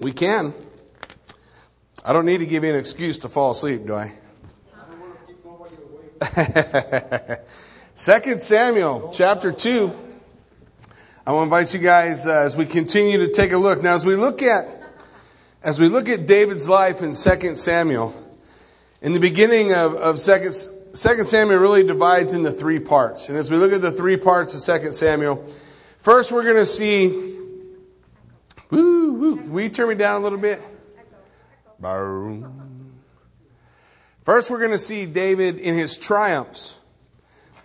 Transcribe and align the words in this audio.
We 0.00 0.12
can. 0.12 0.52
I 2.04 2.12
don't 2.12 2.24
need 2.24 2.38
to 2.38 2.46
give 2.46 2.62
you 2.62 2.70
an 2.70 2.76
excuse 2.76 3.18
to 3.18 3.28
fall 3.28 3.50
asleep, 3.50 3.84
do 3.84 3.96
I? 3.96 4.12
Second 7.94 8.40
Samuel 8.40 9.10
chapter 9.12 9.50
2. 9.50 9.90
I 11.26 11.32
want 11.32 11.50
to 11.50 11.56
invite 11.56 11.74
you 11.74 11.80
guys 11.80 12.28
uh, 12.28 12.30
as 12.30 12.56
we 12.56 12.64
continue 12.64 13.18
to 13.18 13.32
take 13.32 13.50
a 13.50 13.58
look. 13.58 13.82
Now, 13.82 13.96
as 13.96 14.06
we 14.06 14.14
look 14.14 14.40
at 14.40 14.68
as 15.64 15.80
we 15.80 15.88
look 15.88 16.08
at 16.08 16.26
David's 16.26 16.68
life 16.68 17.02
in 17.02 17.12
Second 17.12 17.56
Samuel, 17.56 18.14
in 19.02 19.12
the 19.12 19.20
beginning 19.20 19.72
of, 19.72 19.96
of 19.96 20.20
Second, 20.20 20.52
Second 20.52 21.26
Samuel 21.26 21.58
really 21.58 21.82
divides 21.82 22.34
into 22.34 22.52
three 22.52 22.78
parts. 22.78 23.28
And 23.28 23.36
as 23.36 23.50
we 23.50 23.56
look 23.56 23.72
at 23.72 23.82
the 23.82 23.90
three 23.90 24.16
parts 24.16 24.54
of 24.54 24.60
Second 24.60 24.92
Samuel, 24.92 25.44
first 25.98 26.30
we're 26.30 26.44
going 26.44 26.54
to 26.54 26.64
see. 26.64 27.27
Woo. 29.18 29.34
Will 29.34 29.62
you 29.62 29.68
turn 29.68 29.88
me 29.88 29.96
down 29.96 30.20
a 30.20 30.22
little 30.22 30.38
bit? 30.38 30.60
First, 34.22 34.48
we're 34.48 34.58
going 34.60 34.70
to 34.70 34.78
see 34.78 35.06
David 35.06 35.56
in 35.56 35.74
his 35.74 35.98
triumphs. 35.98 36.78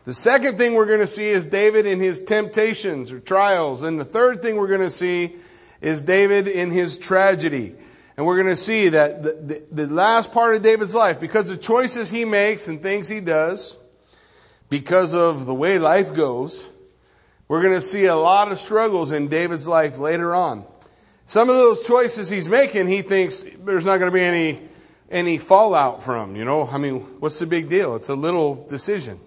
The 0.06 0.16
second 0.16 0.58
thing 0.58 0.74
we're 0.74 0.88
going 0.88 1.00
to 1.00 1.08
see 1.08 1.30
is 1.30 1.46
David 1.46 1.86
in 1.86 2.00
his 2.00 2.24
temptations 2.24 3.12
or 3.12 3.20
trials. 3.20 3.84
And 3.84 4.00
the 4.00 4.06
third 4.06 4.42
thing 4.42 4.56
we're 4.56 4.68
going 4.68 4.82
to 4.82 4.90
see 4.90 5.36
is 5.80 6.02
David 6.02 6.48
in 6.48 6.72
his 6.72 6.98
tragedy. 6.98 7.76
And 8.18 8.26
we're 8.26 8.38
going 8.38 8.48
to 8.48 8.56
see 8.56 8.90
that 8.90 9.22
the, 9.22 9.34
the, 9.34 9.86
the, 9.86 9.94
last 9.94 10.32
part 10.32 10.56
of 10.56 10.64
David's 10.64 10.96
life, 10.96 11.20
because 11.20 11.52
of 11.52 11.62
choices 11.62 12.10
he 12.10 12.26
makes 12.26 12.68
and 12.68 12.82
things 12.82 13.10
he 13.10 13.20
does, 13.20 13.78
because 14.72 15.14
of 15.14 15.46
the 15.46 15.54
way 15.54 15.78
life 15.78 16.16
goes, 16.16 16.72
we're 17.48 17.62
going 17.62 17.76
to 17.76 17.82
see 17.82 18.06
a 18.06 18.16
lot 18.16 18.52
of 18.52 18.58
struggles 18.58 19.12
in 19.12 19.28
David's 19.28 19.68
life 19.68 20.00
later 20.00 20.34
on. 20.34 20.66
Some 21.26 21.50
of 21.50 21.56
those 21.56 21.88
choices 21.88 22.30
he's 22.30 22.50
making, 22.50 22.88
he 22.88 23.02
thinks 23.02 23.44
there's 23.44 23.86
not 23.86 23.98
going 23.98 24.12
to 24.12 24.14
be 24.14 24.22
any, 24.22 24.62
any 25.10 25.38
fallout 25.38 26.04
from, 26.04 26.36
you 26.36 26.44
know? 26.44 26.68
I 26.68 26.78
mean, 26.78 27.00
what's 27.20 27.40
the 27.40 27.48
big 27.48 27.70
deal? 27.70 27.96
It's 27.96 28.10
a 28.10 28.16
little 28.16 28.66
decision. 28.68 29.20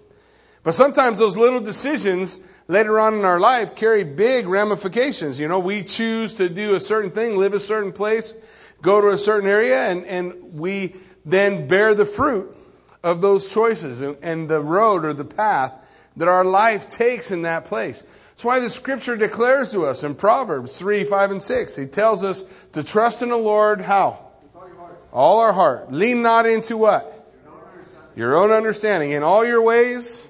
But 0.62 0.72
sometimes 0.74 1.18
those 1.18 1.36
little 1.36 1.60
decisions 1.60 2.40
later 2.68 2.98
on 2.98 3.14
in 3.14 3.24
our 3.24 3.40
life 3.40 3.74
carry 3.74 4.04
big 4.04 4.46
ramifications. 4.46 5.38
You 5.40 5.48
know, 5.48 5.58
we 5.58 5.82
choose 5.84 6.34
to 6.34 6.48
do 6.48 6.74
a 6.74 6.80
certain 6.80 7.10
thing, 7.10 7.36
live 7.38 7.54
a 7.54 7.60
certain 7.60 7.92
place, 7.92 8.34
go 8.82 9.00
to 9.00 9.08
a 9.08 9.16
certain 9.16 9.48
area, 9.48 9.88
and, 9.88 10.04
and 10.04 10.54
we 10.54 10.96
then 11.24 11.66
bear 11.68 11.94
the 11.94 12.04
fruit 12.04 12.54
of 13.02 13.22
those 13.22 13.52
choices 13.52 14.00
and, 14.00 14.16
and 14.22 14.48
the 14.48 14.60
road 14.60 15.04
or 15.04 15.12
the 15.12 15.24
path 15.24 16.10
that 16.16 16.28
our 16.28 16.44
life 16.44 16.88
takes 16.88 17.30
in 17.30 17.42
that 17.42 17.64
place. 17.64 18.04
That's 18.36 18.44
why 18.44 18.60
the 18.60 18.68
scripture 18.68 19.16
declares 19.16 19.72
to 19.72 19.86
us 19.86 20.04
in 20.04 20.14
Proverbs 20.14 20.78
3, 20.78 21.04
5, 21.04 21.30
and 21.30 21.42
6. 21.42 21.74
He 21.74 21.86
tells 21.86 22.22
us 22.22 22.66
to 22.72 22.84
trust 22.84 23.22
in 23.22 23.30
the 23.30 23.36
Lord 23.38 23.80
how? 23.80 24.18
All 25.10 25.40
our 25.40 25.54
heart. 25.54 25.90
Lean 25.90 26.20
not 26.20 26.44
into 26.44 26.76
what? 26.76 27.10
Your 28.14 28.36
own 28.36 28.50
understanding. 28.50 29.12
In 29.12 29.22
all 29.22 29.46
your 29.46 29.62
ways, 29.62 30.28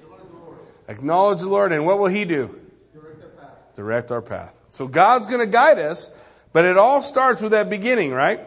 acknowledge 0.87 1.41
the 1.41 1.49
Lord. 1.49 1.73
And 1.73 1.85
what 1.85 1.99
will 1.99 2.07
He 2.07 2.23
do? 2.23 2.57
Direct 2.93 3.21
our 3.21 3.29
path. 3.29 3.75
Direct 3.75 4.11
our 4.13 4.21
path. 4.21 4.67
So 4.71 4.87
God's 4.87 5.25
going 5.25 5.41
to 5.41 5.45
guide 5.45 5.77
us, 5.77 6.17
but 6.53 6.63
it 6.63 6.77
all 6.77 7.01
starts 7.01 7.41
with 7.41 7.51
that 7.51 7.69
beginning, 7.69 8.13
right? 8.13 8.39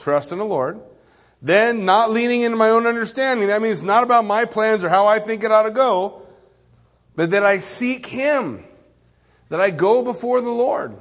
Trust 0.00 0.32
in 0.32 0.38
the 0.38 0.44
Lord. 0.44 0.80
Then, 1.40 1.84
not 1.84 2.10
leaning 2.10 2.42
into 2.42 2.56
my 2.56 2.70
own 2.70 2.88
understanding. 2.88 3.46
That 3.46 3.62
means 3.62 3.84
not 3.84 4.02
about 4.02 4.24
my 4.24 4.46
plans 4.46 4.82
or 4.82 4.88
how 4.88 5.06
I 5.06 5.20
think 5.20 5.44
it 5.44 5.52
ought 5.52 5.62
to 5.62 5.70
go, 5.70 6.22
but 7.14 7.30
that 7.30 7.46
I 7.46 7.58
seek 7.58 8.04
Him 8.06 8.64
that 9.48 9.60
I 9.60 9.70
go 9.70 10.02
before 10.02 10.40
the 10.40 10.50
Lord. 10.50 10.96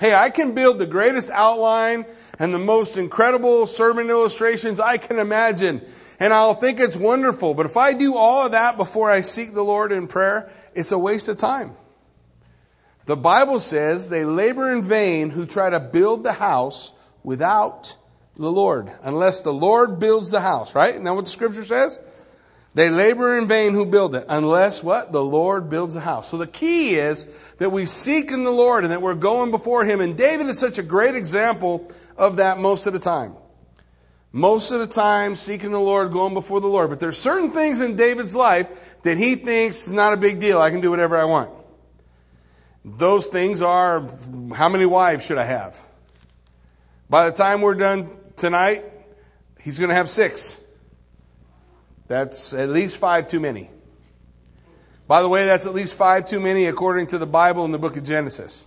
Hey, 0.00 0.14
I 0.14 0.30
can 0.30 0.54
build 0.54 0.78
the 0.78 0.86
greatest 0.86 1.30
outline 1.30 2.04
and 2.38 2.52
the 2.52 2.58
most 2.58 2.96
incredible 2.96 3.66
sermon 3.66 4.10
illustrations 4.10 4.80
I 4.80 4.96
can 4.96 5.18
imagine, 5.18 5.82
and 6.18 6.32
I'll 6.32 6.54
think 6.54 6.80
it's 6.80 6.96
wonderful. 6.96 7.54
But 7.54 7.66
if 7.66 7.76
I 7.76 7.92
do 7.92 8.16
all 8.16 8.46
of 8.46 8.52
that 8.52 8.76
before 8.76 9.10
I 9.10 9.20
seek 9.20 9.54
the 9.54 9.62
Lord 9.62 9.92
in 9.92 10.08
prayer, 10.08 10.50
it's 10.74 10.90
a 10.90 10.98
waste 10.98 11.28
of 11.28 11.38
time. 11.38 11.72
The 13.04 13.16
Bible 13.16 13.60
says 13.60 14.08
they 14.08 14.24
labor 14.24 14.72
in 14.72 14.82
vain 14.82 15.30
who 15.30 15.46
try 15.46 15.70
to 15.70 15.78
build 15.78 16.24
the 16.24 16.32
house 16.32 16.92
without 17.22 17.96
the 18.36 18.50
Lord, 18.50 18.90
unless 19.02 19.42
the 19.42 19.52
Lord 19.52 20.00
builds 20.00 20.30
the 20.30 20.40
house, 20.40 20.74
right? 20.74 20.90
Isn't 20.90 21.04
that 21.04 21.14
what 21.14 21.26
the 21.26 21.30
scripture 21.30 21.62
says? 21.62 22.00
They 22.74 22.90
labor 22.90 23.38
in 23.38 23.46
vain 23.46 23.72
who 23.72 23.86
build 23.86 24.16
it, 24.16 24.26
unless 24.28 24.82
what? 24.82 25.12
The 25.12 25.22
Lord 25.22 25.68
builds 25.68 25.94
a 25.94 26.00
house. 26.00 26.28
So 26.28 26.36
the 26.36 26.46
key 26.46 26.96
is 26.96 27.54
that 27.58 27.70
we 27.70 27.86
seek 27.86 28.32
in 28.32 28.42
the 28.42 28.50
Lord 28.50 28.82
and 28.82 28.92
that 28.92 29.00
we're 29.00 29.14
going 29.14 29.52
before 29.52 29.84
Him. 29.84 30.00
And 30.00 30.18
David 30.18 30.46
is 30.46 30.58
such 30.58 30.78
a 30.78 30.82
great 30.82 31.14
example 31.14 31.88
of 32.18 32.36
that 32.36 32.58
most 32.58 32.88
of 32.88 32.92
the 32.92 32.98
time. 32.98 33.36
Most 34.32 34.72
of 34.72 34.80
the 34.80 34.88
time, 34.88 35.36
seeking 35.36 35.70
the 35.70 35.78
Lord, 35.78 36.10
going 36.10 36.34
before 36.34 36.60
the 36.60 36.66
Lord. 36.66 36.90
But 36.90 36.98
there's 36.98 37.16
certain 37.16 37.52
things 37.52 37.80
in 37.80 37.94
David's 37.94 38.34
life 38.34 39.00
that 39.04 39.16
he 39.16 39.36
thinks 39.36 39.86
is 39.86 39.92
not 39.92 40.12
a 40.12 40.16
big 40.16 40.40
deal. 40.40 40.60
I 40.60 40.70
can 40.70 40.80
do 40.80 40.90
whatever 40.90 41.16
I 41.16 41.24
want. 41.24 41.50
Those 42.84 43.28
things 43.28 43.62
are, 43.62 44.04
how 44.52 44.68
many 44.68 44.86
wives 44.86 45.24
should 45.24 45.38
I 45.38 45.44
have? 45.44 45.80
By 47.08 47.30
the 47.30 47.36
time 47.36 47.60
we're 47.60 47.76
done 47.76 48.10
tonight, 48.34 48.82
he's 49.62 49.78
going 49.78 49.90
to 49.90 49.94
have 49.94 50.08
six. 50.08 50.60
That's 52.06 52.52
at 52.52 52.68
least 52.68 52.96
five 52.98 53.26
too 53.26 53.40
many. 53.40 53.70
By 55.06 55.22
the 55.22 55.28
way, 55.28 55.44
that's 55.46 55.66
at 55.66 55.74
least 55.74 55.96
five 55.96 56.26
too 56.26 56.40
many 56.40 56.66
according 56.66 57.08
to 57.08 57.18
the 57.18 57.26
Bible 57.26 57.64
in 57.64 57.72
the 57.72 57.78
book 57.78 57.96
of 57.96 58.04
Genesis. 58.04 58.66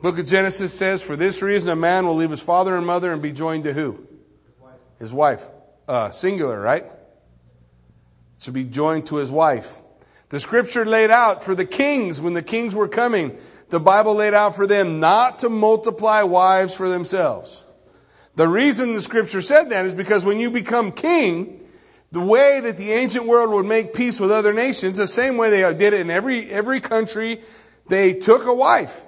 Book 0.00 0.18
of 0.18 0.26
Genesis 0.26 0.72
says, 0.72 1.02
For 1.02 1.16
this 1.16 1.42
reason 1.42 1.72
a 1.72 1.76
man 1.76 2.06
will 2.06 2.14
leave 2.14 2.30
his 2.30 2.42
father 2.42 2.76
and 2.76 2.86
mother 2.86 3.12
and 3.12 3.22
be 3.22 3.32
joined 3.32 3.64
to 3.64 3.72
who? 3.72 4.06
His 4.98 5.14
wife. 5.14 5.48
Uh, 5.88 6.10
singular, 6.10 6.60
right? 6.60 6.84
To 8.40 8.52
be 8.52 8.64
joined 8.64 9.06
to 9.06 9.16
his 9.16 9.32
wife. 9.32 9.80
The 10.28 10.40
scripture 10.40 10.84
laid 10.84 11.10
out 11.10 11.44
for 11.44 11.54
the 11.54 11.64
kings, 11.64 12.20
when 12.20 12.34
the 12.34 12.42
kings 12.42 12.74
were 12.74 12.88
coming, 12.88 13.38
the 13.70 13.80
Bible 13.80 14.14
laid 14.14 14.34
out 14.34 14.56
for 14.56 14.66
them 14.66 15.00
not 15.00 15.38
to 15.38 15.48
multiply 15.48 16.22
wives 16.22 16.76
for 16.76 16.88
themselves. 16.88 17.64
The 18.34 18.48
reason 18.48 18.94
the 18.94 19.00
scripture 19.00 19.40
said 19.40 19.70
that 19.70 19.86
is 19.86 19.94
because 19.94 20.24
when 20.24 20.38
you 20.38 20.50
become 20.50 20.92
king, 20.92 21.63
the 22.14 22.20
way 22.20 22.60
that 22.60 22.76
the 22.76 22.92
ancient 22.92 23.26
world 23.26 23.50
would 23.50 23.66
make 23.66 23.92
peace 23.92 24.20
with 24.20 24.30
other 24.30 24.52
nations, 24.52 24.98
the 24.98 25.06
same 25.06 25.36
way 25.36 25.50
they 25.50 25.62
did 25.74 25.92
it 25.92 26.00
in 26.00 26.10
every, 26.10 26.48
every 26.48 26.78
country, 26.78 27.40
they 27.88 28.14
took 28.14 28.46
a 28.46 28.54
wife. 28.54 29.06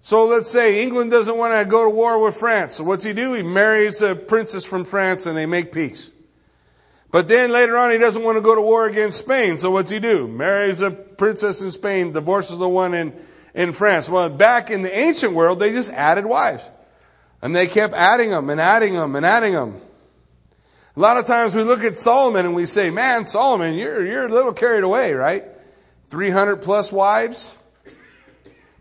So 0.00 0.24
let's 0.24 0.50
say 0.50 0.82
England 0.82 1.10
doesn't 1.10 1.36
want 1.36 1.52
to 1.52 1.70
go 1.70 1.84
to 1.84 1.90
war 1.90 2.24
with 2.24 2.34
France. 2.34 2.76
So 2.76 2.84
what's 2.84 3.04
he 3.04 3.12
do? 3.12 3.34
He 3.34 3.42
marries 3.42 4.00
a 4.00 4.14
princess 4.14 4.64
from 4.64 4.86
France 4.86 5.26
and 5.26 5.36
they 5.36 5.44
make 5.44 5.70
peace. 5.70 6.12
But 7.10 7.28
then 7.28 7.52
later 7.52 7.76
on, 7.76 7.90
he 7.90 7.98
doesn't 7.98 8.24
want 8.24 8.38
to 8.38 8.42
go 8.42 8.54
to 8.54 8.62
war 8.62 8.88
against 8.88 9.18
Spain. 9.18 9.58
So 9.58 9.70
what's 9.70 9.90
he 9.90 10.00
do? 10.00 10.26
Marries 10.26 10.80
a 10.80 10.90
princess 10.90 11.60
in 11.60 11.70
Spain, 11.70 12.12
divorces 12.12 12.56
the 12.56 12.68
one 12.70 12.94
in, 12.94 13.12
in 13.54 13.74
France. 13.74 14.08
Well, 14.08 14.30
back 14.30 14.70
in 14.70 14.80
the 14.80 14.98
ancient 14.98 15.34
world, 15.34 15.60
they 15.60 15.72
just 15.72 15.92
added 15.92 16.24
wives. 16.24 16.70
And 17.42 17.54
they 17.54 17.66
kept 17.66 17.92
adding 17.92 18.30
them 18.30 18.48
and 18.48 18.62
adding 18.62 18.94
them 18.94 19.14
and 19.14 19.26
adding 19.26 19.52
them. 19.52 19.76
A 20.96 21.00
lot 21.00 21.16
of 21.16 21.24
times 21.24 21.56
we 21.56 21.62
look 21.64 21.82
at 21.82 21.96
Solomon 21.96 22.46
and 22.46 22.54
we 22.54 22.66
say, 22.66 22.90
man, 22.90 23.24
Solomon, 23.24 23.74
you're, 23.74 24.06
you're 24.06 24.26
a 24.26 24.28
little 24.28 24.52
carried 24.52 24.84
away, 24.84 25.12
right? 25.14 25.44
300 26.06 26.56
plus 26.56 26.92
wives? 26.92 27.58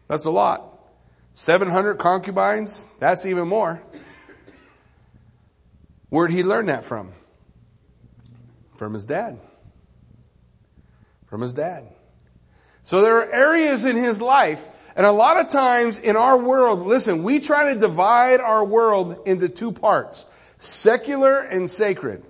That's 0.08 0.26
a 0.26 0.32
lot. 0.32 0.64
700 1.34 1.96
concubines? 1.96 2.88
That's 3.00 3.26
even 3.26 3.48
more. 3.48 3.82
Where'd 6.10 6.30
he 6.30 6.44
learn 6.44 6.68
that 6.68 6.84
from? 6.84 7.12
From 8.76 8.94
his 8.94 9.08
dad. 9.08 9.40
From 11.26 11.42
his 11.42 11.56
dad. 11.56 11.86
So 12.84 13.02
there 13.02 13.18
are 13.18 13.32
areas 13.32 13.86
in 13.86 13.96
his 13.96 14.22
life, 14.22 14.68
and 14.96 15.06
a 15.06 15.12
lot 15.12 15.40
of 15.40 15.48
times 15.48 15.98
in 15.98 16.16
our 16.16 16.38
world, 16.38 16.82
listen, 16.86 17.24
we 17.24 17.40
try 17.40 17.74
to 17.74 17.80
divide 17.80 18.40
our 18.40 18.64
world 18.64 19.18
into 19.26 19.50
two 19.50 19.72
parts 19.72 20.28
secular 20.64 21.42
and 21.42 21.70
sacred. 21.70 22.24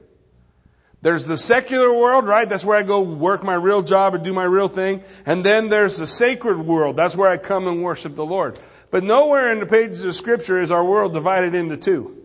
There's 1.01 1.27
the 1.27 1.38
secular 1.38 1.94
world, 1.94 2.25
right? 2.25 2.47
That's 2.47 2.65
where 2.65 2.77
I 2.77 2.83
go 2.83 3.01
work 3.01 3.44
my 3.44 3.56
real 3.56 3.81
job 3.81 4.15
and 4.15 4.24
do 4.24 4.33
my 4.33 4.45
real 4.45 4.69
thing. 4.69 5.03
And 5.25 5.44
then 5.44 5.69
there's 5.69 5.97
the 5.97 6.07
sacred 6.07 6.59
world. 6.59 6.95
That's 6.95 7.18
where 7.18 7.30
I 7.30 7.38
come 7.38 7.68
and 7.68 7.83
worship 7.83 8.15
the 8.15 8.25
Lord. 8.25 8.57
But 8.89 9.03
nowhere 9.03 9.51
in 9.51 9.59
the 9.59 9.65
pages 9.65 10.06
of 10.06 10.15
Scripture 10.15 10.62
is 10.62 10.71
our 10.71 10.83
world 10.83 11.13
divided 11.13 11.56
into 11.56 11.77
two. 11.77 12.18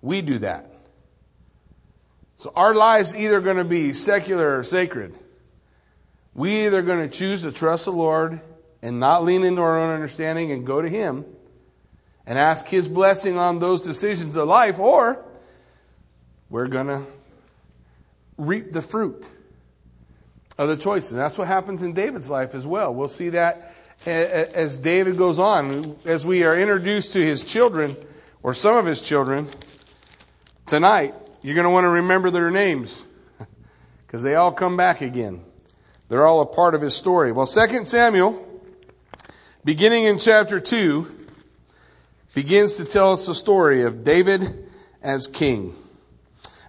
We 0.00 0.22
do 0.22 0.38
that. 0.38 0.70
So 2.36 2.52
our 2.54 2.74
lives 2.74 3.16
either 3.16 3.40
going 3.40 3.56
to 3.56 3.64
be 3.64 3.92
secular 3.92 4.58
or 4.58 4.62
sacred. 4.62 5.16
We 6.34 6.66
either 6.66 6.82
going 6.82 7.08
to 7.08 7.12
choose 7.12 7.42
to 7.42 7.52
trust 7.52 7.86
the 7.86 7.92
Lord 7.92 8.40
and 8.82 9.00
not 9.00 9.24
lean 9.24 9.44
into 9.44 9.62
our 9.62 9.78
own 9.78 9.94
understanding 9.94 10.52
and 10.52 10.66
go 10.66 10.80
to 10.80 10.88
Him 10.88 11.24
and 12.26 12.38
ask 12.38 12.66
His 12.66 12.88
blessing 12.88 13.38
on 13.38 13.58
those 13.58 13.80
decisions 13.80 14.36
of 14.36 14.48
life, 14.48 14.78
or 14.78 15.24
we're 16.50 16.68
going 16.68 16.86
to 16.86 17.02
reap 18.36 18.70
the 18.72 18.82
fruit 18.82 19.28
of 20.58 20.68
the 20.68 20.76
choices. 20.76 21.12
And 21.12 21.20
that's 21.20 21.38
what 21.38 21.48
happens 21.48 21.82
in 21.82 21.92
David's 21.92 22.30
life 22.30 22.54
as 22.54 22.66
well. 22.66 22.94
We'll 22.94 23.08
see 23.08 23.30
that 23.30 23.72
as 24.06 24.78
David 24.78 25.16
goes 25.16 25.38
on, 25.38 25.96
as 26.04 26.26
we 26.26 26.44
are 26.44 26.56
introduced 26.56 27.12
to 27.14 27.24
his 27.24 27.44
children, 27.44 27.96
or 28.42 28.52
some 28.52 28.76
of 28.76 28.86
his 28.86 29.00
children, 29.00 29.46
tonight, 30.66 31.14
you're 31.42 31.54
going 31.54 31.64
to 31.64 31.70
want 31.70 31.84
to 31.84 31.90
remember 31.90 32.30
their 32.30 32.50
names 32.50 33.06
because 34.06 34.22
they 34.22 34.34
all 34.34 34.52
come 34.52 34.76
back 34.76 35.00
again. 35.00 35.42
They're 36.08 36.26
all 36.26 36.42
a 36.42 36.46
part 36.46 36.74
of 36.74 36.82
his 36.82 36.94
story. 36.94 37.32
Well, 37.32 37.46
2 37.46 37.84
Samuel, 37.86 38.46
beginning 39.64 40.04
in 40.04 40.18
chapter 40.18 40.60
2, 40.60 41.23
begins 42.34 42.76
to 42.76 42.84
tell 42.84 43.12
us 43.12 43.26
the 43.26 43.34
story 43.34 43.82
of 43.82 44.04
David 44.04 44.42
as 45.02 45.26
king. 45.26 45.74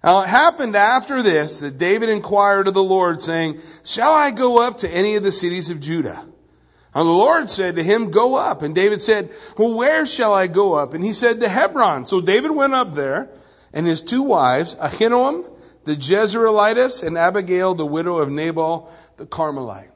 Now 0.04 0.22
it 0.22 0.30
happened 0.30 0.76
after 0.76 1.22
this 1.24 1.62
that 1.62 1.80
David 1.80 2.10
inquired 2.10 2.68
of 2.68 2.76
the 2.76 2.84
Lord, 2.84 3.22
saying, 3.22 3.60
Shall 3.84 4.14
I 4.14 4.32
go 4.32 4.66
up 4.66 4.78
to 4.80 4.90
any 4.90 5.16
of 5.16 5.24
the 5.24 5.32
cities 5.32 5.72
of 5.72 5.82
Judah? 5.82 6.24
And 6.94 7.08
the 7.08 7.12
Lord 7.12 7.50
said 7.50 7.76
to 7.76 7.84
him, 7.84 8.12
Go 8.12 8.38
up. 8.38 8.62
And 8.62 8.76
David 8.76 9.02
said, 9.02 9.32
Well, 9.58 9.76
where 9.76 10.06
shall 10.06 10.34
I 10.34 10.48
go 10.48 10.76
up? 10.76 10.94
And 10.94 11.04
he 11.04 11.12
said, 11.12 11.42
To 11.42 11.50
Hebron. 11.50 12.06
So 12.06 12.22
David 12.22 12.52
went 12.52 12.74
up 12.74 12.94
there, 12.94 13.30
and 13.74 13.88
his 13.88 14.00
two 14.00 14.24
wives, 14.24 14.76
Ahinoam, 14.76 15.50
the 15.86 15.96
Jezreelitess, 15.96 17.06
and 17.06 17.18
Abigail, 17.18 17.74
the 17.74 17.86
widow 17.86 18.20
of 18.20 18.30
Nabal, 18.30 18.94
the 19.18 19.26
Carmelite. 19.26 19.92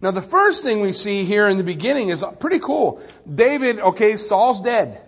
Now, 0.00 0.10
the 0.10 0.22
first 0.22 0.64
thing 0.64 0.80
we 0.80 0.92
see 0.92 1.24
here 1.24 1.46
in 1.46 1.58
the 1.58 1.64
beginning 1.64 2.08
is 2.08 2.24
pretty 2.40 2.58
cool. 2.58 3.02
David, 3.32 3.78
okay, 3.78 4.16
Saul's 4.16 4.62
dead. 4.62 4.98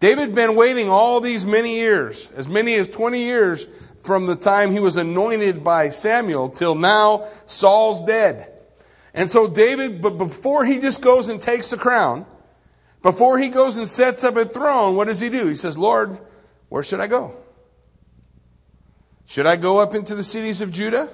David 0.00 0.34
been 0.34 0.56
waiting 0.56 0.88
all 0.88 1.20
these 1.20 1.46
many 1.46 1.76
years, 1.76 2.30
as 2.32 2.48
many 2.48 2.74
as 2.74 2.88
20 2.88 3.18
years 3.22 3.66
from 4.02 4.26
the 4.26 4.36
time 4.36 4.70
he 4.70 4.80
was 4.80 4.96
anointed 4.96 5.64
by 5.64 5.88
Samuel 5.88 6.48
till 6.48 6.74
now, 6.74 7.24
Saul's 7.46 8.02
dead. 8.02 8.50
And 9.14 9.30
so 9.30 9.48
David, 9.48 10.02
but 10.02 10.18
before 10.18 10.64
he 10.64 10.80
just 10.80 11.00
goes 11.00 11.28
and 11.28 11.40
takes 11.40 11.70
the 11.70 11.76
crown, 11.76 12.26
before 13.00 13.38
he 13.38 13.48
goes 13.48 13.76
and 13.76 13.86
sets 13.86 14.24
up 14.24 14.36
a 14.36 14.44
throne, 14.44 14.96
what 14.96 15.06
does 15.06 15.20
he 15.20 15.30
do? 15.30 15.46
He 15.46 15.54
says, 15.54 15.78
Lord, 15.78 16.18
where 16.68 16.82
should 16.82 17.00
I 17.00 17.06
go? 17.06 17.32
Should 19.26 19.46
I 19.46 19.56
go 19.56 19.78
up 19.80 19.94
into 19.94 20.14
the 20.14 20.22
cities 20.22 20.60
of 20.60 20.72
Judah? 20.72 21.08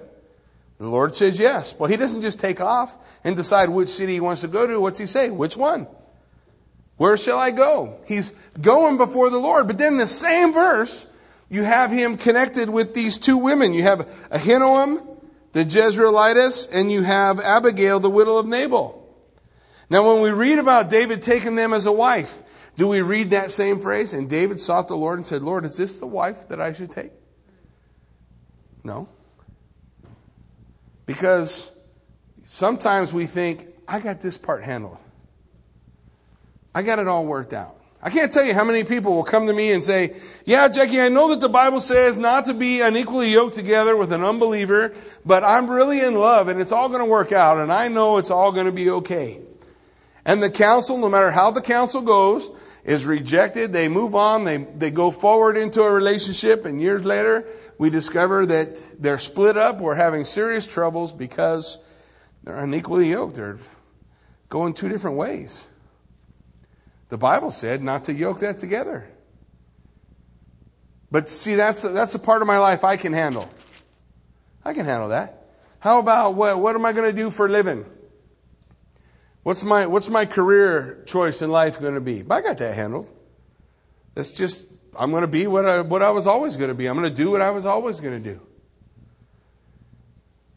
The 0.78 0.88
Lord 0.88 1.14
says 1.14 1.38
yes. 1.38 1.78
Well, 1.78 1.90
he 1.90 1.96
doesn't 1.96 2.22
just 2.22 2.40
take 2.40 2.60
off 2.60 3.20
and 3.22 3.36
decide 3.36 3.68
which 3.68 3.88
city 3.88 4.14
he 4.14 4.20
wants 4.20 4.40
to 4.40 4.48
go 4.48 4.66
to. 4.66 4.80
What's 4.80 4.98
he 4.98 5.06
say? 5.06 5.30
Which 5.30 5.56
one? 5.56 5.86
Where 7.00 7.16
shall 7.16 7.38
I 7.38 7.50
go? 7.50 7.96
He's 8.04 8.32
going 8.60 8.98
before 8.98 9.30
the 9.30 9.38
Lord. 9.38 9.66
But 9.66 9.78
then 9.78 9.94
in 9.94 9.98
the 9.98 10.06
same 10.06 10.52
verse, 10.52 11.10
you 11.48 11.64
have 11.64 11.90
him 11.90 12.18
connected 12.18 12.68
with 12.68 12.92
these 12.92 13.16
two 13.16 13.38
women. 13.38 13.72
You 13.72 13.84
have 13.84 14.00
Ahinoam 14.30 15.06
the 15.52 15.64
Jezreelitess, 15.64 16.68
and 16.70 16.92
you 16.92 17.02
have 17.02 17.40
Abigail, 17.40 18.00
the 18.00 18.10
widow 18.10 18.36
of 18.36 18.46
Nabal. 18.46 19.02
Now, 19.88 20.12
when 20.12 20.20
we 20.20 20.28
read 20.28 20.58
about 20.58 20.90
David 20.90 21.22
taking 21.22 21.56
them 21.56 21.72
as 21.72 21.86
a 21.86 21.92
wife, 21.92 22.42
do 22.76 22.86
we 22.86 23.00
read 23.00 23.30
that 23.30 23.50
same 23.50 23.80
phrase? 23.80 24.12
And 24.12 24.28
David 24.28 24.60
sought 24.60 24.86
the 24.86 24.94
Lord 24.94 25.18
and 25.18 25.26
said, 25.26 25.40
Lord, 25.40 25.64
is 25.64 25.78
this 25.78 26.00
the 26.00 26.06
wife 26.06 26.48
that 26.48 26.60
I 26.60 26.74
should 26.74 26.90
take? 26.90 27.12
No. 28.84 29.08
Because 31.06 31.72
sometimes 32.44 33.14
we 33.14 33.24
think, 33.24 33.68
I 33.88 34.00
got 34.00 34.20
this 34.20 34.36
part 34.36 34.64
handled. 34.64 34.98
I 36.74 36.82
got 36.82 36.98
it 36.98 37.08
all 37.08 37.26
worked 37.26 37.52
out. 37.52 37.76
I 38.02 38.08
can't 38.08 38.32
tell 38.32 38.44
you 38.44 38.54
how 38.54 38.64
many 38.64 38.84
people 38.84 39.14
will 39.14 39.24
come 39.24 39.46
to 39.46 39.52
me 39.52 39.72
and 39.72 39.84
say, 39.84 40.16
yeah, 40.46 40.68
Jackie, 40.68 41.00
I 41.00 41.10
know 41.10 41.28
that 41.30 41.40
the 41.40 41.50
Bible 41.50 41.80
says 41.80 42.16
not 42.16 42.46
to 42.46 42.54
be 42.54 42.80
unequally 42.80 43.30
yoked 43.30 43.54
together 43.54 43.94
with 43.94 44.12
an 44.12 44.24
unbeliever, 44.24 44.94
but 45.26 45.44
I'm 45.44 45.70
really 45.70 46.00
in 46.00 46.14
love 46.14 46.48
and 46.48 46.60
it's 46.60 46.72
all 46.72 46.88
going 46.88 47.00
to 47.00 47.06
work 47.06 47.30
out 47.30 47.58
and 47.58 47.70
I 47.70 47.88
know 47.88 48.16
it's 48.16 48.30
all 48.30 48.52
going 48.52 48.66
to 48.66 48.72
be 48.72 48.88
okay. 48.88 49.40
And 50.24 50.42
the 50.42 50.50
counsel, 50.50 50.96
no 50.96 51.10
matter 51.10 51.30
how 51.30 51.50
the 51.50 51.60
counsel 51.60 52.00
goes, 52.00 52.50
is 52.84 53.04
rejected. 53.04 53.72
They 53.72 53.88
move 53.88 54.14
on. 54.14 54.44
They, 54.44 54.58
they 54.58 54.90
go 54.90 55.10
forward 55.10 55.58
into 55.58 55.82
a 55.82 55.92
relationship 55.92 56.64
and 56.64 56.80
years 56.80 57.04
later 57.04 57.46
we 57.76 57.90
discover 57.90 58.46
that 58.46 58.94
they're 58.98 59.18
split 59.18 59.58
up. 59.58 59.82
We're 59.82 59.94
having 59.94 60.24
serious 60.24 60.66
troubles 60.66 61.12
because 61.12 61.76
they're 62.44 62.56
unequally 62.56 63.10
yoked. 63.10 63.34
They're 63.34 63.58
going 64.48 64.72
two 64.72 64.88
different 64.88 65.18
ways. 65.18 65.66
The 67.10 67.18
Bible 67.18 67.50
said 67.50 67.82
not 67.82 68.04
to 68.04 68.14
yoke 68.14 68.40
that 68.40 68.58
together. 68.58 69.06
But 71.10 71.28
see, 71.28 71.56
that's, 71.56 71.82
that's 71.82 72.14
a 72.14 72.20
part 72.20 72.40
of 72.40 72.48
my 72.48 72.58
life 72.58 72.84
I 72.84 72.96
can 72.96 73.12
handle. 73.12 73.48
I 74.64 74.72
can 74.72 74.86
handle 74.86 75.08
that. 75.08 75.48
How 75.80 75.98
about 75.98 76.34
what, 76.34 76.60
what 76.60 76.76
am 76.76 76.86
I 76.86 76.92
going 76.92 77.10
to 77.10 77.16
do 77.16 77.30
for 77.30 77.46
a 77.46 77.48
living? 77.48 77.84
What's 79.42 79.64
my, 79.64 79.86
what's 79.86 80.08
my 80.08 80.24
career 80.24 81.02
choice 81.06 81.42
in 81.42 81.50
life 81.50 81.80
going 81.80 81.94
to 81.94 82.00
be? 82.00 82.22
I 82.30 82.42
got 82.42 82.58
that 82.58 82.74
handled. 82.74 83.10
That's 84.14 84.30
just, 84.30 84.72
I'm 84.96 85.10
going 85.10 85.22
to 85.22 85.28
be 85.28 85.46
what 85.48 85.66
I, 85.66 85.80
what 85.80 86.02
I 86.02 86.10
was 86.10 86.28
always 86.28 86.56
going 86.56 86.68
to 86.68 86.74
be. 86.74 86.86
I'm 86.86 86.96
going 86.96 87.08
to 87.08 87.14
do 87.14 87.30
what 87.30 87.40
I 87.40 87.50
was 87.50 87.66
always 87.66 88.00
going 88.00 88.22
to 88.22 88.34
do. 88.34 88.40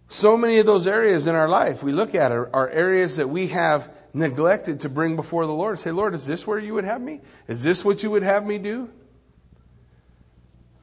So 0.07 0.37
many 0.37 0.59
of 0.59 0.65
those 0.65 0.85
areas 0.85 1.27
in 1.27 1.35
our 1.35 1.49
life 1.49 1.83
we 1.83 1.91
look 1.91 2.13
at 2.13 2.31
are, 2.31 2.49
are 2.53 2.69
areas 2.69 3.17
that 3.17 3.29
we 3.29 3.47
have 3.47 3.89
neglected 4.13 4.81
to 4.81 4.89
bring 4.89 5.15
before 5.15 5.45
the 5.45 5.53
Lord. 5.53 5.79
Say, 5.79 5.91
Lord, 5.91 6.13
is 6.13 6.27
this 6.27 6.45
where 6.45 6.59
you 6.59 6.75
would 6.75 6.83
have 6.83 7.01
me? 7.01 7.21
Is 7.47 7.63
this 7.63 7.83
what 7.83 8.03
you 8.03 8.11
would 8.11 8.23
have 8.23 8.45
me 8.45 8.59
do? 8.59 8.89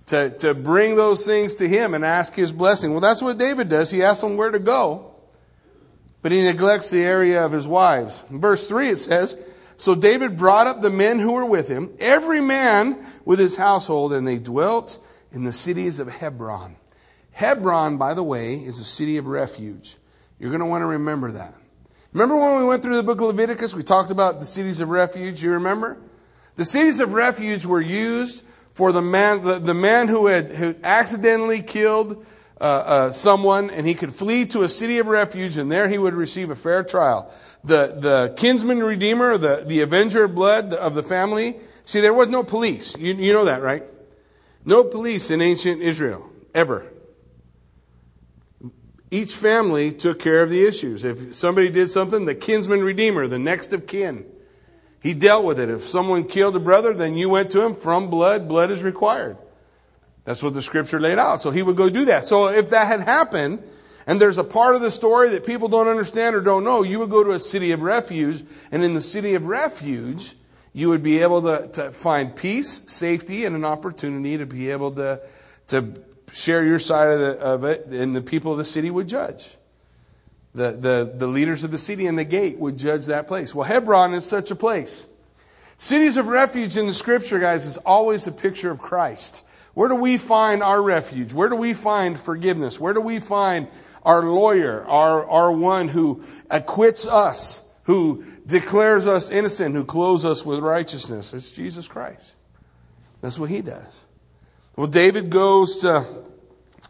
To, 0.07 0.31
to 0.39 0.55
bring 0.55 0.97
those 0.97 1.25
things 1.25 1.55
to 1.57 1.69
Him 1.69 1.95
and 1.95 2.05
ask 2.05 2.35
His 2.35 2.51
blessing. 2.51 2.91
Well, 2.91 3.01
that's 3.01 3.23
what 3.23 3.39
David 3.39 3.69
does. 3.69 3.91
He 3.91 4.03
asks 4.03 4.25
him 4.25 4.37
where 4.37 4.51
to 4.51 4.59
go, 4.59 5.15
but 6.23 6.33
he 6.33 6.43
neglects 6.43 6.91
the 6.91 7.03
area 7.03 7.45
of 7.45 7.53
his 7.53 7.69
wives. 7.69 8.25
In 8.31 8.41
verse 8.41 8.67
3 8.67 8.89
it 8.89 8.97
says, 8.97 9.43
So 9.77 9.95
David 9.95 10.37
brought 10.37 10.67
up 10.67 10.81
the 10.81 10.91
men 10.91 11.21
who 11.21 11.35
were 11.35 11.47
with 11.47 11.69
him, 11.69 11.91
every 12.01 12.41
man 12.41 13.07
with 13.25 13.39
his 13.39 13.57
household, 13.57 14.13
and 14.13 14.27
they 14.27 14.39
dwelt 14.39 14.99
in 15.31 15.45
the 15.45 15.53
cities 15.53 16.01
of 16.01 16.09
Hebron. 16.09 16.75
Hebron, 17.33 17.97
by 17.97 18.15
the 18.15 18.23
way, 18.23 18.55
is 18.55 18.81
a 18.81 18.85
city 18.85 19.17
of 19.17 19.27
refuge. 19.27 19.97
You're 20.39 20.51
going 20.51 20.61
to 20.61 20.67
want 20.67 20.83
to 20.83 20.87
remember 20.87 21.33
that. 21.33 21.55
Remember 22.13 22.37
when 22.37 22.59
we 22.59 22.65
went 22.65 22.83
through 22.83 22.97
the 22.97 23.03
book 23.03 23.21
of 23.21 23.29
Leviticus, 23.29 23.75
we 23.75 23.83
talked 23.83 24.11
about 24.11 24.41
the 24.41 24.47
cities 24.47 24.81
of 24.81 24.89
refuge? 24.89 25.43
You 25.43 25.53
remember? 25.53 25.97
The 26.57 26.65
cities 26.65 26.99
of 27.01 27.13
refuge 27.13 27.67
were 27.67 27.81
used 27.81 28.45
for 28.73 28.93
the 28.93 29.03
man, 29.03 29.45
the, 29.45 29.59
the 29.59 29.75
man 29.75 30.09
who 30.09 30.27
had 30.27 30.51
who 30.51 30.75
accidentally 30.83 31.63
killed 31.63 32.27
uh, 32.61 32.65
uh, 32.65 33.13
someone, 33.13 33.71
and 33.71 33.87
he 33.87 33.95
could 33.95 34.13
flee 34.13 34.45
to 34.47 34.63
a 34.63 34.69
city 34.69 34.99
of 34.99 35.07
refuge, 35.07 35.57
and 35.57 35.71
there 35.71 35.89
he 35.89 35.99
would 35.99 36.15
receive 36.15 36.51
a 36.51 36.57
fair 36.57 36.83
trial. 36.83 37.33
The 37.63 37.97
the 37.99 38.35
kinsman 38.37 38.83
redeemer, 38.83 39.39
the 39.39 39.65
the 39.67 39.83
avenger 39.83 40.25
of 40.25 40.35
blood 40.35 40.73
of 40.73 40.95
the 40.95 41.03
family. 41.03 41.57
See, 41.85 42.01
there 42.01 42.15
was 42.15 42.29
no 42.29 42.43
police. 42.43 42.97
You, 42.99 43.15
you 43.15 43.33
know 43.33 43.45
that, 43.47 43.63
right? 43.63 43.85
No 44.65 44.85
police 44.85 45.31
in 45.31 45.41
ancient 45.41 45.81
Israel 45.81 46.29
ever. 46.55 46.90
Each 49.11 49.35
family 49.35 49.91
took 49.91 50.21
care 50.21 50.43
of 50.43 50.51
the 50.51 50.65
issues. 50.65 51.05
If 51.05 51.35
somebody 51.35 51.69
did 51.69 51.91
something, 51.91 52.27
the 52.27 52.35
kinsman 52.35 52.85
redeemer, 52.85 53.27
the 53.27 53.39
next 53.39 53.73
of 53.73 53.87
kin, 53.87 54.25
he 55.03 55.15
dealt 55.15 55.45
with 55.45 55.59
it. 55.59 55.69
If 55.69 55.83
someone 55.83 56.25
killed 56.25 56.55
a 56.55 56.61
brother, 56.61 56.95
then 56.95 57.17
you 57.17 57.29
went 57.29 57.51
to 57.53 57.65
him 57.65 57.75
from 57.75 58.09
blood. 58.09 58.47
Blood 58.47 58.71
is 58.71 58.85
required. 58.85 59.37
That's 60.25 60.43
what 60.43 60.55
the 60.55 60.63
scripture 60.63 61.01
laid 61.01 61.19
out. 61.19 61.43
So 61.43 61.51
he 61.51 61.63
would 61.63 61.77
go 61.77 61.89
do 61.89 62.05
that. 62.05 62.25
So 62.25 62.49
if 62.49 62.71
that 62.71 62.87
had 62.87 63.01
happened, 63.01 63.63
and 64.07 64.21
there's 64.21 64.39
a 64.39 64.45
part 64.45 64.77
of 64.77 64.81
the 64.81 64.91
story 64.91 65.31
that 65.31 65.45
people 65.45 65.69
don't 65.69 65.89
understand 65.89 66.37
or 66.37 66.41
don't 66.41 66.65
know, 66.65 66.83
you 66.83 66.99
would 66.99 67.11
go 67.11 67.25
to 67.25 67.31
a 67.33 67.39
city 67.39 67.73
of 67.73 67.83
refuge, 67.83 68.45
and 68.71 68.85
in 68.85 68.95
the 68.95 69.01
city 69.01 69.35
of 69.35 69.47
refuge, 69.47 70.35
you 70.73 70.89
would 70.89 71.03
be 71.03 71.21
able 71.21 71.43
to, 71.43 71.69
to 71.73 71.91
find 71.91 72.37
peace, 72.37 72.69
safety, 72.93 73.45
and 73.45 73.57
an 73.57 73.65
opportunity 73.65 74.39
to 74.39 74.47
be 74.47 74.71
able 74.71 74.93
to, 74.93 75.21
to 75.69 75.83
share 76.33 76.65
your 76.65 76.79
side 76.79 77.09
of, 77.09 77.19
the, 77.19 77.39
of 77.39 77.65
it, 77.65 77.87
and 77.87 78.15
the 78.15 78.23
people 78.23 78.53
of 78.53 78.59
the 78.59 78.65
city 78.65 78.91
would 78.91 79.09
judge. 79.09 79.57
The, 80.55 80.73
the, 80.73 81.15
the 81.17 81.27
leaders 81.27 81.63
of 81.63 81.71
the 81.71 81.79
city 81.79 82.07
and 82.07 82.19
the 82.19 82.25
gate 82.25 82.59
would 82.59 82.77
judge 82.77 83.07
that 83.07 83.29
place. 83.29 83.55
Well, 83.55 83.67
Hebron 83.67 84.15
is 84.15 84.27
such 84.27 84.51
a 84.51 84.57
place. 84.57 85.07
Cities 85.77 86.17
of 86.17 86.27
refuge 86.27 86.77
in 86.77 86.87
the 86.87 86.93
scripture, 86.93 87.39
guys, 87.39 87.67
is 87.67 87.79
always 87.79 88.27
a 88.27 88.33
picture 88.33 88.71
of 88.71 88.81
Christ. 88.81 89.47
Where 89.75 89.89
do 89.89 89.95
we 89.95 90.19
find 90.19 90.63
our 90.63 90.83
refuge? 90.83 91.33
Where 91.33 91.49
do 91.49 91.57
we 91.57 91.73
find 91.73 92.19
forgiveness? 92.19 92.81
Where 92.81 92.93
do 92.93 93.01
we 93.01 93.21
find 93.21 93.69
our 94.03 94.23
lawyer, 94.23 94.85
our, 94.87 95.27
our 95.27 95.53
one 95.53 95.89
who 95.89 96.25
acquits 96.51 97.07
us, 97.07 97.73
who 97.85 98.25
declares 98.47 99.07
us 99.07 99.31
innocent, 99.31 99.75
who 99.75 99.85
clothes 99.85 100.25
us 100.25 100.45
with 100.45 100.59
righteousness? 100.59 101.33
It's 101.33 101.53
Jesus 101.53 101.87
Christ. 101.87 102.35
That's 103.21 103.39
what 103.39 103.51
he 103.51 103.63
does. 103.63 104.05
Well, 104.77 104.87
David 104.87 105.31
goes 105.31 105.81
to 105.83 106.07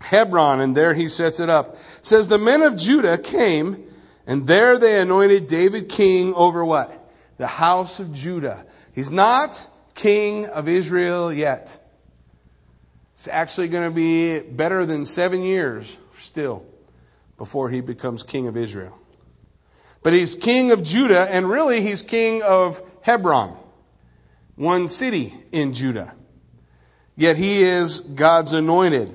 Hebron 0.00 0.60
and 0.60 0.76
there 0.76 0.94
he 0.94 1.08
sets 1.08 1.40
it 1.40 1.48
up. 1.48 1.74
It 1.74 1.78
says 2.02 2.28
the 2.28 2.38
men 2.38 2.62
of 2.62 2.76
Judah 2.76 3.18
came 3.18 3.84
and 4.26 4.46
there 4.46 4.78
they 4.78 5.00
anointed 5.00 5.46
David 5.46 5.88
king 5.88 6.34
over 6.34 6.64
what? 6.64 6.96
The 7.36 7.46
house 7.46 8.00
of 8.00 8.12
Judah. 8.12 8.64
He's 8.94 9.10
not 9.10 9.68
king 9.94 10.46
of 10.46 10.68
Israel 10.68 11.32
yet. 11.32 11.78
It's 13.12 13.28
actually 13.28 13.68
going 13.68 13.88
to 13.88 13.94
be 13.94 14.40
better 14.40 14.86
than 14.86 15.04
seven 15.04 15.42
years 15.42 15.98
still 16.12 16.64
before 17.36 17.70
he 17.70 17.80
becomes 17.80 18.22
king 18.22 18.46
of 18.46 18.56
Israel. 18.56 18.98
But 20.02 20.14
he's 20.14 20.34
king 20.34 20.72
of 20.72 20.82
Judah, 20.82 21.28
and 21.30 21.48
really 21.48 21.82
he's 21.82 22.02
king 22.02 22.42
of 22.42 22.80
Hebron, 23.02 23.54
one 24.56 24.88
city 24.88 25.34
in 25.52 25.74
Judah. 25.74 26.14
Yet 27.16 27.36
he 27.36 27.62
is 27.62 28.00
God's 28.00 28.52
anointed. 28.52 29.12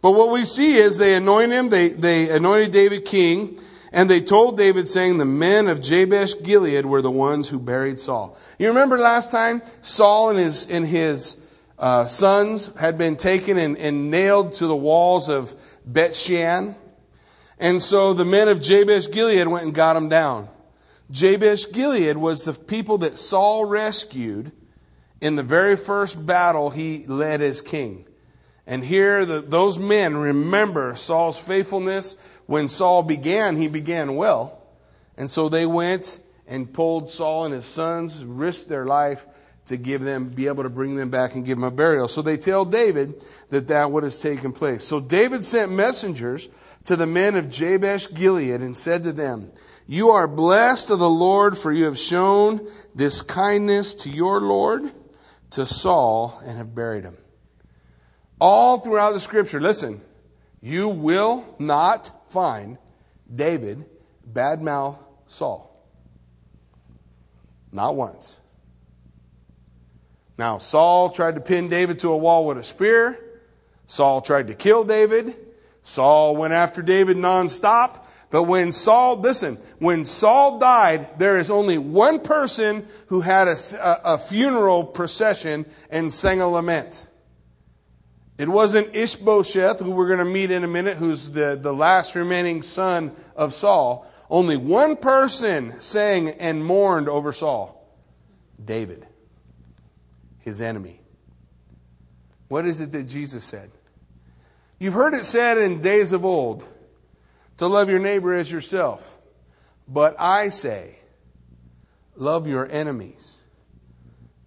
But 0.00 0.12
what 0.12 0.32
we 0.32 0.44
see 0.44 0.74
is 0.74 0.98
they 0.98 1.14
anoint 1.14 1.52
him, 1.52 1.68
they, 1.68 1.88
they 1.88 2.28
anointed 2.30 2.72
David 2.72 3.04
king, 3.04 3.58
and 3.92 4.08
they 4.08 4.20
told 4.20 4.56
David, 4.56 4.88
saying, 4.88 5.18
The 5.18 5.24
men 5.24 5.68
of 5.68 5.80
Jabesh 5.80 6.42
Gilead 6.42 6.86
were 6.86 7.02
the 7.02 7.10
ones 7.10 7.48
who 7.48 7.60
buried 7.60 8.00
Saul. 8.00 8.36
You 8.58 8.68
remember 8.68 8.98
last 8.98 9.30
time 9.30 9.62
Saul 9.80 10.30
and 10.30 10.38
his, 10.38 10.68
and 10.70 10.86
his 10.86 11.44
uh, 11.78 12.06
sons 12.06 12.74
had 12.76 12.96
been 12.96 13.16
taken 13.16 13.58
and, 13.58 13.76
and 13.76 14.10
nailed 14.10 14.54
to 14.54 14.66
the 14.66 14.76
walls 14.76 15.28
of 15.28 15.54
Bet 15.84 16.14
Shean? 16.14 16.74
And 17.58 17.80
so 17.80 18.12
the 18.12 18.24
men 18.24 18.48
of 18.48 18.60
Jabesh 18.60 19.10
Gilead 19.12 19.46
went 19.46 19.66
and 19.66 19.74
got 19.74 19.92
them 19.92 20.08
down. 20.08 20.48
Jabesh 21.10 21.70
Gilead 21.70 22.16
was 22.16 22.44
the 22.44 22.54
people 22.54 22.98
that 22.98 23.18
Saul 23.18 23.66
rescued 23.66 24.50
in 25.22 25.36
the 25.36 25.42
very 25.42 25.76
first 25.76 26.26
battle 26.26 26.68
he 26.68 27.06
led 27.06 27.40
as 27.40 27.60
king. 27.62 28.04
And 28.66 28.82
here, 28.82 29.24
the, 29.24 29.40
those 29.40 29.78
men 29.78 30.16
remember 30.16 30.96
Saul's 30.96 31.46
faithfulness. 31.46 32.40
When 32.46 32.66
Saul 32.66 33.04
began, 33.04 33.56
he 33.56 33.68
began 33.68 34.16
well. 34.16 34.60
And 35.16 35.30
so 35.30 35.48
they 35.48 35.64
went 35.64 36.20
and 36.48 36.72
pulled 36.72 37.12
Saul 37.12 37.44
and 37.44 37.54
his 37.54 37.66
sons, 37.66 38.24
risked 38.24 38.68
their 38.68 38.84
life 38.84 39.26
to 39.66 39.76
give 39.76 40.02
them, 40.02 40.28
be 40.28 40.48
able 40.48 40.64
to 40.64 40.70
bring 40.70 40.96
them 40.96 41.10
back 41.10 41.36
and 41.36 41.46
give 41.46 41.56
them 41.56 41.64
a 41.64 41.70
burial. 41.70 42.08
So 42.08 42.20
they 42.20 42.36
tell 42.36 42.64
David 42.64 43.14
that 43.50 43.68
that 43.68 43.92
what 43.92 44.02
has 44.02 44.20
taken 44.20 44.50
place. 44.50 44.82
So 44.82 44.98
David 44.98 45.44
sent 45.44 45.70
messengers 45.70 46.48
to 46.84 46.96
the 46.96 47.06
men 47.06 47.36
of 47.36 47.48
Jabesh 47.48 48.12
Gilead 48.12 48.60
and 48.60 48.76
said 48.76 49.04
to 49.04 49.12
them, 49.12 49.52
You 49.86 50.10
are 50.10 50.26
blessed 50.26 50.90
of 50.90 50.98
the 50.98 51.08
Lord, 51.08 51.56
for 51.56 51.70
you 51.70 51.84
have 51.84 51.98
shown 51.98 52.66
this 52.92 53.22
kindness 53.22 53.94
to 53.94 54.10
your 54.10 54.40
Lord, 54.40 54.90
to 55.52 55.66
Saul, 55.66 56.40
and 56.46 56.56
have 56.58 56.74
buried 56.74 57.04
him. 57.04 57.16
All 58.40 58.78
throughout 58.78 59.12
the 59.12 59.20
scripture, 59.20 59.60
listen, 59.60 60.00
you 60.60 60.88
will 60.88 61.44
not 61.58 62.30
find 62.30 62.78
David 63.32 63.84
badmouth 64.30 64.96
Saul. 65.26 65.68
Not 67.70 67.96
once. 67.96 68.38
Now, 70.38 70.58
Saul 70.58 71.10
tried 71.10 71.36
to 71.36 71.40
pin 71.40 71.68
David 71.68 71.98
to 72.00 72.10
a 72.10 72.16
wall 72.16 72.46
with 72.46 72.58
a 72.58 72.62
spear. 72.62 73.18
Saul 73.86 74.20
tried 74.20 74.48
to 74.48 74.54
kill 74.54 74.84
David. 74.84 75.34
Saul 75.82 76.36
went 76.36 76.52
after 76.52 76.82
David 76.82 77.16
nonstop. 77.16 78.06
But 78.32 78.44
when 78.44 78.72
Saul, 78.72 79.20
listen, 79.20 79.58
when 79.78 80.06
Saul 80.06 80.58
died, 80.58 81.18
there 81.18 81.36
is 81.36 81.50
only 81.50 81.76
one 81.76 82.18
person 82.18 82.86
who 83.08 83.20
had 83.20 83.46
a, 83.46 83.56
a, 84.04 84.16
funeral 84.16 84.84
procession 84.84 85.66
and 85.90 86.10
sang 86.10 86.40
a 86.40 86.48
lament. 86.48 87.06
It 88.38 88.48
wasn't 88.48 88.96
Ishbosheth, 88.96 89.80
who 89.80 89.90
we're 89.90 90.06
going 90.06 90.18
to 90.18 90.24
meet 90.24 90.50
in 90.50 90.64
a 90.64 90.66
minute, 90.66 90.96
who's 90.96 91.32
the, 91.32 91.58
the 91.60 91.74
last 91.74 92.14
remaining 92.14 92.62
son 92.62 93.12
of 93.36 93.52
Saul. 93.52 94.10
Only 94.30 94.56
one 94.56 94.96
person 94.96 95.78
sang 95.78 96.30
and 96.30 96.64
mourned 96.64 97.10
over 97.10 97.32
Saul 97.32 97.86
David, 98.64 99.06
his 100.38 100.62
enemy. 100.62 101.02
What 102.48 102.64
is 102.64 102.80
it 102.80 102.92
that 102.92 103.04
Jesus 103.04 103.44
said? 103.44 103.70
You've 104.78 104.94
heard 104.94 105.12
it 105.12 105.26
said 105.26 105.58
in 105.58 105.82
days 105.82 106.14
of 106.14 106.24
old 106.24 106.66
to 107.62 107.68
love 107.68 107.88
your 107.88 108.00
neighbor 108.00 108.34
as 108.34 108.50
yourself. 108.50 109.20
But 109.86 110.16
I 110.18 110.48
say, 110.48 110.98
love 112.16 112.48
your 112.48 112.68
enemies. 112.68 113.40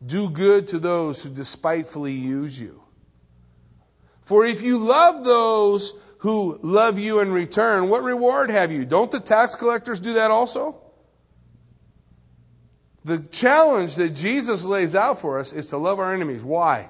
Do 0.06 0.30
good 0.30 0.68
to 0.68 0.80
those 0.80 1.24
who 1.24 1.30
despitefully 1.30 2.12
use 2.12 2.60
you. 2.60 2.84
For 4.22 4.46
if 4.46 4.62
you 4.62 4.80
love 4.80 5.24
those 5.24 5.94
who 6.18 6.60
love 6.62 7.00
you 7.00 7.22
in 7.22 7.32
return, 7.32 7.88
what 7.88 8.04
reward 8.04 8.50
have 8.50 8.70
you? 8.70 8.86
Don't 8.86 9.10
the 9.10 9.22
tax 9.22 9.56
collectors 9.56 10.02
do 10.02 10.16
that 10.16 10.30
also? 10.30 10.82
The 13.06 13.20
challenge 13.20 13.96
that 13.96 14.10
Jesus 14.10 14.66
lays 14.66 14.94
out 14.94 15.22
for 15.22 15.40
us 15.40 15.54
is 15.54 15.68
to 15.68 15.78
love 15.78 16.00
our 16.00 16.14
enemies. 16.14 16.44
Why? 16.44 16.90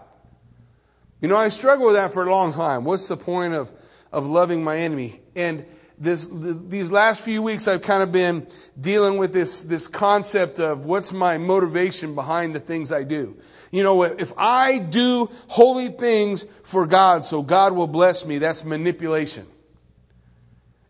You 1.22 1.28
know, 1.28 1.38
I 1.38 1.50
struggle 1.50 1.86
with 1.86 1.96
that 1.96 2.14
for 2.14 2.26
a 2.26 2.32
long 2.32 2.52
time. 2.52 2.84
What's 2.84 3.08
the 3.08 3.16
point 3.16 3.54
of, 3.54 3.72
of 4.12 4.26
loving 4.26 4.64
my 4.64 4.78
enemy? 4.78 5.22
And 5.36 5.68
this, 5.98 6.28
these 6.28 6.92
last 6.92 7.24
few 7.24 7.42
weeks, 7.42 7.68
I've 7.68 7.82
kind 7.82 8.04
of 8.04 8.12
been 8.12 8.48
dealing 8.80 9.18
with 9.18 9.34
this, 9.34 9.64
this 9.64 9.88
concept 9.88 10.60
of 10.60 10.86
what's 10.86 11.14
my 11.14 11.38
motivation 11.38 12.16
behind 12.16 12.54
the 12.54 12.60
things 12.60 12.92
I 12.92 13.04
do. 13.04 13.38
You 13.72 13.84
know, 13.84 14.04
if 14.04 14.34
I 14.38 14.80
do 14.80 15.30
holy 15.48 15.90
things 15.90 16.44
for 16.64 16.86
God 16.86 17.26
so 17.26 17.42
God 17.42 17.74
will 17.74 17.88
bless 17.88 18.26
me, 18.26 18.38
that's 18.38 18.66
manipulation. 18.66 19.48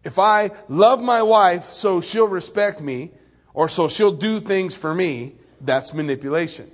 If 0.04 0.20
I 0.20 0.52
love 0.68 1.02
my 1.02 1.24
wife 1.24 1.64
so 1.64 2.02
she'll 2.02 2.28
respect 2.28 2.82
me 2.82 3.12
or 3.54 3.68
so 3.68 3.88
she'll 3.88 4.12
do 4.12 4.40
things 4.40 4.76
for 4.76 4.94
me, 4.94 5.36
that's 5.62 5.94
manipulation. 5.94 6.70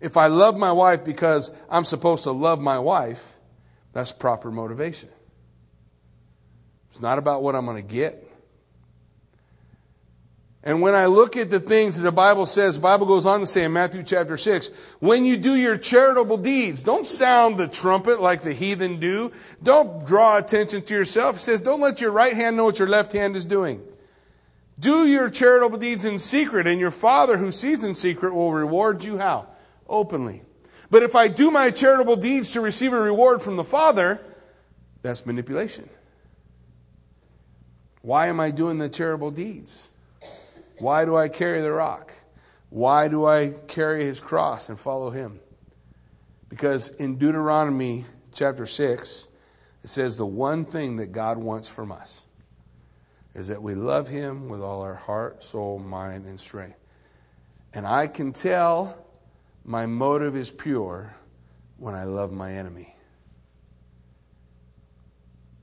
If 0.00 0.16
I 0.16 0.26
love 0.26 0.56
my 0.56 0.70
wife 0.70 1.04
because 1.04 1.50
I'm 1.70 1.84
supposed 1.84 2.24
to 2.24 2.30
love 2.30 2.60
my 2.60 2.78
wife, 2.78 3.36
that's 3.92 4.12
proper 4.12 4.50
motivation. 4.50 5.08
It's 6.94 7.02
not 7.02 7.18
about 7.18 7.42
what 7.42 7.56
I'm 7.56 7.66
going 7.66 7.82
to 7.82 7.88
get. 7.88 8.24
And 10.62 10.80
when 10.80 10.94
I 10.94 11.06
look 11.06 11.36
at 11.36 11.50
the 11.50 11.58
things 11.58 11.96
that 11.96 12.04
the 12.04 12.12
Bible 12.12 12.46
says, 12.46 12.76
the 12.76 12.82
Bible 12.82 13.04
goes 13.04 13.26
on 13.26 13.40
to 13.40 13.46
say 13.46 13.64
in 13.64 13.72
Matthew 13.72 14.04
chapter 14.04 14.36
6, 14.36 14.96
when 15.00 15.24
you 15.24 15.36
do 15.36 15.56
your 15.56 15.76
charitable 15.76 16.36
deeds, 16.36 16.84
don't 16.84 17.04
sound 17.04 17.58
the 17.58 17.66
trumpet 17.66 18.20
like 18.20 18.42
the 18.42 18.52
heathen 18.52 19.00
do. 19.00 19.32
Don't 19.60 20.06
draw 20.06 20.38
attention 20.38 20.82
to 20.82 20.94
yourself. 20.94 21.34
It 21.36 21.40
says, 21.40 21.62
don't 21.62 21.80
let 21.80 22.00
your 22.00 22.12
right 22.12 22.32
hand 22.32 22.56
know 22.56 22.64
what 22.64 22.78
your 22.78 22.86
left 22.86 23.10
hand 23.10 23.34
is 23.34 23.44
doing. 23.44 23.82
Do 24.78 25.04
your 25.04 25.28
charitable 25.30 25.78
deeds 25.78 26.04
in 26.04 26.20
secret, 26.20 26.68
and 26.68 26.78
your 26.78 26.92
Father 26.92 27.38
who 27.38 27.50
sees 27.50 27.82
in 27.82 27.96
secret 27.96 28.32
will 28.32 28.52
reward 28.52 29.02
you 29.02 29.18
how? 29.18 29.48
openly. 29.88 30.42
But 30.92 31.02
if 31.02 31.16
I 31.16 31.26
do 31.26 31.50
my 31.50 31.72
charitable 31.72 32.16
deeds 32.16 32.52
to 32.52 32.60
receive 32.60 32.92
a 32.92 33.00
reward 33.00 33.42
from 33.42 33.56
the 33.56 33.64
Father, 33.64 34.20
that's 35.02 35.26
manipulation. 35.26 35.88
Why 38.04 38.26
am 38.26 38.38
I 38.38 38.50
doing 38.50 38.76
the 38.76 38.90
terrible 38.90 39.30
deeds? 39.30 39.90
Why 40.78 41.06
do 41.06 41.16
I 41.16 41.30
carry 41.30 41.62
the 41.62 41.72
rock? 41.72 42.12
Why 42.68 43.08
do 43.08 43.24
I 43.24 43.54
carry 43.66 44.04
his 44.04 44.20
cross 44.20 44.68
and 44.68 44.78
follow 44.78 45.08
him? 45.08 45.40
Because 46.50 46.90
in 46.90 47.16
Deuteronomy 47.16 48.04
chapter 48.34 48.66
6, 48.66 49.26
it 49.82 49.88
says 49.88 50.18
the 50.18 50.26
one 50.26 50.66
thing 50.66 50.96
that 50.96 51.12
God 51.12 51.38
wants 51.38 51.66
from 51.66 51.90
us 51.90 52.26
is 53.32 53.48
that 53.48 53.62
we 53.62 53.74
love 53.74 54.08
him 54.08 54.50
with 54.50 54.60
all 54.60 54.82
our 54.82 54.96
heart, 54.96 55.42
soul, 55.42 55.78
mind, 55.78 56.26
and 56.26 56.38
strength. 56.38 56.78
And 57.72 57.86
I 57.86 58.06
can 58.06 58.34
tell 58.34 59.02
my 59.64 59.86
motive 59.86 60.36
is 60.36 60.50
pure 60.50 61.16
when 61.78 61.94
I 61.94 62.04
love 62.04 62.32
my 62.32 62.52
enemy. 62.52 62.94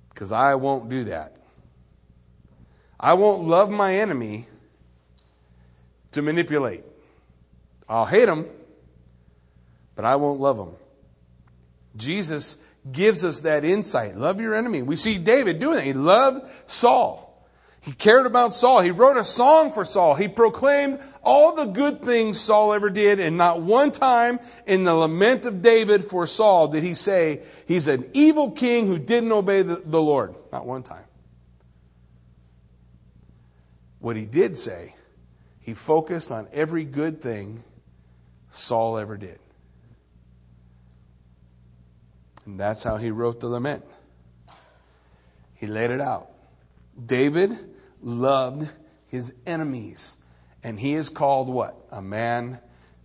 Because 0.10 0.32
I 0.32 0.56
won't 0.56 0.90
do 0.90 1.04
that. 1.04 1.38
I 3.02 3.16
won't 3.16 3.48
love 3.48 3.72
my 3.72 3.96
enemy 3.96 4.46
to 6.12 6.22
manipulate. 6.22 6.84
I'll 7.90 8.06
hate 8.06 8.30
him, 8.30 8.46
but 9.96 10.06
I 10.06 10.18
won't 10.18 10.40
love 10.40 10.60
him. 10.60 10.76
Jesus 11.96 12.58
gives 12.92 13.26
us 13.26 13.42
that 13.42 13.66
insight. 13.66 14.16
Love 14.16 14.40
your 14.40 14.54
enemy. 14.54 14.84
We 14.84 14.96
see 14.96 15.18
David 15.18 15.58
doing 15.60 15.78
that. 15.78 15.84
He 15.84 15.94
loved 15.94 16.48
Saul. 16.68 17.28
He 17.82 17.92
cared 17.94 18.28
about 18.28 18.54
Saul. 18.54 18.82
He 18.82 18.92
wrote 18.92 19.18
a 19.18 19.24
song 19.24 19.72
for 19.72 19.84
Saul. 19.84 20.14
He 20.14 20.28
proclaimed 20.28 21.00
all 21.24 21.56
the 21.56 21.66
good 21.66 22.02
things 22.02 22.40
Saul 22.40 22.74
ever 22.74 22.92
did, 22.92 23.20
and 23.20 23.36
not 23.36 23.64
one 23.64 23.92
time 23.92 24.40
in 24.68 24.84
the 24.84 24.94
lament 24.94 25.48
of 25.48 25.64
David 25.64 26.04
for 26.04 26.28
Saul 26.28 26.68
did 26.68 26.84
he 26.84 26.94
say 26.94 27.42
he's 27.68 27.88
an 27.88 28.08
evil 28.14 28.52
king 28.52 28.86
who 28.86 29.00
didn't 29.00 29.32
obey 29.32 29.64
the, 29.64 29.82
the 29.84 30.02
Lord. 30.02 30.36
Not 30.52 30.68
one 30.68 30.84
time. 30.84 31.04
What 34.02 34.16
he 34.16 34.26
did 34.26 34.58
say, 34.58 34.96
he 35.62 35.74
focused 35.74 36.32
on 36.32 36.48
every 36.52 36.84
good 36.84 37.22
thing 37.22 37.64
Saul 38.50 38.98
ever 38.98 39.16
did. 39.16 39.40
And 42.46 42.60
that's 42.60 42.84
how 42.84 42.98
he 42.98 43.12
wrote 43.12 43.40
the 43.40 43.48
lament. 43.48 43.86
He 45.56 45.68
laid 45.68 45.92
it 45.92 46.02
out. 46.02 46.32
David 47.06 47.52
loved 48.02 48.70
his 49.08 49.36
enemies. 49.46 50.18
And 50.64 50.80
he 50.80 50.94
is 50.94 51.10
called 51.10 51.48
what? 51.48 51.76
A 51.92 52.02
man 52.02 52.60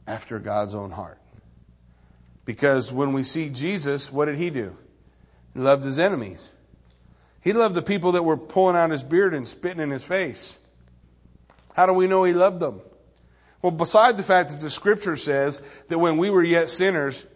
after 0.07 0.39
God's 0.39 0.75
own 0.75 0.91
heart. 0.91 1.21
Because 2.47 2.91
when 2.91 3.13
we 3.13 3.23
see 3.23 3.51
Jesus, 3.51 4.11
what 4.11 4.27
did 4.27 4.37
he 4.37 4.49
do? 4.49 4.75
He 5.53 5.61
loved 5.61 5.85
his 5.85 5.99
enemies. 5.99 6.55
He 7.43 7.53
loved 7.53 7.75
the 7.75 7.83
people 7.83 8.13
that 8.13 8.25
were 8.25 8.37
pulling 8.39 8.77
out 8.77 8.91
his 8.91 9.03
beard 9.03 9.35
and 9.35 9.47
spitting 9.47 9.83
in 9.83 9.91
his 9.91 10.05
face. 10.05 10.59
How 11.77 11.85
do 11.85 11.93
we 11.93 12.07
know 12.07 12.25
he 12.25 12.33
loved 12.33 12.59
them? 12.59 12.81
Well, 13.61 13.71
beside 13.71 14.17
the 14.17 14.23
fact 14.23 14.49
that 14.49 14.61
the 14.61 14.71
scripture 14.71 15.15
says 15.15 15.85
that 15.89 15.99
when 15.99 16.17
we 16.17 16.31
were 16.31 16.43
yet 16.43 16.71
sinners, 16.71 17.27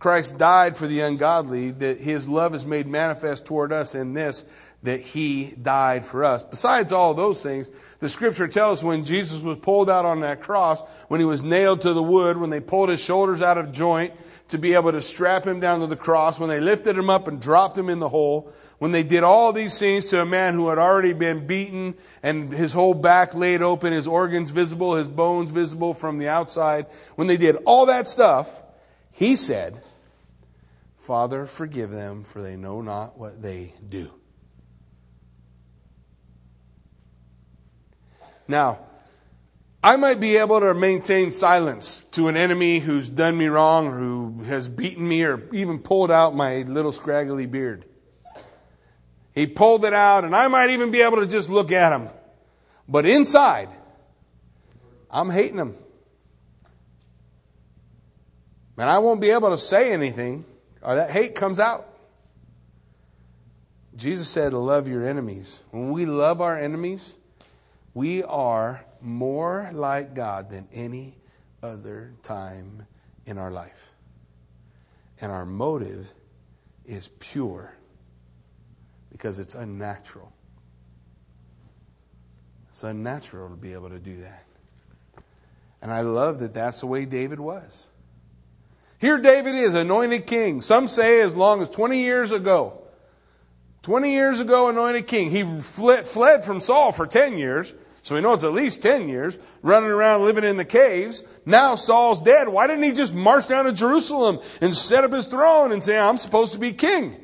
Christ 0.00 0.36
died 0.36 0.76
for 0.76 0.88
the 0.88 1.00
ungodly, 1.00 1.70
that 1.70 1.98
his 1.98 2.28
love 2.28 2.56
is 2.56 2.66
made 2.66 2.88
manifest 2.88 3.46
toward 3.46 3.72
us 3.72 3.94
in 3.94 4.12
this, 4.12 4.72
that 4.82 5.00
he 5.00 5.54
died 5.62 6.04
for 6.04 6.24
us. 6.24 6.42
Besides 6.42 6.92
all 6.92 7.14
those 7.14 7.40
things, 7.40 7.70
the 8.00 8.08
scripture 8.08 8.48
tells 8.48 8.80
us 8.80 8.84
when 8.84 9.04
Jesus 9.04 9.42
was 9.42 9.58
pulled 9.58 9.88
out 9.88 10.04
on 10.04 10.20
that 10.22 10.40
cross, 10.40 10.82
when 11.06 11.20
he 11.20 11.26
was 11.26 11.44
nailed 11.44 11.82
to 11.82 11.92
the 11.92 12.02
wood, 12.02 12.36
when 12.36 12.50
they 12.50 12.60
pulled 12.60 12.88
his 12.88 13.02
shoulders 13.02 13.40
out 13.40 13.58
of 13.58 13.70
joint 13.70 14.12
to 14.48 14.58
be 14.58 14.74
able 14.74 14.90
to 14.90 15.00
strap 15.00 15.46
him 15.46 15.60
down 15.60 15.78
to 15.80 15.86
the 15.86 15.96
cross, 15.96 16.40
when 16.40 16.48
they 16.48 16.60
lifted 16.60 16.98
him 16.98 17.08
up 17.08 17.28
and 17.28 17.40
dropped 17.40 17.78
him 17.78 17.88
in 17.88 18.00
the 18.00 18.08
hole, 18.08 18.52
when 18.78 18.92
they 18.92 19.02
did 19.02 19.22
all 19.22 19.52
these 19.52 19.78
things 19.78 20.06
to 20.06 20.20
a 20.20 20.26
man 20.26 20.54
who 20.54 20.68
had 20.68 20.78
already 20.78 21.12
been 21.12 21.46
beaten 21.46 21.94
and 22.22 22.52
his 22.52 22.72
whole 22.72 22.94
back 22.94 23.34
laid 23.34 23.62
open, 23.62 23.92
his 23.92 24.08
organs 24.08 24.50
visible, 24.50 24.94
his 24.94 25.08
bones 25.08 25.50
visible 25.50 25.94
from 25.94 26.18
the 26.18 26.28
outside, 26.28 26.86
when 27.14 27.26
they 27.26 27.36
did 27.36 27.56
all 27.64 27.86
that 27.86 28.08
stuff, 28.08 28.62
he 29.12 29.36
said, 29.36 29.80
Father, 30.98 31.44
forgive 31.46 31.90
them, 31.90 32.24
for 32.24 32.42
they 32.42 32.56
know 32.56 32.80
not 32.80 33.18
what 33.18 33.42
they 33.42 33.74
do. 33.88 34.10
Now, 38.48 38.78
I 39.82 39.96
might 39.96 40.18
be 40.18 40.36
able 40.36 40.60
to 40.60 40.72
maintain 40.72 41.30
silence 41.30 42.02
to 42.12 42.28
an 42.28 42.38
enemy 42.38 42.78
who's 42.78 43.10
done 43.10 43.36
me 43.36 43.46
wrong 43.46 43.88
or 43.88 43.98
who 43.98 44.42
has 44.44 44.68
beaten 44.68 45.06
me 45.06 45.22
or 45.24 45.42
even 45.52 45.78
pulled 45.78 46.10
out 46.10 46.34
my 46.34 46.62
little 46.62 46.92
scraggly 46.92 47.44
beard. 47.44 47.84
He 49.34 49.48
pulled 49.48 49.84
it 49.84 49.92
out, 49.92 50.24
and 50.24 50.34
I 50.34 50.46
might 50.46 50.70
even 50.70 50.92
be 50.92 51.02
able 51.02 51.16
to 51.16 51.26
just 51.26 51.50
look 51.50 51.72
at 51.72 51.92
him. 51.92 52.08
But 52.88 53.04
inside, 53.04 53.68
I'm 55.10 55.28
hating 55.30 55.58
him. 55.58 55.74
And 58.78 58.88
I 58.88 58.98
won't 58.98 59.20
be 59.20 59.30
able 59.30 59.50
to 59.50 59.58
say 59.58 59.92
anything, 59.92 60.44
or 60.82 60.94
that 60.94 61.10
hate 61.10 61.34
comes 61.34 61.58
out. 61.58 61.86
Jesus 63.96 64.28
said 64.28 64.52
love 64.52 64.88
your 64.88 65.06
enemies. 65.06 65.64
When 65.70 65.90
we 65.90 66.06
love 66.06 66.40
our 66.40 66.58
enemies, 66.58 67.18
we 67.92 68.22
are 68.24 68.84
more 69.00 69.70
like 69.72 70.14
God 70.14 70.50
than 70.50 70.68
any 70.72 71.16
other 71.62 72.12
time 72.22 72.86
in 73.26 73.38
our 73.38 73.50
life. 73.50 73.90
And 75.20 75.30
our 75.30 75.46
motive 75.46 76.12
is 76.84 77.08
pure 77.20 77.73
because 79.14 79.38
it's 79.38 79.54
unnatural. 79.54 80.32
It's 82.68 82.82
unnatural 82.82 83.48
to 83.48 83.54
be 83.54 83.72
able 83.72 83.90
to 83.90 84.00
do 84.00 84.22
that. 84.22 84.44
And 85.80 85.92
I 85.92 86.00
love 86.00 86.40
that 86.40 86.52
that's 86.52 86.80
the 86.80 86.88
way 86.88 87.04
David 87.04 87.38
was. 87.38 87.86
Here 88.98 89.18
David 89.18 89.54
is, 89.54 89.76
anointed 89.76 90.26
king. 90.26 90.60
Some 90.60 90.88
say 90.88 91.20
as 91.20 91.36
long 91.36 91.62
as 91.62 91.70
20 91.70 92.02
years 92.02 92.32
ago. 92.32 92.82
20 93.82 94.12
years 94.12 94.40
ago, 94.40 94.68
anointed 94.68 95.06
king. 95.06 95.30
He 95.30 95.44
fled, 95.60 96.42
from 96.42 96.58
Saul 96.58 96.90
for 96.90 97.06
10 97.06 97.38
years. 97.38 97.72
So 98.02 98.16
we 98.16 98.20
know 98.20 98.32
it's 98.32 98.42
at 98.42 98.52
least 98.52 98.82
10 98.82 99.08
years, 99.08 99.38
running 99.62 99.90
around 99.90 100.24
living 100.24 100.42
in 100.42 100.56
the 100.56 100.64
caves. 100.64 101.22
Now 101.46 101.76
Saul's 101.76 102.20
dead. 102.20 102.48
Why 102.48 102.66
didn't 102.66 102.82
he 102.82 102.92
just 102.92 103.14
march 103.14 103.46
down 103.46 103.66
to 103.66 103.72
Jerusalem 103.72 104.40
and 104.60 104.74
set 104.74 105.04
up 105.04 105.12
his 105.12 105.28
throne 105.28 105.70
and 105.70 105.80
say, 105.80 105.96
I'm 105.96 106.16
supposed 106.16 106.54
to 106.54 106.58
be 106.58 106.72
king? 106.72 107.23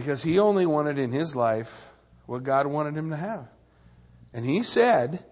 Because 0.00 0.22
he 0.22 0.38
only 0.38 0.64
wanted 0.64 0.98
in 0.98 1.12
his 1.12 1.36
life 1.36 1.90
what 2.24 2.42
God 2.42 2.66
wanted 2.66 2.96
him 2.96 3.10
to 3.10 3.16
have. 3.16 3.46
And 4.32 4.46
he 4.46 4.62
said, 4.62 5.22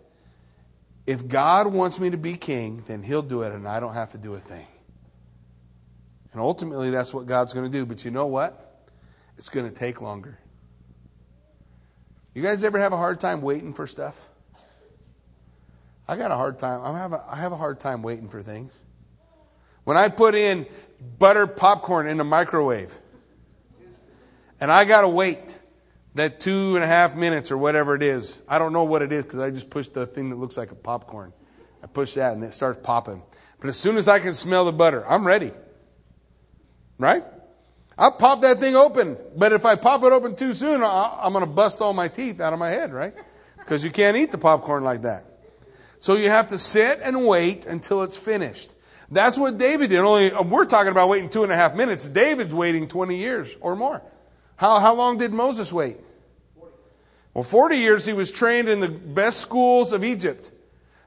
if 1.07 1.27
God 1.27 1.73
wants 1.73 1.99
me 1.99 2.11
to 2.11 2.19
be 2.19 2.35
king, 2.35 2.77
then 2.87 3.03
he'll 3.03 3.23
do 3.23 3.41
it 3.41 3.53
and 3.53 3.67
I 3.67 3.81
don't 3.81 3.95
have 3.95 4.13
to 4.13 4.19
do 4.19 4.35
a 4.35 4.39
thing. 4.39 4.67
And 6.33 6.43
ultimately, 6.43 6.91
that's 6.91 7.15
what 7.15 7.25
God's 7.25 7.55
going 7.55 7.65
to 7.65 7.73
do. 7.73 7.87
But 7.87 8.05
you 8.05 8.11
know 8.11 8.27
what? 8.27 8.85
It's 9.39 9.49
going 9.49 9.67
to 9.67 9.75
take 9.75 10.03
longer. 10.03 10.39
You 12.35 12.43
guys 12.43 12.63
ever 12.63 12.79
have 12.79 12.93
a 12.93 12.99
hard 12.99 13.19
time 13.19 13.41
waiting 13.41 13.73
for 13.73 13.87
stuff? 13.87 14.29
I 16.07 16.15
got 16.17 16.31
a 16.31 16.37
hard 16.37 16.59
time. 16.59 16.83
I 16.83 16.99
have 16.99 17.15
a, 17.15 17.25
I 17.27 17.37
have 17.37 17.53
a 17.53 17.57
hard 17.57 17.81
time 17.81 18.03
waiting 18.03 18.29
for 18.29 18.43
things. 18.43 18.83
When 19.85 19.97
I 19.97 20.11
put 20.11 20.35
in 20.35 20.67
butter 21.19 21.47
popcorn 21.47 22.07
in 22.07 22.19
the 22.19 22.25
microwave, 22.25 22.95
and 24.61 24.71
I 24.71 24.85
got 24.85 25.03
to 25.03 25.09
wait 25.09 25.61
that 26.15 26.41
two 26.41 26.75
and 26.75 26.85
a 26.85 26.87
half 26.87 27.15
minutes 27.15 27.51
or 27.51 27.59
whatever 27.59 27.95
it 27.95 28.03
is. 28.03 28.43
I 28.49 28.59
don't 28.59 28.73
know 28.73 28.85
what 28.85 29.03
it 29.03 29.13
is 29.13 29.25
because 29.25 29.41
I 29.41 29.51
just 29.51 29.71
pushed 29.71 29.95
the 29.95 30.07
thing 30.07 30.31
that 30.31 30.37
looks 30.37 30.57
like 30.57 30.73
a 30.73 30.75
popcorn. 30.75 31.33
I 31.83 31.87
push 31.87 32.15
that 32.15 32.35
and 32.35 32.43
it 32.45 32.55
starts 32.55 32.81
popping. 32.83 33.23
But 33.61 33.69
as 33.69 33.77
soon 33.77 33.97
as 33.97 34.09
I 34.09 34.19
can 34.19 34.35
smell 34.35 34.65
the 34.65 34.73
butter, 34.73 35.07
I'm 35.09 35.27
ready. 35.27 35.53
Right? 36.99 37.25
I'll 37.97 38.13
pop 38.13 38.43
that 38.43 38.59
thing 38.59 38.77
open. 38.77 39.17
But 39.37 39.53
if 39.53 39.65
I 39.65 39.77
pop 39.77 40.03
it 40.05 40.13
open 40.13 40.37
too 40.37 40.53
soon, 40.53 40.83
I'm 40.83 41.33
going 41.33 41.45
to 41.45 41.51
bust 41.51 41.81
all 41.81 41.93
my 41.93 42.09
teeth 42.09 42.41
out 42.41 42.53
of 42.53 42.59
my 42.59 42.71
head, 42.71 42.93
right? 42.93 43.15
Because 43.59 43.85
you 43.85 43.91
can't 43.91 44.17
eat 44.17 44.31
the 44.31 44.39
popcorn 44.39 44.85
like 44.85 45.03
that. 45.03 45.25
So 46.01 46.15
you 46.15 46.31
have 46.31 46.49
to 46.49 46.59
sit 46.59 47.01
and 47.03 47.27
wait 47.27 47.67
until 47.67 48.03
it's 48.03 48.17
finished. 48.17 48.75
That's 49.11 49.39
what 49.39 49.59
David 49.59 49.91
did. 49.91 49.99
Only 49.99 50.31
uh, 50.31 50.43
we're 50.43 50.65
talking 50.65 50.93
about 50.93 51.09
waiting 51.09 51.31
two 51.31 51.43
and 51.43 51.51
a 51.51 51.57
half 51.57 51.75
minutes. 51.75 52.09
David's 52.09 52.55
waiting 52.55 52.89
20 52.89 53.17
years 53.17 53.57
or 53.61 53.75
more. 53.75 54.03
How, 54.59 54.81
how 54.81 54.93
long 54.95 55.19
did 55.19 55.33
Moses 55.33 55.73
wait? 55.73 55.99
Well, 57.33 57.45
40 57.45 57.77
years 57.77 58.05
he 58.05 58.13
was 58.13 58.33
trained 58.33 58.69
in 58.69 58.81
the 58.81 58.89
best 58.89 59.41
schools 59.41 59.93
of 59.93 60.03
Egypt. 60.03 60.51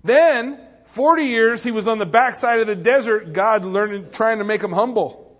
Then, 0.05 0.57
40 0.85 1.23
years 1.23 1.61
he 1.61 1.71
was 1.71 1.85
on 1.85 1.97
the 1.97 2.05
backside 2.05 2.61
of 2.61 2.67
the 2.67 2.77
desert, 2.77 3.33
God 3.33 3.65
learning, 3.65 4.07
trying 4.13 4.37
to 4.37 4.45
make 4.45 4.63
him 4.63 4.71
humble. 4.71 5.37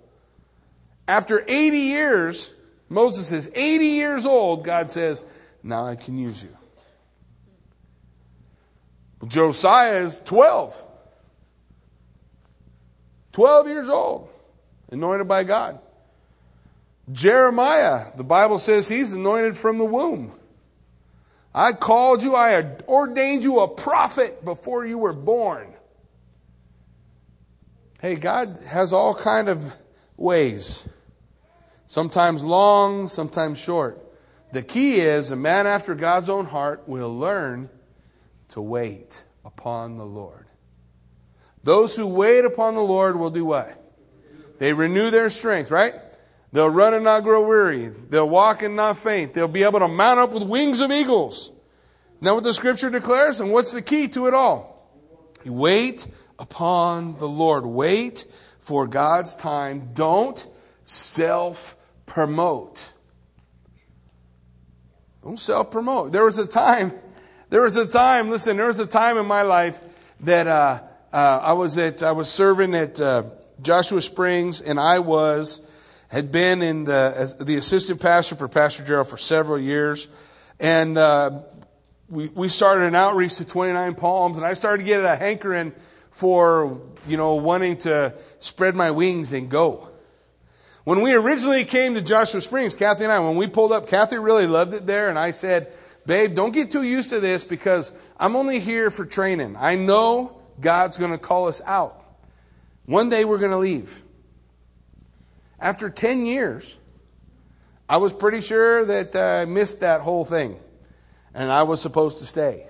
After 1.08 1.42
80 1.48 1.78
years, 1.78 2.54
Moses 2.90 3.32
is 3.32 3.50
80 3.56 3.86
years 3.86 4.26
old, 4.26 4.66
God 4.66 4.92
says, 4.92 5.24
Now 5.64 5.86
I 5.86 5.96
can 5.96 6.18
use 6.18 6.44
you. 6.44 6.50
Josiah 9.26 10.04
is 10.04 10.20
12. 10.20 10.90
12 13.32 13.68
years 13.70 13.88
old, 13.88 14.28
anointed 14.92 15.30
by 15.30 15.46
God. 15.46 15.80
Jeremiah, 17.12 18.06
the 18.16 18.24
Bible 18.24 18.58
says 18.58 18.88
he's 18.88 19.14
anointed 19.14 19.58
from 19.58 19.78
the 19.78 19.86
womb. 19.86 20.32
I 21.54 21.74
called 21.74 22.24
you, 22.24 22.36
I 22.36 22.78
ordained 22.88 23.44
you 23.44 23.60
a 23.60 23.68
prophet 23.68 24.46
before 24.46 24.86
you 24.86 24.98
were 24.98 25.14
born. 25.14 25.74
Hey, 28.02 28.16
God 28.16 28.58
has 28.68 28.94
all 28.94 29.14
kind 29.14 29.50
of 29.50 29.76
ways. 30.16 30.88
Sometimes 31.86 32.44
long, 32.44 33.08
sometimes 33.10 33.60
short. 33.60 34.00
The 34.54 34.62
key 34.62 34.96
is 35.00 35.32
a 35.32 35.36
man 35.36 35.68
after 35.68 35.94
God's 35.94 36.30
own 36.30 36.46
heart 36.46 36.84
will 36.88 37.16
learn 37.18 37.70
to 38.50 38.62
wait 38.62 39.24
upon 39.44 39.98
the 39.98 40.06
Lord. 40.06 40.46
Those 41.64 41.96
who 41.96 42.14
wait 42.14 42.46
upon 42.46 42.76
the 42.76 42.82
Lord 42.82 43.18
will 43.18 43.30
do 43.30 43.46
what? 43.46 43.78
They 44.58 44.74
renew 44.74 45.10
their 45.10 45.30
strength, 45.30 45.70
right? 45.70 45.94
They'll 46.54 46.70
run 46.70 46.94
and 46.94 47.04
not 47.04 47.24
grow 47.24 47.48
weary. 47.48 47.88
They'll 47.88 48.28
walk 48.30 48.62
and 48.62 48.76
not 48.76 48.98
faint. 48.98 49.34
They'll 49.34 49.48
be 49.48 49.64
able 49.64 49.80
to 49.80 49.88
mount 49.88 50.20
up 50.20 50.34
with 50.34 50.44
wings 50.44 50.82
of 50.82 50.92
eagles. 50.92 51.52
Now 52.20 52.36
what 52.36 52.44
the 52.44 52.54
scripture 52.54 52.90
declares? 52.90 53.40
And 53.40 53.52
what's 53.52 53.74
the 53.74 53.82
key 53.82 54.08
to 54.10 54.28
it 54.28 54.34
all? 54.34 54.90
You 55.44 55.54
wait 55.54 56.08
upon 56.38 57.18
the 57.18 57.28
Lord. 57.28 57.66
Wait 57.66 58.26
for 58.60 58.86
God's 58.86 59.36
time. 59.36 59.92
Don't 59.94 60.46
self 60.84 61.76
promote. 62.06 62.94
Don't 65.24 65.40
self 65.40 65.72
promote. 65.72 66.12
There 66.12 66.26
was 66.26 66.38
a 66.40 66.46
time, 66.46 66.92
there 67.50 67.62
was 67.62 67.78
a 67.78 67.86
time, 67.86 68.30
listen, 68.30 68.58
there 68.58 68.68
was 68.68 68.80
a 68.80 68.88
time 68.88 69.18
in 69.18 69.26
my 69.26 69.44
life 69.44 69.80
that 70.22 70.48
uh, 70.48 70.82
uh, 71.14 71.40
I 71.44 71.54
was 71.54 71.78
at, 71.78 72.04
I 72.04 72.12
was 72.12 72.30
serving 72.30 72.76
at 72.76 73.00
uh, 73.00 73.24
Joshua 73.62 74.02
Springs, 74.02 74.62
and 74.62 74.80
I 74.80 75.00
was, 75.00 75.62
had 76.12 76.32
been 76.32 76.62
in 76.62 76.84
the, 76.84 77.36
the 77.40 77.56
assistant 77.56 78.02
pastor 78.02 78.36
for 78.36 78.50
Pastor 78.50 78.84
Gerald 78.84 79.08
for 79.08 79.18
several 79.18 79.58
years. 79.58 80.10
And 80.60 80.98
uh, 80.98 81.40
we, 82.10 82.28
we 82.30 82.50
started 82.50 82.86
an 82.86 82.96
outreach 82.96 83.38
to 83.38 83.48
29 83.48 83.96
Palms, 83.96 84.38
and 84.38 84.46
I 84.46 84.54
started 84.54 84.86
getting 84.86 85.06
a 85.06 85.16
hankering 85.16 85.72
for, 86.12 86.82
you 87.08 87.16
know, 87.16 87.36
wanting 87.36 87.78
to 87.80 88.14
spread 88.40 88.76
my 88.76 88.92
wings 88.92 89.32
and 89.32 89.50
go. 89.50 89.88
When 90.84 91.02
we 91.02 91.14
originally 91.14 91.64
came 91.64 91.96
to 91.96 92.02
Joshua 92.02 92.42
Springs, 92.42 92.76
Kathy 92.76 93.06
and 93.06 93.14
I, 93.14 93.20
when 93.20 93.38
we 93.38 93.48
pulled 93.48 93.72
up, 93.72 93.88
Kathy 93.88 94.18
really 94.18 94.48
loved 94.48 94.74
it 94.74 94.86
there, 94.86 95.10
and 95.10 95.18
I 95.18 95.32
said, 95.32 95.72
Babe, 96.06 96.34
don't 96.34 96.54
get 96.54 96.72
too 96.72 96.84
used 96.84 97.12
to 97.12 97.20
this 97.20 97.46
because 97.46 97.94
I'm 98.20 98.36
only 98.36 98.60
here 98.60 98.90
for 98.90 99.06
training. 99.06 99.56
I 99.58 99.76
know 99.76 100.42
God's 100.60 100.98
going 100.98 101.12
to 101.12 101.20
call 101.20 101.48
us 101.48 101.62
out. 101.66 102.04
One 102.86 103.10
day 103.10 103.24
we're 103.24 103.38
going 103.38 103.52
to 103.52 103.58
leave. 103.58 104.02
After 105.62 105.92
10 105.92 106.26
years, 106.26 106.76
I 107.88 107.98
was 107.98 108.14
pretty 108.14 108.42
sure 108.42 108.84
that 108.84 109.16
uh, 109.16 109.44
I 109.44 109.46
missed 109.46 109.82
that 109.82 110.02
whole 110.02 110.26
thing. 110.26 110.60
and 111.36 111.52
I 111.52 111.64
was 111.64 111.80
supposed 111.80 112.18
to 112.20 112.26
stay. 112.26 112.68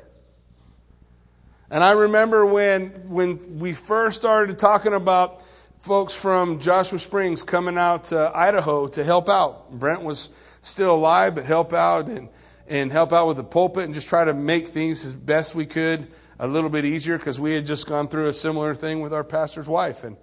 And 1.69 1.84
I 1.84 1.91
remember 1.91 2.45
when, 2.45 2.89
when 3.08 3.60
we 3.60 3.71
first 3.73 4.19
started 4.19 4.60
talking 4.60 4.93
about 4.93 5.41
folks 5.80 6.21
from 6.21 6.60
Joshua 6.60 6.99
Springs 6.99 7.43
coming 7.43 7.77
out 7.77 8.04
to 8.06 8.32
Idaho 8.36 8.88
to 8.89 9.04
help 9.06 9.30
out. 9.30 9.71
Brent 9.71 10.04
was 10.04 10.30
still 10.62 10.95
alive, 10.95 11.36
but 11.36 11.45
help 11.45 11.71
out 11.71 12.08
and, 12.08 12.27
and 12.67 12.91
help 12.91 13.13
out 13.13 13.25
with 13.27 13.38
the 13.38 13.43
pulpit 13.43 13.86
and 13.86 13.93
just 13.93 14.10
try 14.10 14.25
to 14.25 14.34
make 14.34 14.67
things 14.67 15.06
as 15.06 15.15
best 15.15 15.56
we 15.56 15.65
could 15.65 16.08
a 16.39 16.47
little 16.47 16.69
bit 16.69 16.84
easier 16.84 17.17
because 17.17 17.39
we 17.39 17.54
had 17.54 17.65
just 17.65 17.88
gone 17.88 18.10
through 18.10 18.27
a 18.27 18.34
similar 18.34 18.75
thing 18.75 18.99
with 18.99 19.13
our 19.13 19.23
pastor's 19.23 19.69
wife. 19.69 20.04
And, 20.04 20.17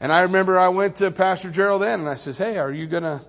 and 0.00 0.12
I 0.12 0.22
remember 0.22 0.58
I 0.58 0.68
went 0.68 0.96
to 0.96 1.10
Pastor 1.10 1.50
Gerald 1.50 1.82
then 1.82 2.00
and 2.00 2.08
I 2.08 2.14
says, 2.14 2.38
Hey, 2.38 2.58
are 2.58 2.70
you 2.70 2.86
going 2.86 3.02
to 3.02 3.20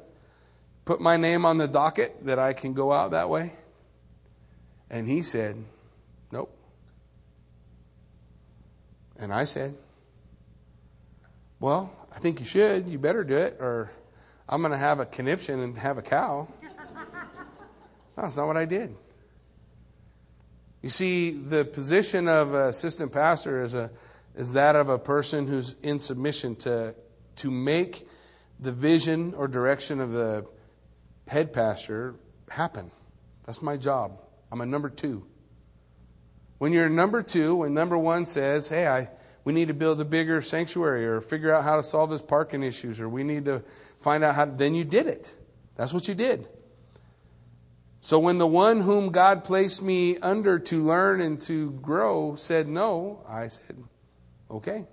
put 0.86 1.02
my 1.02 1.18
name 1.18 1.46
on 1.46 1.58
the 1.58 1.68
docket 1.68 2.26
that 2.26 2.40
I 2.40 2.54
can 2.54 2.74
go 2.74 2.92
out 2.92 3.12
that 3.12 3.30
way? 3.30 3.52
And 4.90 5.08
he 5.08 5.22
said, 5.22 5.56
Nope. 6.32 6.56
And 9.18 9.34
I 9.34 9.46
said, 9.46 9.76
Well, 11.60 11.92
I 12.14 12.20
think 12.20 12.40
you 12.40 12.46
should. 12.46 12.88
You 12.88 13.00
better 13.00 13.24
do 13.24 13.38
it, 13.38 13.58
or 13.60 13.92
I'm 14.48 14.62
going 14.62 14.72
to 14.72 14.78
have 14.78 15.00
a 15.00 15.06
conniption 15.06 15.60
and 15.60 15.78
have 15.78 15.98
a 15.98 16.02
cow. 16.02 16.48
no, 16.62 16.70
that's 18.16 18.38
not 18.38 18.48
what 18.48 18.58
I 18.58 18.66
did. 18.66 18.96
You 20.82 20.90
see, 20.90 21.32
the 21.32 21.66
position 21.66 22.28
of 22.28 22.54
assistant 22.54 23.12
pastor 23.12 23.64
is, 23.64 23.74
a, 23.74 23.92
is 24.40 24.54
that 24.54 24.78
of 24.78 24.88
a 24.88 24.98
person 24.98 25.48
who's 25.48 25.76
in 25.84 26.00
submission 26.00 26.56
to, 26.56 26.96
to 27.36 27.52
make 27.52 28.08
the 28.58 28.72
vision 28.72 29.34
or 29.34 29.50
direction 29.50 30.00
of 30.00 30.12
the 30.12 30.48
head 31.28 31.52
pastor 31.52 32.16
happen. 32.50 32.90
That's 33.46 33.62
my 33.62 33.76
job. 33.76 34.18
I'm 34.50 34.62
a 34.62 34.66
number 34.66 34.90
two. 34.90 35.28
When 36.58 36.72
you're 36.72 36.86
a 36.86 36.90
number 36.90 37.22
two, 37.22 37.58
when 37.58 37.74
number 37.74 37.98
one 37.98 38.26
says, 38.26 38.70
hey, 38.70 38.88
I, 38.88 39.10
we 39.44 39.52
need 39.52 39.68
to 39.68 39.74
build 39.74 40.00
a 40.00 40.06
bigger 40.06 40.40
sanctuary 40.40 41.06
or 41.06 41.20
figure 41.20 41.54
out 41.54 41.66
how 41.66 41.76
to 41.76 41.84
solve 41.84 42.10
this 42.10 42.22
parking 42.22 42.64
issues 42.64 43.02
or 43.02 43.10
we 43.10 43.26
need 43.26 43.44
to 43.44 43.62
find 43.98 44.24
out 44.24 44.36
how, 44.36 44.46
then 44.46 44.74
you 44.74 44.86
did 44.86 45.08
it. 45.08 45.36
That's 45.76 45.92
what 45.92 46.08
you 46.08 46.16
did. 46.16 46.48
So 48.00 48.20
when 48.20 48.38
the 48.38 48.48
one 48.48 48.80
whom 48.80 49.10
God 49.10 49.44
placed 49.44 49.84
me 49.84 50.18
under 50.20 50.60
to 50.60 50.82
learn 50.82 51.20
and 51.20 51.42
to 51.42 51.72
grow 51.72 52.36
said 52.36 52.70
no, 52.70 53.26
I 53.28 53.48
said, 53.48 53.76
okay. 54.50 54.86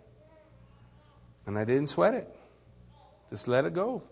And 1.46 1.58
I 1.58 1.64
didn't 1.64 1.86
sweat 1.86 2.14
it. 2.14 2.28
Just 3.30 3.48
let 3.48 3.64
it 3.64 3.72
go. 3.72 4.02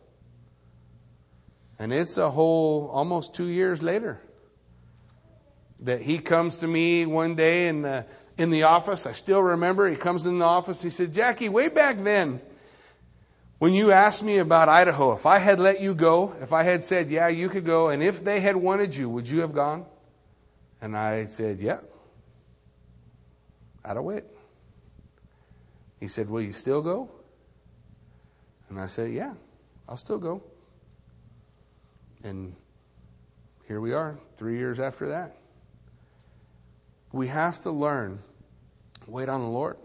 And 1.79 1.93
it's 1.93 2.19
a 2.19 2.31
whole 2.31 2.89
almost 2.89 3.35
two 3.35 3.49
years 3.49 3.83
later 3.83 4.21
that 5.81 6.01
he 6.01 6.19
comes 6.19 6.59
to 6.59 6.67
me 6.67 7.05
one 7.05 7.35
day 7.35 7.69
in 7.69 7.83
the, 7.83 8.07
in 8.39 8.51
the 8.51 8.63
office. 8.63 9.07
I 9.07 9.13
still 9.13 9.43
remember 9.43 9.89
he 9.89 9.97
comes 9.97 10.27
in 10.27 10.39
the 10.39 10.45
office. 10.45 10.83
He 10.83 10.91
said, 10.91 11.13
Jackie, 11.13 11.49
way 11.49 11.69
back 11.69 11.97
then, 11.99 12.41
when 13.59 13.73
you 13.73 13.93
asked 13.93 14.25
me 14.25 14.39
about 14.39 14.69
Idaho, 14.69 15.13
if 15.13 15.27
I 15.27 15.39
had 15.39 15.59
let 15.59 15.81
you 15.81 15.95
go, 15.95 16.35
if 16.41 16.53
I 16.53 16.63
had 16.63 16.85
said, 16.85 17.11
yeah, 17.11 17.29
you 17.29 17.49
could 17.49 17.65
go, 17.65 17.89
and 17.89 18.03
if 18.03 18.25
they 18.25 18.41
had 18.41 18.57
wanted 18.57 18.97
you, 18.97 19.09
would 19.11 19.29
you 19.29 19.41
have 19.41 19.53
gone? 19.53 19.85
And 20.81 20.97
I 20.97 21.25
said, 21.25 21.61
yeah. 21.61 21.79
Out 23.85 23.97
of 23.97 24.05
wit. 24.05 24.34
He 26.05 26.09
said, 26.09 26.29
will 26.29 26.43
you 26.43 26.53
still 26.53 26.83
go? 26.83 27.09
And 28.69 28.79
I 28.79 28.89
said, 28.89 29.11
yeah, 29.11 29.33
I'll 29.89 29.97
still 29.97 30.19
go. 30.19 30.43
And 32.23 32.55
here 33.67 33.81
we 33.81 33.95
are, 33.95 34.19
three 34.37 34.59
years 34.59 34.79
after 34.79 35.09
that. 35.09 35.35
We 37.11 37.29
have 37.29 37.59
to 37.61 37.71
learn. 37.71 38.19
Wait 39.07 39.31
on 39.31 39.41
the 39.41 39.49
Lord. 39.49 39.79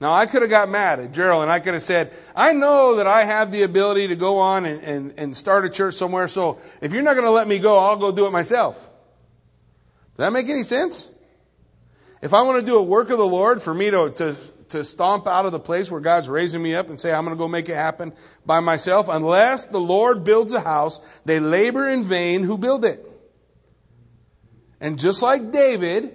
Now, 0.00 0.12
I 0.12 0.26
could 0.26 0.42
have 0.42 0.50
got 0.50 0.68
mad 0.68 0.98
at 0.98 1.12
Gerald 1.12 1.44
and 1.44 1.52
I 1.52 1.60
could 1.60 1.74
have 1.74 1.84
said, 1.84 2.12
I 2.34 2.52
know 2.52 2.96
that 2.96 3.06
I 3.06 3.22
have 3.22 3.52
the 3.52 3.62
ability 3.62 4.08
to 4.08 4.16
go 4.16 4.40
on 4.40 4.64
and, 4.64 4.82
and, 4.82 5.14
and 5.16 5.36
start 5.36 5.64
a 5.64 5.70
church 5.70 5.94
somewhere, 5.94 6.26
so 6.26 6.58
if 6.80 6.92
you're 6.92 7.04
not 7.04 7.14
going 7.14 7.26
to 7.26 7.30
let 7.30 7.46
me 7.46 7.60
go, 7.60 7.78
I'll 7.78 7.96
go 7.96 8.10
do 8.10 8.26
it 8.26 8.32
myself. 8.32 8.90
Does 10.16 10.16
that 10.16 10.32
make 10.32 10.48
any 10.48 10.64
sense? 10.64 11.12
If 12.22 12.34
I 12.34 12.42
want 12.42 12.58
to 12.58 12.66
do 12.66 12.76
a 12.76 12.82
work 12.82 13.10
of 13.10 13.18
the 13.18 13.24
Lord 13.24 13.62
for 13.62 13.72
me 13.72 13.92
to, 13.92 14.10
to, 14.16 14.36
to 14.68 14.84
stomp 14.84 15.26
out 15.26 15.46
of 15.46 15.52
the 15.52 15.60
place 15.60 15.90
where 15.90 16.00
God's 16.00 16.28
raising 16.28 16.62
me 16.62 16.74
up 16.74 16.88
and 16.88 17.00
say, 17.00 17.12
I'm 17.12 17.24
going 17.24 17.36
to 17.36 17.38
go 17.38 17.48
make 17.48 17.68
it 17.68 17.74
happen 17.74 18.12
by 18.44 18.60
myself, 18.60 19.08
unless 19.08 19.66
the 19.66 19.78
Lord 19.78 20.24
builds 20.24 20.52
a 20.52 20.60
house, 20.60 20.98
they 21.24 21.40
labor 21.40 21.88
in 21.88 22.04
vain 22.04 22.42
who 22.42 22.58
build 22.58 22.84
it. 22.84 23.04
And 24.80 24.98
just 24.98 25.22
like 25.22 25.50
David, 25.50 26.14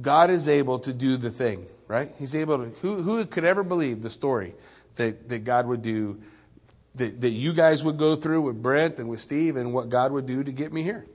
God 0.00 0.30
is 0.30 0.48
able 0.48 0.80
to 0.80 0.92
do 0.92 1.16
the 1.16 1.30
thing, 1.30 1.66
right? 1.86 2.08
He's 2.18 2.34
able 2.34 2.58
to. 2.58 2.64
Who, 2.64 3.02
who 3.02 3.24
could 3.26 3.44
ever 3.44 3.62
believe 3.62 4.02
the 4.02 4.10
story 4.10 4.54
that, 4.96 5.28
that 5.28 5.44
God 5.44 5.66
would 5.66 5.82
do, 5.82 6.20
that, 6.96 7.20
that 7.20 7.30
you 7.30 7.52
guys 7.52 7.84
would 7.84 7.96
go 7.96 8.16
through 8.16 8.42
with 8.42 8.60
Brent 8.60 8.98
and 8.98 9.08
with 9.08 9.20
Steve 9.20 9.56
and 9.56 9.72
what 9.72 9.88
God 9.88 10.12
would 10.12 10.26
do 10.26 10.42
to 10.42 10.52
get 10.52 10.72
me 10.72 10.82
here? 10.82 11.06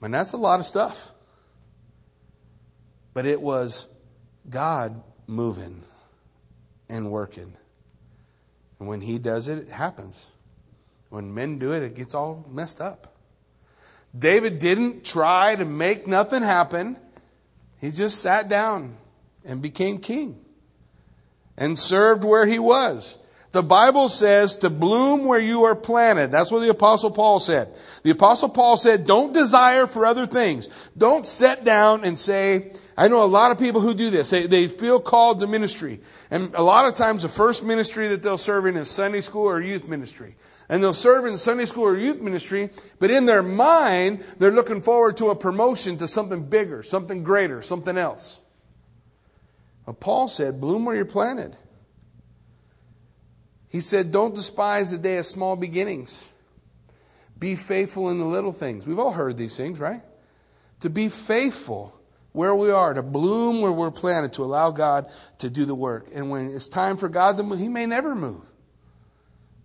And 0.00 0.14
that's 0.14 0.32
a 0.32 0.36
lot 0.36 0.60
of 0.60 0.66
stuff. 0.66 1.12
But 3.12 3.26
it 3.26 3.40
was 3.40 3.88
God 4.50 5.02
moving 5.26 5.82
and 6.88 7.10
working. 7.10 7.52
And 8.78 8.88
when 8.88 9.00
He 9.00 9.18
does 9.18 9.48
it, 9.48 9.58
it 9.58 9.68
happens. 9.68 10.28
When 11.10 11.34
men 11.34 11.56
do 11.56 11.72
it, 11.72 11.82
it 11.82 11.94
gets 11.94 12.14
all 12.14 12.46
messed 12.50 12.80
up. 12.80 13.14
David 14.16 14.58
didn't 14.58 15.04
try 15.04 15.56
to 15.56 15.64
make 15.64 16.06
nothing 16.06 16.42
happen. 16.42 16.98
He 17.80 17.90
just 17.90 18.20
sat 18.20 18.48
down 18.48 18.96
and 19.44 19.62
became 19.62 19.98
king 19.98 20.44
and 21.56 21.78
served 21.78 22.24
where 22.24 22.46
he 22.46 22.58
was. 22.58 23.18
The 23.52 23.62
Bible 23.62 24.08
says 24.08 24.56
to 24.56 24.70
bloom 24.70 25.24
where 25.24 25.40
you 25.40 25.62
are 25.62 25.74
planted. 25.74 26.30
That's 26.30 26.52
what 26.52 26.60
the 26.60 26.68
apostle 26.68 27.10
Paul 27.10 27.40
said. 27.40 27.74
The 28.02 28.10
apostle 28.10 28.50
Paul 28.50 28.76
said, 28.76 29.06
don't 29.06 29.32
desire 29.32 29.86
for 29.86 30.04
other 30.04 30.26
things. 30.26 30.90
Don't 30.96 31.24
sit 31.24 31.64
down 31.64 32.04
and 32.04 32.18
say, 32.18 32.72
I 32.98 33.06
know 33.06 33.22
a 33.22 33.26
lot 33.26 33.52
of 33.52 33.60
people 33.60 33.80
who 33.80 33.94
do 33.94 34.10
this. 34.10 34.30
They, 34.30 34.48
they 34.48 34.66
feel 34.66 34.98
called 34.98 35.38
to 35.38 35.46
ministry. 35.46 36.00
And 36.32 36.52
a 36.56 36.62
lot 36.62 36.84
of 36.84 36.94
times 36.94 37.22
the 37.22 37.28
first 37.28 37.64
ministry 37.64 38.08
that 38.08 38.24
they'll 38.24 38.36
serve 38.36 38.66
in 38.66 38.76
is 38.76 38.90
Sunday 38.90 39.20
school 39.20 39.46
or 39.46 39.60
youth 39.60 39.86
ministry 39.86 40.34
and 40.68 40.82
they'll 40.82 40.92
serve 40.92 41.24
in 41.24 41.36
Sunday 41.36 41.64
school 41.64 41.84
or 41.84 41.96
youth 41.96 42.20
ministry, 42.20 42.70
but 42.98 43.10
in 43.10 43.24
their 43.24 43.42
mind, 43.42 44.20
they're 44.38 44.52
looking 44.52 44.82
forward 44.82 45.16
to 45.18 45.26
a 45.26 45.36
promotion 45.36 45.96
to 45.98 46.08
something 46.08 46.42
bigger, 46.42 46.82
something 46.82 47.22
greater, 47.22 47.62
something 47.62 47.96
else. 47.96 48.40
But 49.86 50.00
Paul 50.00 50.28
said, 50.28 50.60
bloom 50.60 50.84
where 50.84 50.94
you're 50.94 51.06
planted. 51.06 51.56
He 53.68 53.80
said, 53.80 54.12
don't 54.12 54.34
despise 54.34 54.90
the 54.90 54.98
day 54.98 55.18
of 55.18 55.26
small 55.26 55.56
beginnings. 55.56 56.32
Be 57.38 57.54
faithful 57.54 58.10
in 58.10 58.18
the 58.18 58.26
little 58.26 58.52
things. 58.52 58.86
We've 58.86 58.98
all 58.98 59.12
heard 59.12 59.36
these 59.36 59.56
things, 59.56 59.80
right? 59.80 60.02
To 60.80 60.90
be 60.90 61.08
faithful 61.08 61.97
where 62.32 62.54
we 62.54 62.70
are, 62.70 62.94
to 62.94 63.02
bloom 63.02 63.60
where 63.60 63.72
we're 63.72 63.90
planted, 63.90 64.32
to 64.34 64.44
allow 64.44 64.70
God 64.70 65.10
to 65.38 65.50
do 65.50 65.64
the 65.64 65.74
work. 65.74 66.08
And 66.14 66.30
when 66.30 66.50
it's 66.50 66.68
time 66.68 66.96
for 66.96 67.08
God 67.08 67.36
to 67.38 67.42
move, 67.42 67.58
He 67.58 67.68
may 67.68 67.86
never 67.86 68.14
move. 68.14 68.44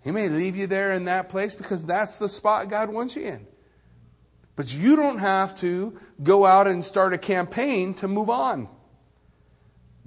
He 0.03 0.11
may 0.11 0.29
leave 0.29 0.55
you 0.55 0.67
there 0.67 0.93
in 0.93 1.05
that 1.05 1.29
place 1.29 1.55
because 1.55 1.85
that's 1.85 2.19
the 2.19 2.27
spot 2.27 2.69
God 2.69 2.89
wants 2.89 3.15
you 3.15 3.23
in. 3.23 3.47
But 4.55 4.73
you 4.75 4.95
don't 4.95 5.19
have 5.19 5.55
to 5.55 5.97
go 6.21 6.45
out 6.45 6.67
and 6.67 6.83
start 6.83 7.13
a 7.13 7.17
campaign 7.17 7.93
to 7.95 8.07
move 8.07 8.29
on. 8.29 8.69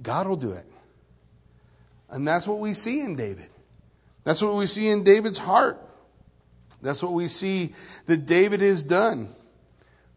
God 0.01 0.27
will 0.27 0.35
do 0.35 0.51
it. 0.51 0.65
And 2.09 2.27
that's 2.27 2.47
what 2.47 2.59
we 2.59 2.73
see 2.73 3.01
in 3.01 3.15
David. 3.15 3.49
That's 4.23 4.41
what 4.41 4.53
we 4.55 4.65
see 4.65 4.87
in 4.87 5.03
David's 5.03 5.39
heart. 5.39 5.81
That's 6.81 7.01
what 7.01 7.13
we 7.13 7.27
see 7.27 7.73
that 8.05 8.25
David 8.25 8.61
has 8.61 8.83
done. 8.83 9.29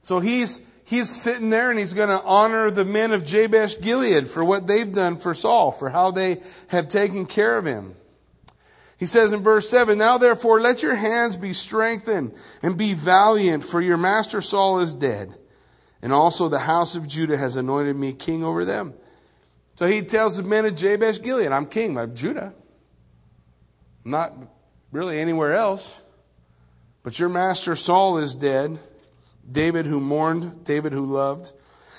So 0.00 0.20
he's 0.20 0.66
he's 0.90 1.09
sitting 1.09 1.50
there 1.50 1.70
and 1.70 1.79
he's 1.79 1.94
going 1.94 2.09
to 2.09 2.22
honor 2.24 2.68
the 2.68 2.85
men 2.85 3.12
of 3.12 3.22
Jabesh 3.22 3.81
Gilead 3.81 4.26
for 4.26 4.44
what 4.44 4.66
they've 4.66 4.92
done 4.92 5.16
for 5.16 5.35
Saul, 5.35 5.70
for 5.70 5.88
how 5.88 6.11
they 6.11 6.42
have 6.66 6.88
taken 6.88 7.26
care 7.26 7.57
of 7.57 7.64
him. 7.64 7.94
He 8.98 9.07
says 9.07 9.33
in 9.33 9.40
verse 9.40 9.70
7, 9.70 9.96
Now 9.96 10.18
therefore 10.18 10.61
let 10.61 10.83
your 10.83 10.96
hands 10.96 11.37
be 11.37 11.53
strengthened 11.53 12.35
and 12.61 12.76
be 12.76 12.92
valiant, 12.92 13.64
for 13.64 13.81
your 13.81 13.96
master 13.96 14.40
Saul 14.40 14.81
is 14.81 14.92
dead. 14.92 15.33
And 16.03 16.12
also 16.12 16.48
the 16.48 16.59
house 16.59 16.96
of 16.96 17.07
Judah 17.07 17.37
has 17.37 17.55
anointed 17.55 17.94
me 17.94 18.12
king 18.12 18.42
over 18.42 18.64
them. 18.64 18.92
So 19.76 19.87
he 19.87 20.03
tells 20.03 20.38
the 20.38 20.42
men 20.42 20.66
of 20.66 20.74
Jabesh 20.74 21.22
Gilead, 21.22 21.53
I'm 21.53 21.66
king 21.66 21.96
of 21.98 22.14
Judah. 22.14 22.53
Not 24.05 24.33
really 24.90 25.20
anywhere 25.20 25.55
else. 25.55 26.03
But 27.05 27.18
your 27.18 27.29
master 27.29 27.76
Saul 27.76 28.18
is 28.18 28.35
dead. 28.35 28.79
David 29.50 29.87
who 29.87 30.00
mourned, 30.00 30.64
David 30.64 30.92
who 30.92 31.05
loved. 31.05 31.53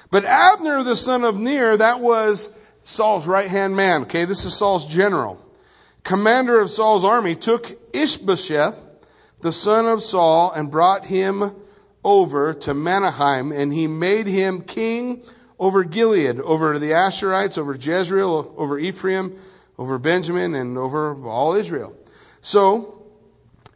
But 0.10 0.26
Abner, 0.26 0.84
the 0.84 0.96
son 0.96 1.24
of 1.24 1.40
Ner, 1.40 1.78
that 1.78 2.00
was 2.00 2.58
Saul's 2.82 3.28
right 3.28 3.50
hand 3.50 3.76
man. 3.76 4.04
Okay, 4.04 4.26
this 4.26 4.46
is 4.46 4.58
Saul's 4.58 4.86
general 4.86 5.40
commander 6.04 6.60
of 6.60 6.70
Saul's 6.70 7.06
army, 7.06 7.36
took 7.36 7.72
Ishbosheth, 7.94 8.86
the 9.42 9.52
son 9.52 9.86
of 9.86 10.02
Saul, 10.02 10.52
and 10.52 10.72
brought 10.72 11.06
him 11.06 11.56
over 12.04 12.54
to 12.54 12.74
Mahanaim, 12.74 13.52
and 13.52 13.72
he 13.72 13.88
made 13.88 14.28
him 14.28 14.62
king 14.62 15.24
over 15.60 15.84
Gilead, 15.84 16.40
over 16.40 16.80
the 16.80 16.92
Asherites, 16.92 17.58
over 17.58 17.74
Jezreel, 17.76 18.54
over 18.58 18.80
Ephraim, 18.80 19.38
over 19.78 20.00
Benjamin, 20.00 20.56
and 20.56 20.78
over 20.78 21.14
all 21.26 21.54
Israel. 21.54 21.96
So, 22.42 23.04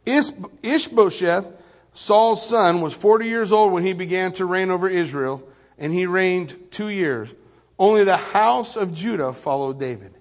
Ishbosheth, 0.04 1.55
Saul's 1.96 2.46
son, 2.46 2.82
was 2.82 2.92
40 2.92 3.24
years 3.26 3.52
old 3.52 3.72
when 3.72 3.82
he 3.82 3.94
began 3.94 4.30
to 4.32 4.44
reign 4.44 4.68
over 4.68 4.86
Israel, 4.86 5.42
and 5.78 5.90
he 5.90 6.04
reigned 6.04 6.54
two 6.70 6.90
years. 6.90 7.34
Only 7.78 8.04
the 8.04 8.18
house 8.18 8.76
of 8.76 8.92
Judah 8.92 9.32
followed 9.32 9.80
David. 9.80 10.12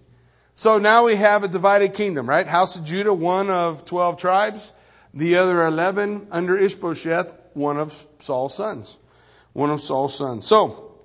So 0.54 0.78
now 0.78 1.04
we 1.04 1.18
have 1.18 1.44
a 1.44 1.50
divided 1.50 1.94
kingdom, 1.94 2.30
right? 2.30 2.48
House 2.48 2.78
of 2.78 2.86
Judah, 2.86 3.14
one 3.14 3.50
of 3.50 3.84
12 3.84 4.16
tribes. 4.16 4.72
The 5.14 5.36
other 5.36 5.66
11 5.66 6.30
under 6.32 6.58
Ishbosheth, 6.58 7.34
one 7.56 7.76
of 7.76 8.08
Saul's 8.20 8.56
sons. 8.56 8.98
One 9.52 9.70
of 9.70 9.82
Saul's 9.82 10.18
sons. 10.18 10.48
So, 10.48 10.96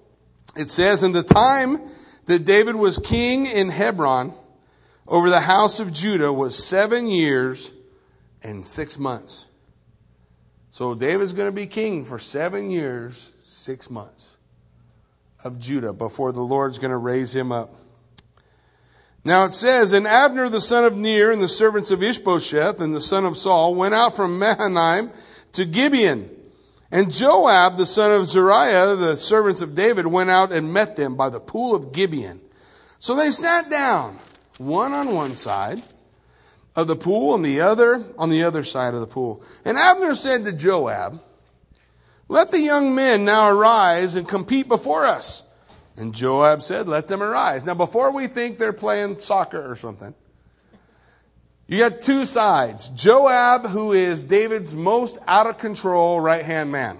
it 0.57 0.69
says, 0.69 1.03
in 1.03 1.11
the 1.11 1.25
time 1.25 1.81
that 2.27 2.45
David 2.45 2.77
was 2.77 2.99
king 2.99 3.47
in 3.47 3.71
Hebron 3.71 4.33
over 5.09 5.31
the 5.31 5.41
house 5.41 5.81
of 5.81 5.93
Judah 5.93 6.33
was 6.33 6.57
seven 6.57 7.09
years 7.09 7.75
and 8.41 8.65
six 8.65 9.01
months. 9.01 9.49
So 10.71 10.95
David's 10.95 11.33
going 11.33 11.49
to 11.49 11.55
be 11.55 11.67
king 11.67 12.05
for 12.05 12.19
seven 12.19 12.71
years, 12.71 13.35
six 13.41 13.91
months 13.91 14.37
of 15.43 15.59
Judah 15.59 15.93
before 15.93 16.33
the 16.33 16.43
Lord's 16.43 16.79
going 16.79 16.93
to 16.93 16.97
raise 16.97 17.35
him 17.35 17.51
up. 17.51 17.75
Now 19.25 19.45
it 19.45 19.53
says, 19.53 19.93
And 19.93 20.07
Abner 20.07 20.49
the 20.49 20.61
son 20.61 20.85
of 20.85 20.97
Ner 20.97 21.33
and 21.33 21.43
the 21.43 21.49
servants 21.49 21.91
of 21.91 22.03
Ishbosheth 22.03 22.81
and 22.81 22.95
the 22.95 23.01
son 23.01 23.25
of 23.25 23.37
Saul 23.37 23.75
went 23.75 23.95
out 23.95 24.15
from 24.15 24.39
Mahanaim 24.39 25.11
to 25.53 25.65
Gibeon. 25.65 26.31
And 26.93 27.13
Joab 27.13 27.77
the 27.77 27.87
son 27.87 28.13
of 28.13 28.27
Zeruiah, 28.27 28.97
the 28.97 29.17
servants 29.17 29.63
of 29.63 29.75
David, 29.75 30.07
went 30.07 30.31
out 30.31 30.53
and 30.53 30.73
met 30.73 30.97
them 30.97 31.17
by 31.17 31.31
the 31.31 31.41
pool 31.41 31.75
of 31.75 31.93
Gibeon. 31.93 32.41
So 32.99 33.15
they 33.17 33.31
sat 33.31 33.71
down, 33.71 34.17
one 34.59 34.93
on 34.93 35.15
one 35.15 35.35
side 35.35 35.83
of 36.77 36.87
the 36.87 36.97
pool 36.97 37.35
and 37.35 37.45
the 37.45 37.61
other 37.61 38.05
on 38.17 38.31
the 38.31 38.45
other 38.45 38.63
side 38.63 38.95
of 38.95 39.01
the 39.01 39.07
pool. 39.07 39.43
And 39.65 39.77
Abner 39.77 40.15
said 40.15 40.45
to 40.45 40.53
Joab, 40.53 41.21
Let 42.29 42.51
the 42.51 42.61
young 42.61 42.95
men 42.95 43.25
now 43.25 43.49
arise 43.49 44.17
and 44.17 44.27
compete 44.27 44.69
before 44.69 45.07
us. 45.07 45.43
And 45.97 46.15
Joab 46.15 46.63
said, 46.63 46.89
Let 46.89 47.09
them 47.09 47.23
arise. 47.23 47.65
Now, 47.65 47.75
before 47.75 48.13
we 48.13 48.27
think 48.27 48.59
they're 48.59 48.73
playing 48.73 49.19
soccer 49.19 49.71
or 49.71 49.77
something, 49.77 50.15
you 51.67 51.79
got 51.79 52.01
two 52.01 52.25
sides. 52.25 52.89
Joab, 52.89 53.67
who 53.67 53.93
is 53.93 54.25
David's 54.25 54.75
most 54.75 55.19
out 55.27 55.47
of 55.47 55.59
control 55.59 56.21
right 56.21 56.45
hand 56.45 56.73
man. 56.73 56.99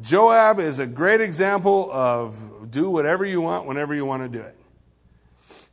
Joab 0.00 0.58
is 0.58 0.78
a 0.78 0.86
great 0.86 1.20
example 1.20 1.90
of 1.92 2.70
do 2.70 2.90
whatever 2.90 3.26
you 3.26 3.42
want 3.42 3.66
whenever 3.66 3.94
you 3.94 4.06
want 4.06 4.22
to 4.22 4.28
do 4.28 4.42
it. 4.42 4.56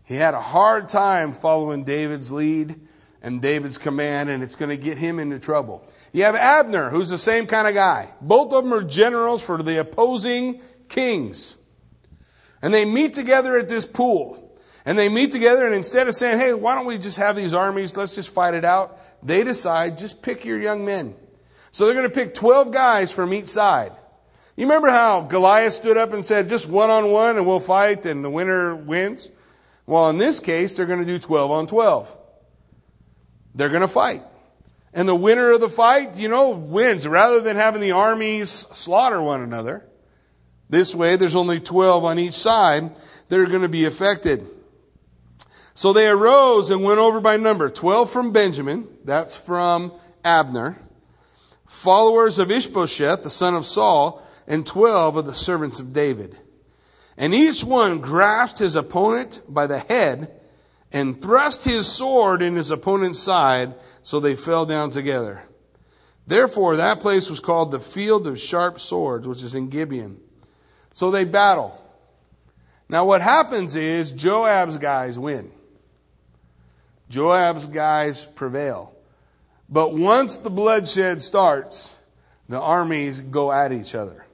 He 0.09 0.15
had 0.15 0.33
a 0.33 0.41
hard 0.41 0.89
time 0.89 1.33
following 1.33 1.83
David's 1.83 2.31
lead 2.31 2.75
and 3.21 3.43
David's 3.43 3.77
command, 3.77 4.31
and 4.31 4.41
it's 4.41 4.55
going 4.55 4.75
to 4.75 4.83
get 4.83 4.97
him 4.97 5.19
into 5.19 5.37
trouble. 5.37 5.87
You 6.13 6.23
have 6.23 6.35
Abner, 6.35 6.89
who's 6.89 7.11
the 7.11 7.17
same 7.19 7.45
kind 7.45 7.67
of 7.67 7.75
guy. 7.75 8.11
Both 8.19 8.51
of 8.51 8.63
them 8.63 8.73
are 8.73 8.81
generals 8.81 9.45
for 9.45 9.61
the 9.61 9.79
opposing 9.79 10.63
kings. 10.87 11.57
And 12.63 12.73
they 12.73 12.85
meet 12.85 13.13
together 13.13 13.55
at 13.55 13.69
this 13.69 13.85
pool. 13.85 14.59
And 14.83 14.97
they 14.97 15.09
meet 15.09 15.29
together, 15.29 15.67
and 15.67 15.75
instead 15.75 16.07
of 16.07 16.15
saying, 16.15 16.39
hey, 16.39 16.55
why 16.55 16.73
don't 16.73 16.87
we 16.87 16.97
just 16.97 17.19
have 17.19 17.35
these 17.35 17.53
armies, 17.53 17.95
let's 17.95 18.15
just 18.15 18.33
fight 18.33 18.55
it 18.55 18.65
out, 18.65 18.97
they 19.21 19.43
decide, 19.43 19.99
just 19.99 20.23
pick 20.23 20.43
your 20.43 20.59
young 20.59 20.85
men. 20.85 21.13
So 21.69 21.85
they're 21.85 21.93
going 21.93 22.09
to 22.09 22.13
pick 22.13 22.33
12 22.33 22.71
guys 22.71 23.11
from 23.11 23.31
each 23.31 23.49
side. 23.49 23.91
You 24.57 24.65
remember 24.65 24.89
how 24.89 25.21
Goliath 25.21 25.73
stood 25.73 25.97
up 25.97 26.13
and 26.13 26.25
said, 26.25 26.49
just 26.49 26.67
one 26.67 26.89
on 26.89 27.11
one 27.11 27.37
and 27.37 27.45
we'll 27.45 27.59
fight 27.59 28.07
and 28.07 28.25
the 28.25 28.29
winner 28.31 28.75
wins? 28.75 29.29
Well, 29.89 30.11
in 30.11 30.19
this 30.19 30.39
case, 30.39 30.77
they're 30.77 30.85
going 30.85 30.99
to 30.99 31.05
do 31.05 31.17
12 31.17 31.49
on 31.49 31.65
12. 31.65 32.15
They're 33.55 33.69
going 33.69 33.81
to 33.81 33.87
fight. 33.87 34.21
And 34.93 35.09
the 35.09 35.15
winner 35.15 35.49
of 35.49 35.61
the 35.61 35.69
fight, 35.69 36.15
you 36.15 36.29
know, 36.29 36.51
wins. 36.51 37.07
Rather 37.07 37.41
than 37.41 37.55
having 37.55 37.81
the 37.81 37.93
armies 37.93 38.51
slaughter 38.51 39.19
one 39.19 39.41
another, 39.41 39.83
this 40.69 40.93
way, 40.93 41.15
there's 41.15 41.33
only 41.33 41.59
12 41.59 42.05
on 42.05 42.19
each 42.19 42.35
side 42.35 42.91
that 43.29 43.39
are 43.39 43.47
going 43.47 43.63
to 43.63 43.67
be 43.67 43.85
affected. 43.85 44.45
So 45.73 45.91
they 45.91 46.07
arose 46.07 46.69
and 46.69 46.83
went 46.83 46.99
over 46.99 47.19
by 47.19 47.37
number 47.37 47.67
12 47.67 48.11
from 48.11 48.31
Benjamin, 48.31 48.87
that's 49.05 49.35
from 49.35 49.91
Abner, 50.23 50.77
followers 51.65 52.37
of 52.37 52.51
Ishbosheth, 52.51 53.23
the 53.23 53.31
son 53.31 53.55
of 53.55 53.65
Saul, 53.65 54.21
and 54.45 54.67
12 54.67 55.17
of 55.17 55.25
the 55.25 55.33
servants 55.33 55.79
of 55.79 55.93
David. 55.93 56.37
And 57.19 57.35
each 57.35 57.65
one 57.65 57.99
grasped 57.99 58.59
his 58.59 58.77
opponent 58.77 59.41
by 59.47 59.67
the 59.67 59.79
head 59.79 60.31
and 60.93 61.21
thrust 61.21 61.65
his 61.65 61.85
sword 61.85 62.41
in 62.41 62.55
his 62.55 62.71
opponent's 62.71 63.19
side, 63.19 63.75
so 64.01 64.19
they 64.19 64.35
fell 64.35 64.65
down 64.65 64.89
together. 64.89 65.43
Therefore, 66.25 66.77
that 66.77 67.01
place 67.01 67.29
was 67.29 67.41
called 67.41 67.71
the 67.71 67.79
field 67.79 68.25
of 68.25 68.39
sharp 68.39 68.79
swords, 68.79 69.27
which 69.27 69.43
is 69.43 69.53
in 69.53 69.67
Gibeon. 69.67 70.19
So 70.93 71.11
they 71.11 71.25
battle. 71.25 71.77
Now, 72.87 73.05
what 73.05 73.21
happens 73.21 73.75
is 73.75 74.13
Joab's 74.13 74.77
guys 74.77 75.19
win. 75.19 75.51
Joab's 77.09 77.65
guys 77.65 78.25
prevail. 78.25 78.93
But 79.67 79.93
once 79.93 80.37
the 80.37 80.49
bloodshed 80.49 81.21
starts, 81.21 81.99
the 82.47 82.59
armies 82.59 83.21
go 83.21 83.51
at 83.51 83.71
each 83.73 83.93
other. 83.93 84.25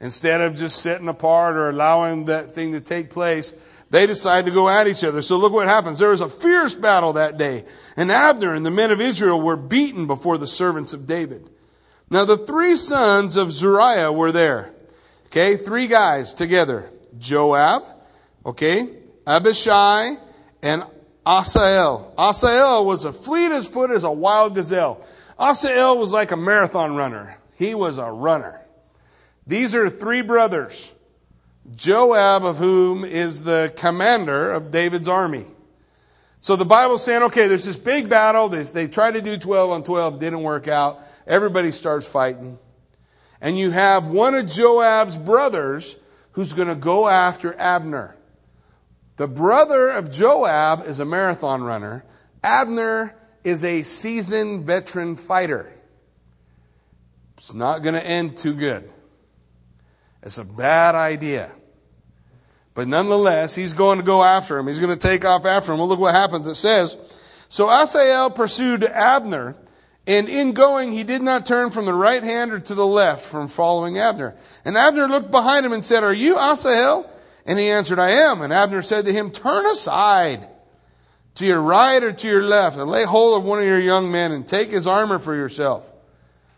Instead 0.00 0.40
of 0.40 0.54
just 0.54 0.80
sitting 0.80 1.08
apart 1.08 1.56
or 1.56 1.68
allowing 1.68 2.24
that 2.24 2.52
thing 2.52 2.72
to 2.72 2.80
take 2.80 3.10
place, 3.10 3.52
they 3.90 4.06
decide 4.06 4.46
to 4.46 4.50
go 4.50 4.68
at 4.68 4.86
each 4.86 5.04
other. 5.04 5.20
So 5.20 5.36
look 5.36 5.52
what 5.52 5.68
happens. 5.68 5.98
There 5.98 6.10
was 6.10 6.20
a 6.20 6.28
fierce 6.28 6.74
battle 6.74 7.14
that 7.14 7.36
day, 7.36 7.64
and 7.96 8.10
Abner 8.10 8.54
and 8.54 8.64
the 8.64 8.70
men 8.70 8.90
of 8.90 9.00
Israel 9.00 9.40
were 9.40 9.56
beaten 9.56 10.06
before 10.06 10.38
the 10.38 10.46
servants 10.46 10.92
of 10.92 11.06
David. 11.06 11.50
Now 12.08 12.24
the 12.24 12.38
three 12.38 12.76
sons 12.76 13.36
of 13.36 13.52
Zeruiah 13.52 14.12
were 14.12 14.32
there. 14.32 14.72
Okay, 15.26 15.56
three 15.56 15.86
guys 15.86 16.32
together. 16.34 16.90
Joab, 17.18 17.84
okay, 18.46 18.88
Abishai, 19.26 20.14
and 20.62 20.84
Asahel. 21.26 22.14
Asahel 22.18 22.84
was 22.84 23.04
a 23.04 23.12
fleet 23.12 23.52
as 23.52 23.68
foot 23.68 23.90
as 23.90 24.04
a 24.04 24.10
wild 24.10 24.54
gazelle. 24.54 25.04
Asahel 25.38 25.98
was 25.98 26.12
like 26.12 26.32
a 26.32 26.36
marathon 26.36 26.96
runner. 26.96 27.36
He 27.56 27.74
was 27.74 27.98
a 27.98 28.10
runner. 28.10 28.60
These 29.50 29.74
are 29.74 29.88
three 29.88 30.22
brothers. 30.22 30.94
Joab, 31.74 32.44
of 32.44 32.56
whom 32.56 33.04
is 33.04 33.42
the 33.42 33.72
commander 33.76 34.52
of 34.52 34.70
David's 34.70 35.08
army. 35.08 35.44
So 36.38 36.56
the 36.56 36.64
Bible's 36.64 37.04
saying, 37.04 37.24
okay, 37.24 37.48
there's 37.48 37.64
this 37.64 37.76
big 37.76 38.08
battle. 38.08 38.48
They, 38.48 38.62
they 38.62 38.88
tried 38.88 39.14
to 39.14 39.20
do 39.20 39.36
12 39.36 39.70
on 39.70 39.82
12, 39.82 40.18
didn't 40.18 40.42
work 40.42 40.68
out. 40.68 41.00
Everybody 41.26 41.70
starts 41.70 42.10
fighting 42.10 42.58
and 43.40 43.58
you 43.58 43.70
have 43.70 44.08
one 44.08 44.34
of 44.34 44.46
Joab's 44.46 45.16
brothers 45.16 45.96
who's 46.32 46.52
going 46.52 46.68
to 46.68 46.74
go 46.74 47.08
after 47.08 47.58
Abner. 47.58 48.16
The 49.16 49.26
brother 49.26 49.88
of 49.90 50.10
Joab 50.10 50.82
is 50.86 51.00
a 51.00 51.04
marathon 51.04 51.62
runner. 51.62 52.04
Abner 52.42 53.14
is 53.44 53.64
a 53.64 53.82
seasoned 53.82 54.64
veteran 54.64 55.16
fighter. 55.16 55.70
It's 57.36 57.54
not 57.54 57.82
going 57.82 57.94
to 57.94 58.06
end 58.06 58.36
too 58.36 58.54
good. 58.54 58.90
It's 60.22 60.38
a 60.38 60.44
bad 60.44 60.94
idea. 60.94 61.52
But 62.74 62.88
nonetheless, 62.88 63.54
he's 63.54 63.72
going 63.72 63.98
to 63.98 64.04
go 64.04 64.22
after 64.22 64.58
him. 64.58 64.66
He's 64.66 64.80
going 64.80 64.96
to 64.96 65.08
take 65.08 65.24
off 65.24 65.44
after 65.44 65.72
him. 65.72 65.78
Well, 65.78 65.88
look 65.88 66.00
what 66.00 66.14
happens. 66.14 66.46
It 66.46 66.54
says, 66.54 66.96
So 67.48 67.70
Asahel 67.70 68.30
pursued 68.30 68.84
Abner 68.84 69.56
and 70.06 70.28
in 70.28 70.52
going, 70.52 70.92
he 70.92 71.04
did 71.04 71.22
not 71.22 71.46
turn 71.46 71.70
from 71.70 71.84
the 71.84 71.94
right 71.94 72.22
hand 72.22 72.52
or 72.52 72.58
to 72.58 72.74
the 72.74 72.86
left 72.86 73.24
from 73.24 73.48
following 73.48 73.98
Abner. 73.98 74.34
And 74.64 74.76
Abner 74.76 75.06
looked 75.06 75.30
behind 75.30 75.64
him 75.64 75.72
and 75.72 75.84
said, 75.84 76.02
Are 76.02 76.12
you 76.12 76.36
Asahel? 76.36 77.08
And 77.46 77.58
he 77.58 77.68
answered, 77.68 77.98
I 77.98 78.10
am. 78.10 78.42
And 78.42 78.52
Abner 78.52 78.82
said 78.82 79.04
to 79.04 79.12
him, 79.12 79.30
Turn 79.30 79.66
aside 79.66 80.48
to 81.36 81.46
your 81.46 81.60
right 81.60 82.02
or 82.02 82.12
to 82.12 82.28
your 82.28 82.42
left 82.42 82.76
and 82.76 82.90
lay 82.90 83.04
hold 83.04 83.38
of 83.38 83.44
one 83.44 83.60
of 83.60 83.66
your 83.66 83.78
young 83.78 84.10
men 84.10 84.32
and 84.32 84.46
take 84.46 84.70
his 84.70 84.86
armor 84.86 85.18
for 85.18 85.34
yourself. 85.34 85.92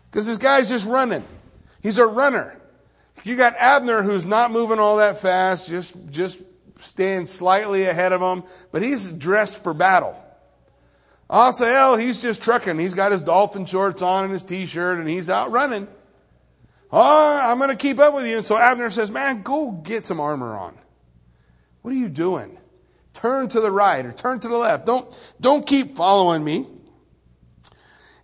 Because 0.09 0.27
this 0.27 0.37
guy's 0.37 0.69
just 0.69 0.87
running. 0.87 1.23
He's 1.81 1.99
a 1.99 2.07
runner. 2.07 2.59
You 3.23 3.35
got 3.37 3.55
Abner 3.57 4.01
who's 4.01 4.25
not 4.25 4.51
moving 4.51 4.79
all 4.79 4.97
that 4.97 5.17
fast, 5.17 5.69
just, 5.69 5.95
just 6.11 6.41
staying 6.75 7.27
slightly 7.27 7.85
ahead 7.85 8.11
of 8.11 8.21
him, 8.21 8.43
but 8.71 8.81
he's 8.81 9.09
dressed 9.09 9.63
for 9.63 9.73
battle. 9.73 10.19
Asahel, 11.29 11.95
he's 11.95 12.21
just 12.21 12.43
trucking. 12.43 12.77
He's 12.77 12.93
got 12.93 13.11
his 13.11 13.21
dolphin 13.21 13.65
shorts 13.65 14.01
on 14.01 14.25
and 14.25 14.33
his 14.33 14.43
t-shirt 14.43 14.99
and 14.99 15.07
he's 15.07 15.29
out 15.29 15.51
running. 15.51 15.87
Oh, 16.91 17.51
I'm 17.51 17.57
going 17.57 17.71
to 17.71 17.75
keep 17.75 17.97
up 17.97 18.13
with 18.13 18.27
you. 18.27 18.35
And 18.35 18.45
so 18.45 18.57
Abner 18.57 18.89
says, 18.89 19.09
man, 19.09 19.41
go 19.41 19.71
get 19.71 20.05
some 20.05 20.19
armor 20.19 20.55
on. 20.55 20.77
What 21.81 21.91
are 21.93 21.97
you 21.97 22.09
doing? 22.09 22.57
Turn 23.13 23.47
to 23.49 23.59
the 23.59 23.71
right 23.71 24.05
or 24.05 24.11
turn 24.11 24.39
to 24.41 24.47
the 24.47 24.57
left. 24.57 24.85
Don't, 24.85 25.35
don't 25.41 25.65
keep 25.65 25.95
following 25.95 26.43
me. 26.43 26.67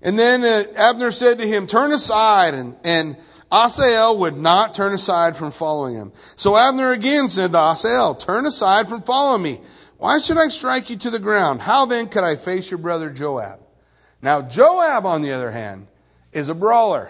And 0.02 0.18
then 0.18 0.44
uh, 0.44 0.72
Abner 0.76 1.12
said 1.12 1.40
to 1.40 1.48
him, 1.48 1.68
Turn 1.68 1.92
aside. 1.92 2.54
And, 2.54 2.78
and 2.84 3.18
Asahel 3.52 4.18
would 4.20 4.38
not 4.38 4.74
turn 4.74 4.94
aside 4.94 5.36
from 5.36 5.52
following 5.52 5.96
him. 5.96 6.12
So 6.36 6.56
Abner 6.56 6.92
again 6.92 7.30
said 7.30 7.52
to 7.54 7.58
Asahel, 7.58 8.16
Turn 8.16 8.46
aside 8.46 8.88
from 8.88 9.02
following 9.02 9.42
me. 9.42 9.60
Why 9.98 10.20
should 10.20 10.38
I 10.38 10.48
strike 10.48 10.90
you 10.90 10.96
to 10.98 11.10
the 11.10 11.20
ground? 11.20 11.62
How 11.62 11.86
then 11.86 12.08
could 12.08 12.24
I 12.24 12.36
face 12.36 12.72
your 12.72 12.78
brother 12.78 13.10
Joab? 13.10 13.60
Now, 14.22 14.42
Joab, 14.42 15.06
on 15.06 15.22
the 15.22 15.34
other 15.34 15.52
hand, 15.52 15.88
is 16.32 16.50
a 16.50 16.56
brawler. 16.56 17.10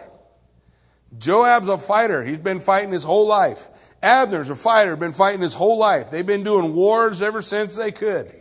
Joab's 1.18 1.70
a 1.70 1.78
fighter. 1.78 2.24
He's 2.24 2.38
been 2.38 2.60
fighting 2.60 2.92
his 2.92 3.04
whole 3.04 3.28
life. 3.28 3.70
Abner's 4.02 4.50
a 4.50 4.56
fighter, 4.56 4.96
been 4.96 5.14
fighting 5.14 5.42
his 5.42 5.54
whole 5.54 5.78
life. 5.78 6.10
They've 6.10 6.26
been 6.26 6.44
doing 6.44 6.74
wars 6.74 7.22
ever 7.22 7.42
since 7.42 7.76
they 7.76 7.92
could. 7.92 8.34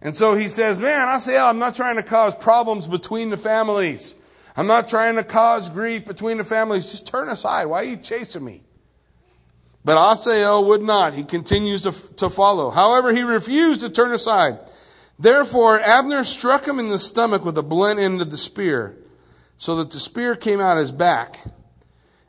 And 0.00 0.16
so 0.16 0.34
he 0.34 0.48
says, 0.48 0.80
man, 0.80 1.08
I 1.08 1.18
say, 1.18 1.38
I'm 1.38 1.58
not 1.58 1.74
trying 1.74 1.96
to 1.96 2.02
cause 2.02 2.34
problems 2.34 2.86
between 2.86 3.30
the 3.30 3.36
families. 3.36 4.14
I'm 4.58 4.66
not 4.66 4.88
trying 4.88 5.14
to 5.14 5.22
cause 5.22 5.68
grief 5.68 6.04
between 6.04 6.38
the 6.38 6.44
families. 6.44 6.90
Just 6.90 7.06
turn 7.06 7.28
aside. 7.28 7.66
Why 7.66 7.82
are 7.82 7.84
you 7.84 7.96
chasing 7.96 8.44
me? 8.44 8.62
But 9.84 9.96
Asahel 9.96 10.64
would 10.64 10.82
not. 10.82 11.14
He 11.14 11.22
continues 11.22 11.82
to, 11.82 11.92
to 12.16 12.28
follow. 12.28 12.70
However, 12.70 13.14
he 13.14 13.22
refused 13.22 13.82
to 13.82 13.88
turn 13.88 14.10
aside. 14.10 14.58
Therefore, 15.16 15.78
Abner 15.78 16.24
struck 16.24 16.66
him 16.66 16.80
in 16.80 16.88
the 16.88 16.98
stomach 16.98 17.44
with 17.44 17.54
the 17.54 17.62
blunt 17.62 18.00
end 18.00 18.20
of 18.20 18.30
the 18.32 18.36
spear, 18.36 18.96
so 19.58 19.76
that 19.76 19.92
the 19.92 20.00
spear 20.00 20.34
came 20.34 20.58
out 20.58 20.76
his 20.76 20.90
back, 20.90 21.36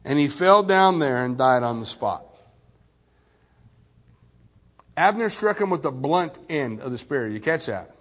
and 0.05 0.19
he 0.19 0.27
fell 0.27 0.61
down 0.61 0.99
there 0.99 1.25
and 1.25 1.35
died 1.35 1.63
on 1.63 1.79
the 1.79 1.85
spot. 1.87 2.25
Abner 4.95 5.29
struck 5.29 5.59
him 5.59 5.71
with 5.71 5.81
the 5.81 5.91
blunt 5.91 6.37
end 6.47 6.79
of 6.79 6.91
the 6.91 6.99
spear. 6.99 7.27
You 7.27 7.39
catch 7.39 7.65
that? 7.65 7.95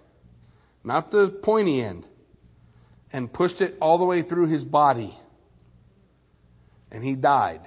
Not 0.83 1.09
the 1.09 1.29
pointy 1.29 1.81
end. 1.81 2.05
And 3.11 3.31
pushed 3.31 3.61
it 3.61 3.75
all 3.81 3.97
the 3.97 4.05
way 4.05 4.21
through 4.21 4.47
his 4.47 4.63
body. 4.63 5.17
And 6.91 7.03
he 7.03 7.15
died. 7.15 7.61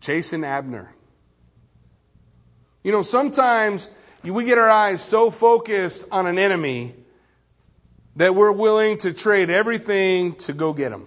Chasing 0.00 0.44
Abner. 0.44 0.94
You 2.84 2.92
know, 2.92 3.02
sometimes 3.02 3.90
we 4.24 4.44
get 4.44 4.58
our 4.58 4.70
eyes 4.70 5.02
so 5.02 5.30
focused 5.30 6.06
on 6.10 6.26
an 6.26 6.38
enemy 6.38 6.94
that 8.16 8.34
we're 8.34 8.52
willing 8.52 8.98
to 8.98 9.12
trade 9.12 9.50
everything 9.50 10.34
to 10.34 10.52
go 10.52 10.72
get 10.72 10.92
him. 10.92 11.06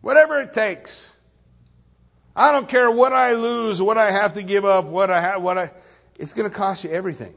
Whatever 0.00 0.40
it 0.40 0.52
takes. 0.52 1.16
I 2.34 2.52
don't 2.52 2.68
care 2.68 2.90
what 2.90 3.12
I 3.12 3.32
lose, 3.32 3.80
what 3.80 3.96
I 3.96 4.10
have 4.10 4.34
to 4.34 4.42
give 4.42 4.64
up, 4.64 4.84
what 4.84 5.10
I 5.10 5.20
have, 5.20 5.42
what 5.42 5.56
I, 5.56 5.70
it's 6.16 6.34
going 6.34 6.48
to 6.48 6.54
cost 6.54 6.84
you 6.84 6.90
everything. 6.90 7.34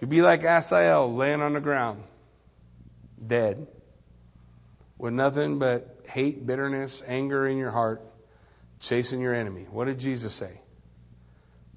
You'd 0.00 0.10
be 0.10 0.22
like 0.22 0.42
Asahel 0.42 1.14
laying 1.14 1.42
on 1.42 1.54
the 1.54 1.60
ground, 1.60 2.02
dead, 3.24 3.66
with 4.98 5.12
nothing 5.12 5.58
but 5.58 6.00
hate, 6.08 6.46
bitterness, 6.46 7.02
anger 7.06 7.46
in 7.46 7.56
your 7.56 7.70
heart, 7.70 8.02
chasing 8.80 9.20
your 9.20 9.34
enemy. 9.34 9.66
What 9.70 9.86
did 9.86 9.98
Jesus 9.98 10.34
say? 10.34 10.60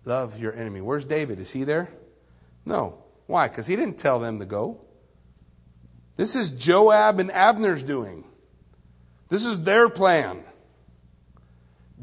Love 0.05 0.39
your 0.39 0.53
enemy. 0.53 0.81
Where's 0.81 1.05
David? 1.05 1.39
Is 1.39 1.51
he 1.51 1.63
there? 1.63 1.89
No. 2.65 3.03
Why? 3.27 3.47
Because 3.47 3.67
he 3.67 3.75
didn't 3.75 3.97
tell 3.97 4.19
them 4.19 4.39
to 4.39 4.45
go. 4.45 4.81
This 6.15 6.35
is 6.35 6.51
Joab 6.51 7.19
and 7.19 7.31
Abner's 7.31 7.83
doing. 7.83 8.25
This 9.29 9.45
is 9.45 9.63
their 9.63 9.87
plan. 9.87 10.43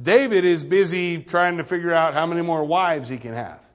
David 0.01 0.45
is 0.45 0.63
busy 0.63 1.19
trying 1.19 1.57
to 1.57 1.65
figure 1.65 1.93
out 1.93 2.15
how 2.15 2.27
many 2.27 2.43
more 2.43 2.65
wives 2.65 3.09
he 3.09 3.19
can 3.19 3.33
have. 3.33 3.66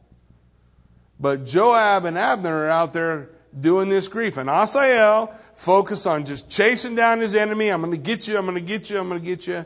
But 1.22 1.46
Joab 1.46 2.06
and 2.06 2.18
Abner 2.18 2.66
are 2.66 2.70
out 2.70 2.94
there 2.94 3.30
doing 3.58 3.90
this 3.90 4.08
grief. 4.08 4.38
And 4.38 4.50
Asahel 4.50 5.28
focused 5.56 6.08
on 6.08 6.26
just 6.26 6.50
chasing 6.50 6.96
down 6.96 7.20
his 7.20 7.36
enemy. 7.36 7.70
I'm 7.70 7.82
going 7.82 7.94
to 7.94 8.00
get 8.00 8.28
you, 8.28 8.38
I'm 8.38 8.46
going 8.46 8.58
to 8.58 8.62
get 8.62 8.90
you, 8.90 8.98
I'm 8.98 9.08
going 9.08 9.22
to 9.22 9.26
get 9.26 9.46
you. 9.46 9.64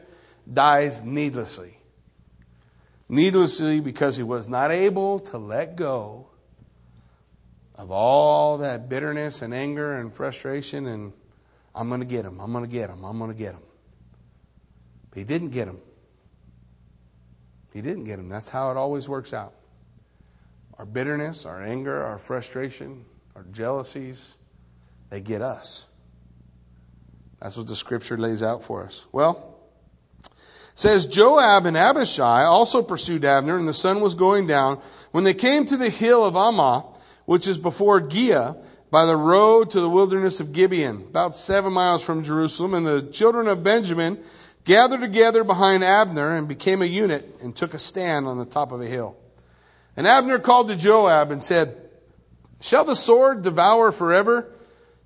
Dies 0.52 1.02
needlessly. 1.02 1.78
Needlessly 3.08 3.80
because 3.80 4.18
he 4.18 4.24
was 4.24 4.50
not 4.50 4.70
able 4.70 5.22
to 5.22 5.38
let 5.38 5.78
go 5.78 6.28
of 7.76 7.90
all 7.90 8.58
that 8.58 8.90
bitterness 8.90 9.42
and 9.42 9.54
anger 9.54 9.94
and 9.96 10.14
frustration 10.14 10.88
and 10.88 11.14
I'm 11.74 11.88
going 11.90 12.02
to 12.02 12.08
get 12.08 12.26
him, 12.26 12.40
I'm 12.40 12.52
going 12.52 12.66
to 12.66 12.72
get 12.72 12.90
him, 12.90 13.04
I'm 13.04 13.18
going 13.18 13.32
to 13.32 13.38
get 13.38 13.54
him. 13.54 13.62
But 15.10 15.20
he 15.20 15.24
didn't 15.26 15.50
get 15.50 15.68
him. 15.68 15.80
He 17.74 17.82
didn't 17.82 18.06
get 18.06 18.18
him. 18.18 18.30
That's 18.30 18.50
how 18.50 18.72
it 18.72 18.78
always 18.78 19.08
works 19.10 19.34
out. 19.34 19.54
Our 20.78 20.86
bitterness, 20.86 21.46
our 21.46 21.62
anger, 21.62 22.04
our 22.04 22.18
frustration, 22.18 23.06
our 23.36 23.44
jealousies, 23.52 24.38
they 25.10 25.22
get 25.22 25.42
us. 25.42 25.88
That's 27.40 27.58
what 27.58 27.68
the 27.68 27.76
scripture 27.76 28.18
lays 28.18 28.44
out 28.44 28.64
for 28.64 28.84
us. 28.84 29.08
Well, 29.12 29.56
says 30.74 31.06
Joab 31.06 31.66
and 31.66 31.78
Abishai 31.78 32.44
also 32.44 32.82
pursued 32.82 33.24
Abner, 33.24 33.58
and 33.58 33.68
the 33.68 33.74
sun 33.74 34.02
was 34.02 34.16
going 34.16 34.48
down. 34.48 34.82
When 35.12 35.24
they 35.24 35.34
came 35.34 35.66
to 35.66 35.78
the 35.78 35.90
hill 35.90 36.26
of 36.26 36.34
Ammah, 36.34 36.98
which 37.26 37.48
is 37.48 37.58
before 37.58 38.02
Giah, 38.02 38.62
by 38.92 39.06
the 39.06 39.18
road 39.18 39.70
to 39.72 39.82
the 39.82 39.90
wilderness 39.90 40.40
of 40.40 40.54
Gibeon, 40.54 40.98
about 41.10 41.36
seven 41.36 41.74
miles 41.74 42.04
from 42.04 42.24
Jerusalem, 42.24 42.74
and 42.74 42.86
the 42.86 43.02
children 43.12 43.48
of 43.48 43.64
Benjamin 43.64 44.20
gathered 44.64 45.02
together 45.02 45.44
behind 45.44 45.84
Abner 45.84 46.36
and 46.36 46.48
became 46.48 46.82
a 46.82 46.86
unit 46.86 47.38
and 47.42 47.56
took 47.56 47.74
a 47.74 47.80
stand 47.80 48.28
on 48.28 48.38
the 48.38 48.46
top 48.46 48.72
of 48.72 48.82
a 48.82 48.86
hill. 48.86 49.18
And 49.98 50.08
Abner 50.08 50.40
called 50.40 50.70
to 50.70 50.78
Joab 50.78 51.32
and 51.32 51.42
said, 51.42 51.76
Shall 52.62 52.84
the 52.84 52.96
sword 52.96 53.42
devour 53.42 53.92
forever? 53.92 54.52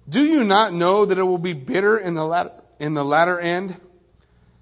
Do 0.07 0.23
you 0.23 0.43
not 0.43 0.73
know 0.73 1.05
that 1.05 1.17
it 1.17 1.23
will 1.23 1.37
be 1.37 1.53
bitter 1.53 1.97
in 1.97 2.15
the 2.15 2.25
latter, 2.25 2.51
in 2.79 2.93
the 2.93 3.05
latter 3.05 3.39
end? 3.39 3.79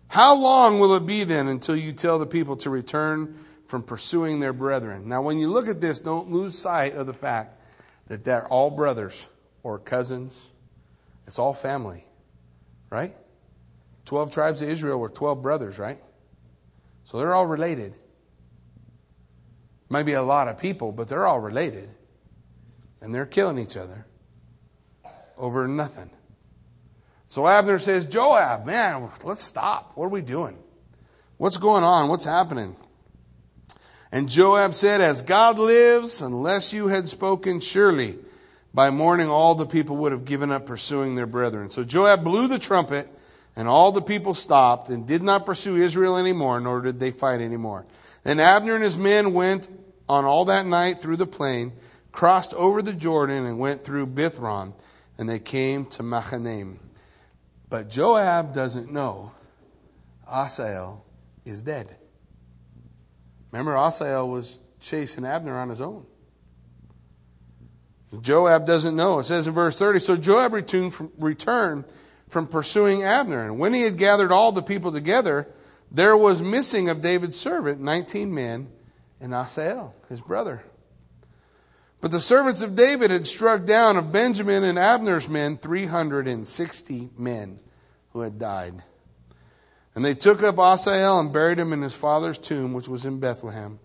How 0.09 0.35
long 0.35 0.79
will 0.79 0.95
it 0.95 1.05
be 1.05 1.23
then 1.23 1.47
until 1.47 1.75
you 1.75 1.93
tell 1.93 2.19
the 2.19 2.25
people 2.25 2.57
to 2.57 2.69
return 2.69 3.35
from 3.65 3.83
pursuing 3.83 4.39
their 4.39 4.53
brethren? 4.53 5.07
Now, 5.07 5.21
when 5.21 5.37
you 5.37 5.49
look 5.49 5.67
at 5.67 5.81
this, 5.81 5.99
don't 5.99 6.31
lose 6.31 6.57
sight 6.57 6.95
of 6.95 7.05
the 7.05 7.13
fact 7.13 7.61
that 8.07 8.23
they're 8.23 8.47
all 8.47 8.69
brothers 8.69 9.27
or 9.63 9.79
cousins. 9.79 10.49
It's 11.27 11.39
all 11.39 11.53
family, 11.53 12.05
right? 12.89 13.13
12 14.05 14.31
tribes 14.31 14.61
of 14.61 14.69
Israel 14.69 14.99
were 14.99 15.09
12 15.09 15.41
brothers, 15.41 15.77
right? 15.77 15.99
So 17.03 17.17
they're 17.17 17.33
all 17.33 17.45
related. 17.45 17.93
Might 19.89 20.03
be 20.03 20.13
a 20.13 20.23
lot 20.23 20.47
of 20.47 20.57
people, 20.57 20.91
but 20.91 21.07
they're 21.07 21.25
all 21.25 21.39
related. 21.39 21.89
And 23.01 23.13
they're 23.13 23.25
killing 23.25 23.57
each 23.57 23.77
other 23.77 24.05
over 25.37 25.67
nothing. 25.67 26.09
So 27.27 27.47
Abner 27.47 27.79
says, 27.79 28.05
Joab, 28.05 28.65
man, 28.65 29.09
let's 29.23 29.43
stop. 29.43 29.93
What 29.95 30.05
are 30.05 30.09
we 30.09 30.21
doing? 30.21 30.57
What's 31.37 31.57
going 31.57 31.83
on? 31.83 32.09
What's 32.09 32.25
happening? 32.25 32.75
And 34.11 34.29
Joab 34.29 34.73
said, 34.73 35.01
As 35.01 35.21
God 35.21 35.59
lives, 35.59 36.21
unless 36.21 36.73
you 36.73 36.87
had 36.87 37.07
spoken, 37.07 37.59
surely 37.59 38.17
by 38.73 38.89
morning 38.89 39.27
all 39.27 39.55
the 39.55 39.65
people 39.65 39.97
would 39.97 40.11
have 40.11 40.25
given 40.25 40.51
up 40.51 40.65
pursuing 40.65 41.15
their 41.15 41.25
brethren. 41.25 41.69
So 41.69 41.83
Joab 41.83 42.23
blew 42.23 42.47
the 42.47 42.59
trumpet 42.59 43.09
and 43.55 43.67
all 43.67 43.91
the 43.91 44.01
people 44.01 44.33
stopped 44.33 44.89
and 44.89 45.05
did 45.05 45.23
not 45.23 45.45
pursue 45.45 45.77
Israel 45.77 46.17
anymore, 46.17 46.59
nor 46.59 46.81
did 46.81 46.99
they 46.99 47.11
fight 47.11 47.41
anymore. 47.41 47.85
Then 48.23 48.39
Abner 48.39 48.75
and 48.75 48.83
his 48.83 48.97
men 48.97 49.33
went 49.33 49.69
on 50.09 50.25
all 50.25 50.45
that 50.45 50.65
night 50.65 51.01
through 51.01 51.17
the 51.17 51.27
plain, 51.27 51.73
crossed 52.11 52.53
over 52.53 52.81
the 52.81 52.93
Jordan, 52.93 53.45
and 53.45 53.59
went 53.59 53.83
through 53.83 54.07
Bithron, 54.07 54.73
and 55.17 55.27
they 55.27 55.39
came 55.39 55.85
to 55.85 56.03
Mahanaim. 56.03 56.79
But 57.69 57.89
Joab 57.89 58.53
doesn't 58.53 58.91
know 58.91 59.31
Asahel 60.31 61.03
is 61.45 61.63
dead. 61.63 61.95
Remember, 63.51 63.75
Asahel 63.75 64.29
was 64.29 64.59
chasing 64.79 65.25
Abner 65.25 65.57
on 65.57 65.69
his 65.69 65.81
own. 65.81 66.05
Joab 68.21 68.65
doesn't 68.65 68.95
know. 68.95 69.19
It 69.19 69.25
says 69.25 69.47
in 69.47 69.53
verse 69.53 69.77
30 69.77 69.99
So 69.99 70.15
Joab 70.15 70.53
returned 70.53 70.93
from, 70.93 71.11
returned 71.17 71.85
from 72.29 72.47
pursuing 72.47 73.03
Abner. 73.03 73.43
And 73.43 73.59
when 73.59 73.73
he 73.73 73.81
had 73.81 73.97
gathered 73.97 74.31
all 74.31 74.51
the 74.51 74.61
people 74.61 74.91
together, 74.91 75.47
there 75.91 76.15
was 76.15 76.41
missing 76.41 76.89
of 76.89 77.01
David's 77.01 77.39
servant 77.39 77.81
19 77.81 78.33
men 78.33 78.69
and 79.19 79.33
Asahel, 79.33 79.95
his 80.09 80.21
brother. 80.21 80.63
But 81.99 82.11
the 82.11 82.19
servants 82.19 82.61
of 82.61 82.75
David 82.75 83.09
had 83.09 83.25
struck 83.25 83.65
down 83.65 83.97
of 83.97 84.11
Benjamin 84.11 84.63
and 84.63 84.77
Abner's 84.77 85.27
men 85.27 85.57
360 85.57 87.09
men 87.17 87.59
who 88.11 88.21
had 88.21 88.37
died. 88.37 88.83
And 89.95 90.05
they 90.05 90.13
took 90.13 90.43
up 90.43 90.59
Asahel 90.59 91.19
and 91.19 91.33
buried 91.33 91.57
him 91.57 91.73
in 91.73 91.81
his 91.81 91.95
father's 91.95 92.37
tomb, 92.37 92.73
which 92.73 92.87
was 92.87 93.05
in 93.05 93.19
Bethlehem. 93.19 93.79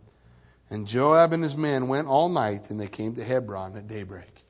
And 0.68 0.86
Joab 0.86 1.32
and 1.32 1.42
his 1.42 1.56
men 1.56 1.88
went 1.88 2.06
all 2.06 2.28
night, 2.28 2.70
and 2.70 2.78
they 2.78 2.86
came 2.86 3.14
to 3.14 3.24
Hebron 3.24 3.76
at 3.76 3.88
daybreak. 3.88 4.44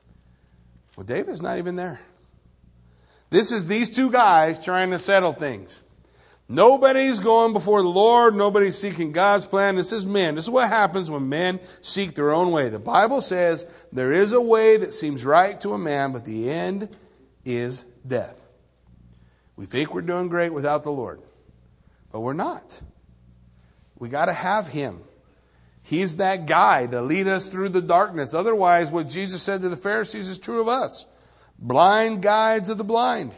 Well, 0.95 1.05
David's 1.05 1.41
not 1.41 1.57
even 1.57 1.75
there. 1.75 1.99
This 3.29 3.51
is 3.51 3.67
these 3.67 3.89
two 3.89 4.11
guys 4.11 4.63
trying 4.63 4.91
to 4.91 4.99
settle 4.99 5.33
things. 5.33 5.82
Nobody's 6.53 7.19
going 7.19 7.51
before 7.51 7.81
the 7.81 7.87
Lord. 7.87 8.35
Nobody's 8.35 8.77
seeking 8.77 9.11
God's 9.11 9.43
plan. 9.43 9.75
This 9.75 9.91
is 9.91 10.05
men. 10.05 10.35
This 10.35 10.45
is 10.45 10.51
what 10.51 10.69
happens 10.69 11.09
when 11.09 11.27
men 11.27 11.59
seek 11.81 12.13
their 12.13 12.31
own 12.31 12.51
way. 12.51 12.69
The 12.69 12.77
Bible 12.77 13.21
says 13.21 13.65
there 13.91 14.11
is 14.11 14.33
a 14.33 14.41
way 14.41 14.77
that 14.77 14.93
seems 14.93 15.25
right 15.25 15.59
to 15.61 15.73
a 15.73 15.79
man, 15.79 16.11
but 16.11 16.25
the 16.25 16.51
end 16.51 16.95
is 17.43 17.85
death. 18.05 18.47
We 19.55 19.65
think 19.65 19.95
we're 19.95 20.01
doing 20.01 20.27
great 20.27 20.53
without 20.53 20.83
the 20.83 20.91
Lord, 20.91 21.21
but 22.11 22.19
we're 22.19 22.33
not. 22.33 22.79
We 23.97 24.09
got 24.09 24.27
to 24.27 24.33
have 24.33 24.67
Him. 24.67 25.01
He's 25.81 26.17
that 26.17 26.45
guy 26.45 26.85
to 26.85 27.01
lead 27.01 27.27
us 27.27 27.49
through 27.49 27.69
the 27.69 27.81
darkness. 27.81 28.35
Otherwise, 28.35 28.91
what 28.91 29.07
Jesus 29.07 29.41
said 29.41 29.63
to 29.63 29.69
the 29.69 29.75
Pharisees 29.75 30.29
is 30.29 30.37
true 30.37 30.61
of 30.61 30.67
us 30.67 31.07
blind 31.57 32.21
guides 32.21 32.69
of 32.69 32.77
the 32.77 32.83
blind. 32.83 33.33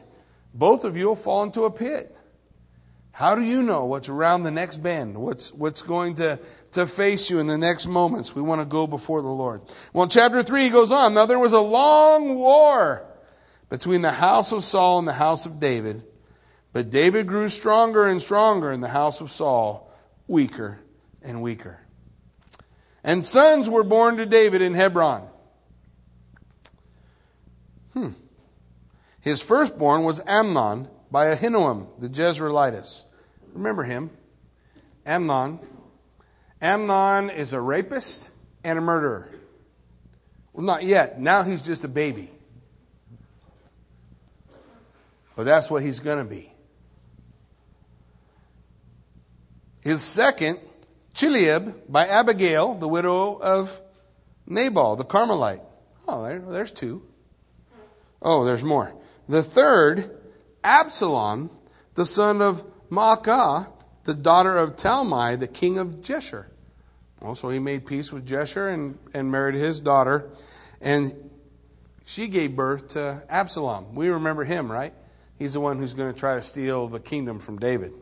Both 0.53 0.83
of 0.83 0.97
you 0.97 1.07
will 1.07 1.15
fall 1.15 1.43
into 1.43 1.63
a 1.63 1.71
pit. 1.71 2.13
How 3.15 3.33
do 3.33 3.41
you 3.41 3.63
know 3.63 3.85
what's 3.85 4.09
around 4.09 4.43
the 4.43 4.51
next 4.51 4.83
bend? 4.83 5.17
What's, 5.17 5.53
what's 5.53 5.83
going 5.83 6.15
to, 6.15 6.37
to 6.71 6.85
face 6.85 7.29
you 7.29 7.39
in 7.39 7.47
the 7.47 7.57
next 7.57 7.87
moments? 7.87 8.35
We 8.35 8.41
want 8.41 8.59
to 8.59 8.67
go 8.67 8.87
before 8.87 9.21
the 9.21 9.29
Lord. 9.29 9.61
Well, 9.93 10.03
in 10.03 10.09
chapter 10.09 10.43
3, 10.43 10.63
he 10.63 10.69
goes 10.69 10.91
on. 10.91 11.13
Now, 11.13 11.25
there 11.25 11.39
was 11.39 11.53
a 11.53 11.61
long 11.61 12.35
war 12.35 13.05
between 13.69 14.01
the 14.01 14.11
house 14.11 14.51
of 14.51 14.65
Saul 14.65 14.99
and 14.99 15.07
the 15.07 15.13
house 15.13 15.45
of 15.45 15.61
David. 15.61 16.03
But 16.73 16.89
David 16.89 17.25
grew 17.25 17.47
stronger 17.47 18.05
and 18.05 18.21
stronger 18.21 18.69
in 18.69 18.81
the 18.81 18.89
house 18.89 19.21
of 19.21 19.31
Saul, 19.31 19.89
weaker 20.27 20.79
and 21.23 21.41
weaker. 21.41 21.79
And 23.01 23.23
sons 23.23 23.69
were 23.69 23.85
born 23.85 24.17
to 24.17 24.25
David 24.25 24.61
in 24.61 24.73
Hebron. 24.73 25.25
Hmm. 27.93 28.09
His 29.21 29.41
firstborn 29.41 30.03
was 30.03 30.19
Amnon 30.27 30.89
by 31.11 31.27
Ahinoam, 31.27 31.87
the 31.99 32.09
Jezreelitess. 32.09 33.05
Remember 33.53 33.83
him? 33.83 34.09
Amnon. 35.05 35.59
Amnon 36.61 37.29
is 37.29 37.53
a 37.53 37.61
rapist 37.61 38.29
and 38.63 38.79
a 38.79 38.81
murderer. 38.81 39.29
Well, 40.53 40.65
not 40.65 40.83
yet. 40.83 41.19
Now 41.19 41.43
he's 41.43 41.65
just 41.65 41.83
a 41.83 41.87
baby. 41.87 42.31
But 45.35 45.43
that's 45.43 45.69
what 45.69 45.83
he's 45.83 45.99
going 45.99 46.23
to 46.23 46.29
be. 46.29 46.51
His 49.81 50.01
second 50.01 50.59
Chileab 51.13 51.73
by 51.87 52.07
Abigail, 52.07 52.75
the 52.75 52.87
widow 52.87 53.35
of 53.35 53.79
Nabal, 54.47 54.95
the 54.95 55.03
Carmelite. 55.03 55.61
Oh, 56.07 56.23
there, 56.23 56.39
there's 56.39 56.71
two. 56.71 57.03
Oh, 58.21 58.45
there's 58.45 58.63
more. 58.63 58.93
The 59.27 59.43
third, 59.43 60.09
Absalom, 60.65 61.51
the 61.93 62.05
son 62.05 62.41
of 62.41 62.65
Maacah, 62.89 63.71
the 64.03 64.15
daughter 64.15 64.57
of 64.57 64.75
Talmai, 64.75 65.39
the 65.39 65.47
king 65.47 65.77
of 65.77 66.01
Geshur. 66.01 66.47
Also, 67.21 67.49
he 67.49 67.59
made 67.59 67.85
peace 67.85 68.11
with 68.11 68.27
Geshur 68.27 68.73
and, 68.73 68.97
and 69.13 69.31
married 69.31 69.55
his 69.55 69.79
daughter. 69.79 70.31
And 70.81 71.13
she 72.05 72.27
gave 72.27 72.55
birth 72.55 72.89
to 72.89 73.23
Absalom. 73.29 73.95
We 73.95 74.09
remember 74.09 74.43
him, 74.43 74.71
right? 74.71 74.93
He's 75.37 75.53
the 75.53 75.59
one 75.59 75.77
who's 75.77 75.93
going 75.93 76.11
to 76.13 76.19
try 76.19 76.35
to 76.35 76.41
steal 76.41 76.87
the 76.87 76.99
kingdom 76.99 77.39
from 77.39 77.57
David. 77.57 77.93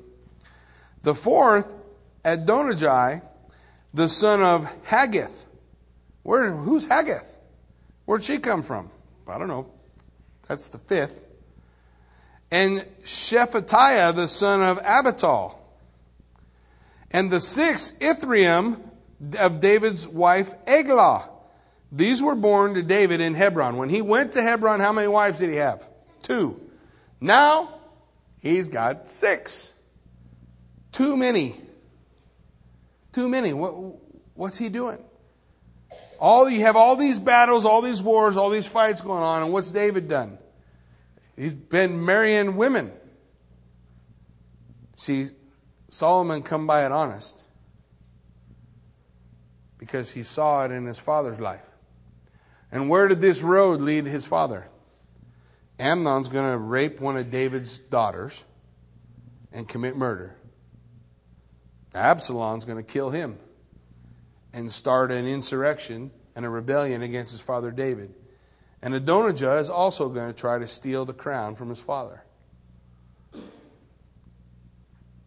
The 1.01 1.13
fourth, 1.13 1.75
Adonijah, 2.23 3.21
the 3.93 4.09
son 4.09 4.41
of 4.41 4.73
Haggith. 4.85 5.47
Where, 6.23 6.51
who's 6.55 6.85
Haggith? 6.85 7.37
Where'd 8.05 8.23
she 8.23 8.39
come 8.39 8.61
from? 8.61 8.89
I 9.27 9.37
don't 9.37 9.47
know. 9.47 9.69
That's 10.47 10.69
the 10.69 10.77
fifth. 10.77 11.22
And 12.53 12.81
Shephatiah, 13.01 14.13
the 14.13 14.27
son 14.27 14.61
of 14.61 14.77
Abital. 14.83 15.57
And 17.09 17.31
the 17.31 17.39
sixth, 17.39 17.99
Ithream, 17.99 18.79
of 19.39 19.59
David's 19.59 20.07
wife, 20.07 20.53
Eglah. 20.67 21.31
These 21.91 22.21
were 22.21 22.35
born 22.35 22.75
to 22.75 22.83
David 22.83 23.21
in 23.21 23.33
Hebron. 23.33 23.77
When 23.77 23.89
he 23.89 24.03
went 24.03 24.33
to 24.33 24.43
Hebron, 24.43 24.81
how 24.81 24.93
many 24.93 25.07
wives 25.07 25.39
did 25.39 25.49
he 25.49 25.55
have? 25.55 25.89
Two. 26.21 26.61
Now, 27.19 27.69
he's 28.39 28.69
got 28.69 29.07
six. 29.07 29.73
Too 30.91 31.17
many. 31.17 31.55
Too 33.13 33.29
many. 33.29 33.53
What, 33.53 33.73
what's 34.35 34.59
he 34.59 34.69
doing? 34.69 35.03
All 36.19 36.47
you 36.47 36.61
have 36.61 36.75
all 36.75 36.97
these 36.97 37.17
battles, 37.17 37.65
all 37.65 37.81
these 37.81 38.03
wars, 38.03 38.37
all 38.37 38.51
these 38.51 38.67
fights 38.67 39.01
going 39.01 39.23
on, 39.23 39.41
and 39.41 39.51
what's 39.51 39.71
David 39.71 40.07
done? 40.07 40.37
He's 41.35 41.53
been 41.53 42.05
marrying 42.05 42.55
women. 42.55 42.91
See, 44.95 45.29
Solomon 45.89 46.43
come 46.43 46.67
by 46.67 46.85
it 46.85 46.91
honest 46.91 47.47
because 49.77 50.11
he 50.11 50.23
saw 50.23 50.63
it 50.65 50.71
in 50.71 50.85
his 50.85 50.99
father's 50.99 51.39
life. 51.39 51.67
And 52.71 52.89
where 52.89 53.07
did 53.07 53.21
this 53.21 53.43
road 53.43 53.81
lead 53.81 54.05
his 54.05 54.25
father? 54.25 54.67
Amnon's 55.79 56.29
going 56.29 56.51
to 56.51 56.57
rape 56.57 57.01
one 57.01 57.17
of 57.17 57.29
David's 57.29 57.79
daughters 57.79 58.45
and 59.51 59.67
commit 59.67 59.95
murder. 59.95 60.35
Absalom's 61.93 62.65
going 62.65 62.83
to 62.83 62.91
kill 62.91 63.09
him 63.09 63.37
and 64.53 64.71
start 64.71 65.11
an 65.11 65.27
insurrection 65.27 66.11
and 66.35 66.45
a 66.45 66.49
rebellion 66.49 67.01
against 67.01 67.31
his 67.31 67.41
father 67.41 67.71
David. 67.71 68.13
And 68.83 68.93
Adonijah 68.93 69.59
is 69.59 69.69
also 69.69 70.09
going 70.09 70.27
to 70.27 70.37
try 70.37 70.59
to 70.59 70.67
steal 70.67 71.05
the 71.05 71.13
crown 71.13 71.55
from 71.55 71.69
his 71.69 71.79
father. 71.79 72.21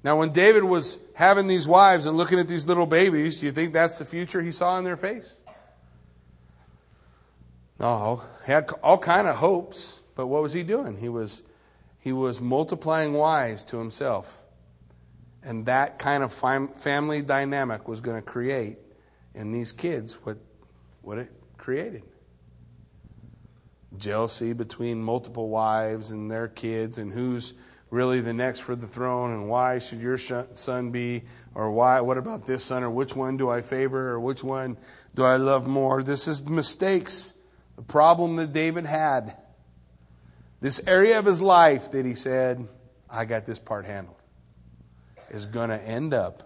Now, 0.05 0.19
when 0.19 0.31
David 0.33 0.63
was 0.63 1.03
having 1.15 1.47
these 1.47 1.67
wives 1.67 2.05
and 2.05 2.19
looking 2.19 2.39
at 2.39 2.49
these 2.49 2.67
little 2.67 2.85
babies, 2.85 3.41
do 3.41 3.47
you 3.47 3.53
think 3.53 3.73
that's 3.73 3.99
the 3.99 4.05
future 4.05 4.43
he 4.43 4.53
saw 4.53 4.77
in 4.77 4.85
their 4.85 4.99
face? 4.99 5.41
No, 7.81 8.23
he 8.45 8.53
had 8.53 8.71
all 8.83 8.99
kind 8.99 9.27
of 9.27 9.37
hopes, 9.37 10.03
but 10.15 10.27
what 10.27 10.43
was 10.43 10.53
he 10.53 10.63
doing? 10.63 10.99
He 10.99 11.09
was, 11.09 11.43
he 11.99 12.13
was 12.13 12.43
multiplying 12.43 13.15
wives 13.15 13.65
to 13.65 13.79
himself. 13.79 14.45
And 15.43 15.65
that 15.65 15.99
kind 15.99 16.23
of 16.23 16.31
family 16.31 17.23
dynamic 17.23 17.89
was 17.89 18.03
going 18.03 18.17
to 18.17 18.23
create 18.23 18.77
in 19.35 19.51
these 19.51 19.73
kids 19.73 20.13
what, 20.25 20.37
what 21.01 21.17
it 21.17 21.31
created 21.57 22.03
jealousy 23.99 24.53
between 24.53 25.03
multiple 25.03 25.49
wives 25.49 26.11
and 26.11 26.31
their 26.31 26.49
kids, 26.49 26.99
and 26.99 27.13
who's 27.13 27.55
really 27.91 28.21
the 28.21 28.35
next 28.35 28.61
for 28.61 28.75
the 28.75 28.87
throne, 28.87 29.33
and 29.33 29.49
why 29.49 29.79
should 29.79 30.01
your 30.01 30.17
son 30.17 30.91
be, 30.91 31.23
or 31.55 31.71
why, 31.71 32.01
what 32.01 32.19
about 32.19 32.45
this 32.45 32.65
son, 32.65 32.83
or 32.83 32.91
which 32.91 33.15
one 33.15 33.37
do 33.37 33.49
I 33.49 33.63
favor, 33.63 34.11
or 34.11 34.21
which 34.21 34.43
one 34.43 34.77
do 35.15 35.25
I 35.25 35.37
love 35.37 35.67
more? 35.67 36.03
This 36.03 36.27
is 36.29 36.49
mistakes, 36.49 37.35
the 37.77 37.83
problem 37.83 38.37
that 38.37 38.53
David 38.53 38.87
had. 38.87 39.35
This 40.61 40.81
area 40.87 41.19
of 41.19 41.25
his 41.25 41.41
life 41.41 41.91
that 41.93 42.05
he 42.05 42.15
said, 42.15 42.67
I 43.09 43.25
got 43.25 43.47
this 43.47 43.61
part 43.61 43.87
handled 43.87 44.17
is 45.31 45.47
going 45.47 45.71
to 45.71 45.81
end 45.81 46.15
up 46.15 46.43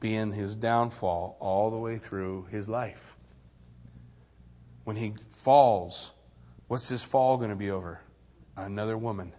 being 0.00 0.32
his 0.32 0.56
downfall 0.56 1.36
all 1.40 1.70
the 1.70 1.78
way 1.78 1.96
through 1.96 2.46
his 2.50 2.68
life. 2.68 3.16
When 4.84 4.96
he 4.96 5.14
falls, 5.30 6.12
what's 6.72 6.88
this 6.88 7.02
fall 7.02 7.36
going 7.36 7.50
to 7.50 7.54
be 7.54 7.70
over? 7.70 8.00
Another 8.56 8.96
woman. 8.96 9.30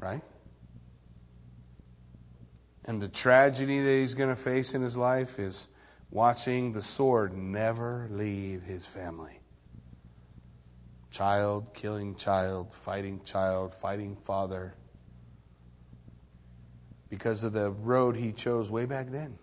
Right? 0.00 0.20
And 2.86 3.00
the 3.00 3.06
tragedy 3.06 3.78
that 3.78 3.88
he's 3.88 4.14
going 4.14 4.28
to 4.28 4.34
face 4.34 4.74
in 4.74 4.82
his 4.82 4.96
life 4.96 5.38
is 5.38 5.68
watching 6.10 6.72
the 6.72 6.82
sword 6.82 7.36
never 7.36 8.08
leave 8.10 8.64
his 8.64 8.84
family. 8.84 9.38
Child 11.12 11.72
killing 11.72 12.16
child, 12.16 12.72
fighting 12.72 13.22
child, 13.22 13.72
fighting 13.72 14.16
father 14.16 14.74
because 17.10 17.44
of 17.44 17.52
the 17.52 17.70
road 17.70 18.16
he 18.16 18.32
chose 18.32 18.72
way 18.72 18.86
back 18.86 19.06
then 19.10 19.38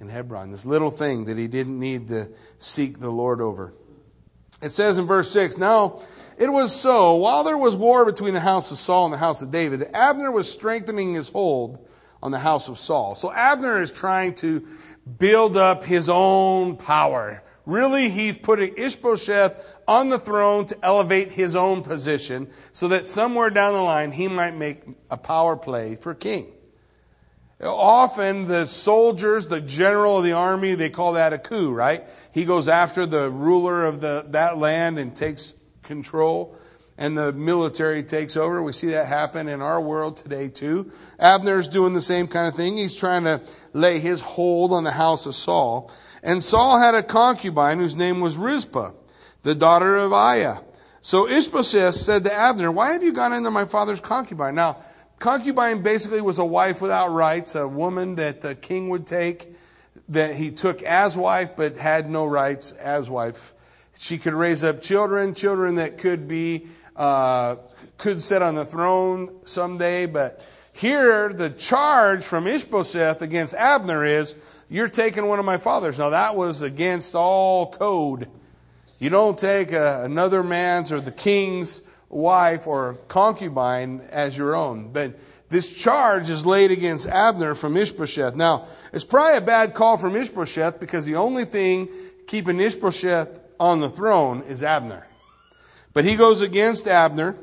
in 0.00 0.08
Hebron. 0.08 0.50
This 0.50 0.64
little 0.64 0.90
thing 0.90 1.26
that 1.26 1.36
he 1.36 1.46
didn't 1.46 1.78
need 1.78 2.08
to 2.08 2.30
seek 2.58 3.00
the 3.00 3.10
Lord 3.10 3.42
over. 3.42 3.74
It 4.62 4.70
says 4.70 4.98
in 4.98 5.06
verse 5.06 5.30
6 5.30 5.58
Now 5.58 6.00
it 6.38 6.48
was 6.48 6.74
so, 6.74 7.16
while 7.16 7.44
there 7.44 7.58
was 7.58 7.76
war 7.76 8.04
between 8.04 8.34
the 8.34 8.40
house 8.40 8.70
of 8.70 8.78
Saul 8.78 9.06
and 9.06 9.14
the 9.14 9.18
house 9.18 9.42
of 9.42 9.50
David, 9.50 9.80
that 9.80 9.96
Abner 9.96 10.30
was 10.30 10.50
strengthening 10.50 11.14
his 11.14 11.28
hold 11.28 11.86
on 12.22 12.30
the 12.30 12.38
house 12.38 12.68
of 12.68 12.78
Saul. 12.78 13.14
So 13.14 13.32
Abner 13.32 13.80
is 13.80 13.90
trying 13.90 14.34
to 14.36 14.66
build 15.18 15.56
up 15.56 15.84
his 15.84 16.08
own 16.08 16.76
power 16.76 17.42
Really, 17.64 18.08
he's 18.08 18.38
putting 18.38 18.74
Ishbosheth 18.76 19.78
on 19.86 20.08
the 20.08 20.18
throne 20.18 20.66
to 20.66 20.76
elevate 20.82 21.30
his 21.30 21.54
own 21.54 21.82
position 21.82 22.48
so 22.72 22.88
that 22.88 23.08
somewhere 23.08 23.50
down 23.50 23.74
the 23.74 23.82
line 23.82 24.10
he 24.10 24.26
might 24.26 24.56
make 24.56 24.82
a 25.10 25.16
power 25.16 25.56
play 25.56 25.94
for 25.94 26.12
king. 26.14 26.52
Often 27.62 28.48
the 28.48 28.66
soldiers, 28.66 29.46
the 29.46 29.60
general 29.60 30.18
of 30.18 30.24
the 30.24 30.32
army, 30.32 30.74
they 30.74 30.90
call 30.90 31.12
that 31.12 31.32
a 31.32 31.38
coup, 31.38 31.72
right? 31.72 32.02
He 32.32 32.44
goes 32.44 32.68
after 32.68 33.06
the 33.06 33.30
ruler 33.30 33.84
of 33.84 34.00
the, 34.00 34.26
that 34.30 34.58
land 34.58 34.98
and 34.98 35.14
takes 35.14 35.54
control. 35.82 36.56
and 36.98 37.16
the 37.16 37.32
military 37.32 38.02
takes 38.02 38.36
over. 38.36 38.62
We 38.62 38.72
see 38.72 38.88
that 38.88 39.06
happen 39.06 39.48
in 39.48 39.62
our 39.62 39.80
world 39.80 40.16
today 40.16 40.48
too. 40.48 40.92
Abner's 41.18 41.68
doing 41.68 41.94
the 41.94 42.02
same 42.02 42.28
kind 42.28 42.46
of 42.46 42.54
thing. 42.54 42.76
He's 42.76 42.94
trying 42.94 43.24
to 43.24 43.40
lay 43.72 43.98
his 43.98 44.20
hold 44.20 44.72
on 44.72 44.84
the 44.84 44.92
house 44.92 45.26
of 45.26 45.34
Saul. 45.34 45.90
And 46.22 46.42
Saul 46.42 46.78
had 46.78 46.94
a 46.94 47.02
concubine 47.02 47.78
whose 47.78 47.96
name 47.96 48.20
was 48.20 48.36
Rizpah, 48.36 48.92
the 49.42 49.54
daughter 49.54 49.96
of 49.96 50.12
Aiah. 50.12 50.62
So 51.00 51.26
Ishbosheth 51.26 51.94
said 51.94 52.24
to 52.24 52.32
Abner, 52.32 52.70
Why 52.70 52.92
have 52.92 53.02
you 53.02 53.12
gone 53.12 53.32
into 53.32 53.50
my 53.50 53.64
father's 53.64 54.00
concubine? 54.00 54.54
Now, 54.54 54.76
concubine 55.22 55.82
basically 55.82 56.20
was 56.20 56.40
a 56.40 56.44
wife 56.44 56.82
without 56.82 57.06
rights, 57.06 57.54
a 57.54 57.68
woman 57.68 58.16
that 58.16 58.40
the 58.40 58.56
king 58.56 58.88
would 58.88 59.06
take, 59.06 59.54
that 60.08 60.34
he 60.34 60.50
took 60.50 60.82
as 60.82 61.16
wife, 61.16 61.50
but 61.56 61.76
had 61.76 62.10
no 62.10 62.26
rights 62.26 62.72
as 62.72 63.08
wife. 63.08 63.54
She 63.96 64.18
could 64.18 64.34
raise 64.34 64.64
up 64.64 64.82
children, 64.82 65.32
children 65.32 65.76
that 65.76 65.96
could 65.96 66.26
be, 66.26 66.66
uh, 66.96 67.54
could 67.98 68.20
sit 68.20 68.42
on 68.42 68.56
the 68.56 68.64
throne 68.64 69.32
someday, 69.44 70.06
but 70.06 70.44
here 70.72 71.28
the 71.28 71.50
charge 71.50 72.24
from 72.24 72.48
Ishbosheth 72.48 73.22
against 73.22 73.54
Abner 73.54 74.04
is, 74.04 74.34
you're 74.68 74.88
taking 74.88 75.26
one 75.26 75.38
of 75.38 75.44
my 75.44 75.56
fathers. 75.56 76.00
Now 76.00 76.10
that 76.10 76.34
was 76.34 76.62
against 76.62 77.14
all 77.14 77.70
code. 77.70 78.26
You 78.98 79.10
don't 79.10 79.38
take 79.38 79.70
a, 79.70 80.02
another 80.02 80.42
man's 80.42 80.90
or 80.90 80.98
the 80.98 81.12
king's 81.12 81.82
wife 82.12 82.66
or 82.66 82.94
concubine 83.08 84.00
as 84.10 84.36
your 84.36 84.54
own. 84.54 84.92
But 84.92 85.16
this 85.48 85.74
charge 85.74 86.30
is 86.30 86.46
laid 86.46 86.70
against 86.70 87.08
Abner 87.08 87.54
from 87.54 87.76
Ishbosheth. 87.76 88.36
Now, 88.36 88.66
it's 88.92 89.04
probably 89.04 89.38
a 89.38 89.42
bad 89.42 89.74
call 89.74 89.96
from 89.96 90.14
Ishbosheth 90.14 90.78
because 90.78 91.06
the 91.06 91.16
only 91.16 91.44
thing 91.44 91.88
keeping 92.26 92.60
Ishbosheth 92.60 93.40
on 93.58 93.80
the 93.80 93.88
throne 93.88 94.42
is 94.42 94.62
Abner. 94.62 95.06
But 95.92 96.04
he 96.04 96.16
goes 96.16 96.40
against 96.40 96.88
Abner, 96.88 97.36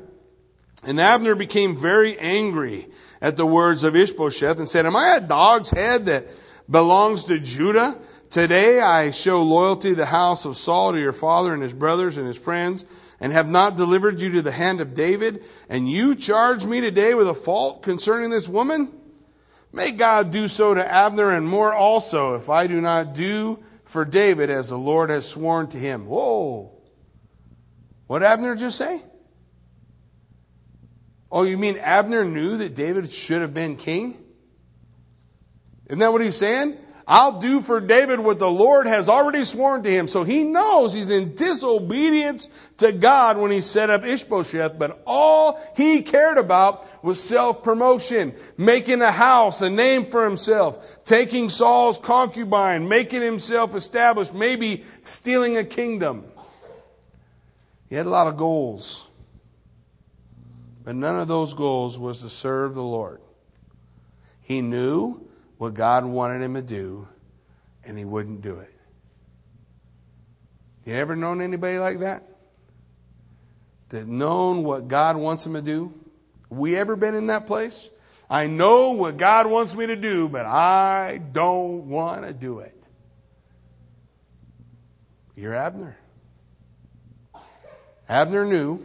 and 0.84 0.98
Abner 0.98 1.34
became 1.34 1.76
very 1.76 2.18
angry 2.18 2.86
at 3.20 3.36
the 3.36 3.46
words 3.46 3.84
of 3.84 3.94
Ishbosheth 3.94 4.58
and 4.58 4.68
said, 4.68 4.86
Am 4.86 4.96
I 4.96 5.16
a 5.16 5.20
dog's 5.20 5.70
head 5.70 6.06
that 6.06 6.26
belongs 6.68 7.24
to 7.24 7.38
Judah? 7.38 7.96
Today 8.30 8.80
I 8.80 9.10
show 9.10 9.42
loyalty 9.42 9.90
to 9.90 9.94
the 9.94 10.06
house 10.06 10.44
of 10.44 10.56
Saul, 10.56 10.92
to 10.92 11.00
your 11.00 11.12
father 11.12 11.52
and 11.52 11.62
his 11.62 11.74
brothers 11.74 12.16
and 12.16 12.26
his 12.26 12.38
friends, 12.38 12.86
and 13.20 13.32
have 13.32 13.48
not 13.48 13.76
delivered 13.76 14.20
you 14.20 14.30
to 14.32 14.42
the 14.42 14.50
hand 14.50 14.80
of 14.80 14.94
David, 14.94 15.44
and 15.68 15.90
you 15.90 16.14
charge 16.14 16.66
me 16.66 16.80
today 16.80 17.14
with 17.14 17.28
a 17.28 17.34
fault 17.34 17.82
concerning 17.82 18.30
this 18.30 18.48
woman? 18.48 18.92
May 19.72 19.92
God 19.92 20.30
do 20.30 20.48
so 20.48 20.74
to 20.74 20.92
Abner 20.92 21.30
and 21.30 21.46
more 21.46 21.72
also, 21.72 22.34
if 22.34 22.48
I 22.48 22.66
do 22.66 22.80
not 22.80 23.14
do 23.14 23.62
for 23.84 24.04
David 24.04 24.50
as 24.50 24.68
the 24.68 24.78
Lord 24.78 25.10
has 25.10 25.28
sworn 25.28 25.68
to 25.68 25.78
him. 25.78 26.06
Whoa. 26.06 26.72
What 28.06 28.22
Abner 28.22 28.56
just 28.56 28.78
say? 28.78 29.00
Oh, 31.30 31.44
you 31.44 31.56
mean 31.56 31.76
Abner 31.78 32.24
knew 32.24 32.56
that 32.56 32.74
David 32.74 33.08
should 33.10 33.42
have 33.42 33.54
been 33.54 33.76
king? 33.76 34.16
Isn't 35.86 36.00
that 36.00 36.12
what 36.12 36.22
he's 36.22 36.36
saying? 36.36 36.76
I'll 37.12 37.40
do 37.40 37.60
for 37.60 37.80
David 37.80 38.20
what 38.20 38.38
the 38.38 38.48
Lord 38.48 38.86
has 38.86 39.08
already 39.08 39.42
sworn 39.42 39.82
to 39.82 39.90
him. 39.90 40.06
So 40.06 40.22
he 40.22 40.44
knows 40.44 40.94
he's 40.94 41.10
in 41.10 41.34
disobedience 41.34 42.46
to 42.76 42.92
God 42.92 43.36
when 43.36 43.50
he 43.50 43.62
set 43.62 43.90
up 43.90 44.04
Ishbosheth, 44.04 44.78
but 44.78 45.02
all 45.08 45.60
he 45.76 46.02
cared 46.02 46.38
about 46.38 46.86
was 47.02 47.20
self-promotion, 47.20 48.32
making 48.56 49.02
a 49.02 49.10
house, 49.10 49.60
a 49.60 49.68
name 49.68 50.04
for 50.06 50.22
himself, 50.22 51.02
taking 51.02 51.48
Saul's 51.48 51.98
concubine, 51.98 52.88
making 52.88 53.22
himself 53.22 53.74
established, 53.74 54.32
maybe 54.32 54.84
stealing 55.02 55.56
a 55.56 55.64
kingdom. 55.64 56.24
He 57.88 57.96
had 57.96 58.06
a 58.06 58.10
lot 58.10 58.28
of 58.28 58.36
goals, 58.36 59.08
but 60.84 60.94
none 60.94 61.18
of 61.18 61.26
those 61.26 61.54
goals 61.54 61.98
was 61.98 62.20
to 62.20 62.28
serve 62.28 62.74
the 62.76 62.84
Lord. 62.84 63.20
He 64.42 64.62
knew 64.62 65.26
what 65.60 65.74
God 65.74 66.06
wanted 66.06 66.40
him 66.40 66.54
to 66.54 66.62
do, 66.62 67.06
and 67.84 67.98
he 67.98 68.06
wouldn't 68.06 68.40
do 68.40 68.60
it. 68.60 68.72
You 70.86 70.94
ever 70.94 71.14
known 71.14 71.42
anybody 71.42 71.78
like 71.78 71.98
that? 71.98 72.22
That 73.90 74.08
known 74.08 74.64
what 74.64 74.88
God 74.88 75.18
wants 75.18 75.44
him 75.44 75.52
to 75.52 75.60
do? 75.60 75.92
We 76.48 76.76
ever 76.76 76.96
been 76.96 77.14
in 77.14 77.26
that 77.26 77.46
place? 77.46 77.90
I 78.30 78.46
know 78.46 78.92
what 78.92 79.18
God 79.18 79.50
wants 79.50 79.76
me 79.76 79.88
to 79.88 79.96
do, 79.96 80.30
but 80.30 80.46
I 80.46 81.20
don't 81.30 81.88
want 81.90 82.24
to 82.24 82.32
do 82.32 82.60
it. 82.60 82.86
You're 85.36 85.54
Abner. 85.54 85.98
Abner 88.08 88.46
knew, 88.46 88.82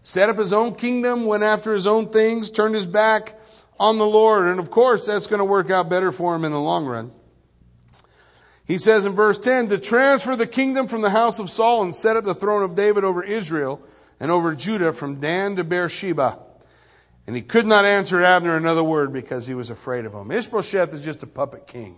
set 0.00 0.28
up 0.28 0.38
his 0.38 0.52
own 0.52 0.74
kingdom, 0.74 1.26
went 1.26 1.44
after 1.44 1.72
his 1.72 1.86
own 1.86 2.08
things, 2.08 2.50
turned 2.50 2.74
his 2.74 2.86
back 2.86 3.39
on 3.80 3.98
the 3.98 4.06
Lord. 4.06 4.46
And 4.46 4.60
of 4.60 4.70
course, 4.70 5.06
that's 5.06 5.26
going 5.26 5.38
to 5.38 5.44
work 5.44 5.70
out 5.70 5.88
better 5.88 6.12
for 6.12 6.36
him 6.36 6.44
in 6.44 6.52
the 6.52 6.60
long 6.60 6.84
run. 6.86 7.10
He 8.66 8.78
says 8.78 9.04
in 9.04 9.14
verse 9.14 9.38
10 9.38 9.70
to 9.70 9.78
transfer 9.78 10.36
the 10.36 10.46
kingdom 10.46 10.86
from 10.86 11.00
the 11.00 11.10
house 11.10 11.40
of 11.40 11.50
Saul 11.50 11.82
and 11.82 11.92
set 11.92 12.16
up 12.16 12.22
the 12.22 12.34
throne 12.34 12.62
of 12.62 12.76
David 12.76 13.02
over 13.02 13.24
Israel 13.24 13.80
and 14.20 14.30
over 14.30 14.54
Judah 14.54 14.92
from 14.92 15.18
Dan 15.18 15.56
to 15.56 15.64
Beersheba. 15.64 16.38
And 17.26 17.34
he 17.34 17.42
could 17.42 17.66
not 17.66 17.84
answer 17.84 18.22
Abner 18.22 18.56
another 18.56 18.84
word 18.84 19.12
because 19.12 19.46
he 19.46 19.54
was 19.54 19.70
afraid 19.70 20.04
of 20.04 20.12
him. 20.12 20.30
Ishbosheth 20.30 20.92
is 20.92 21.04
just 21.04 21.22
a 21.22 21.26
puppet 21.26 21.66
king. 21.66 21.96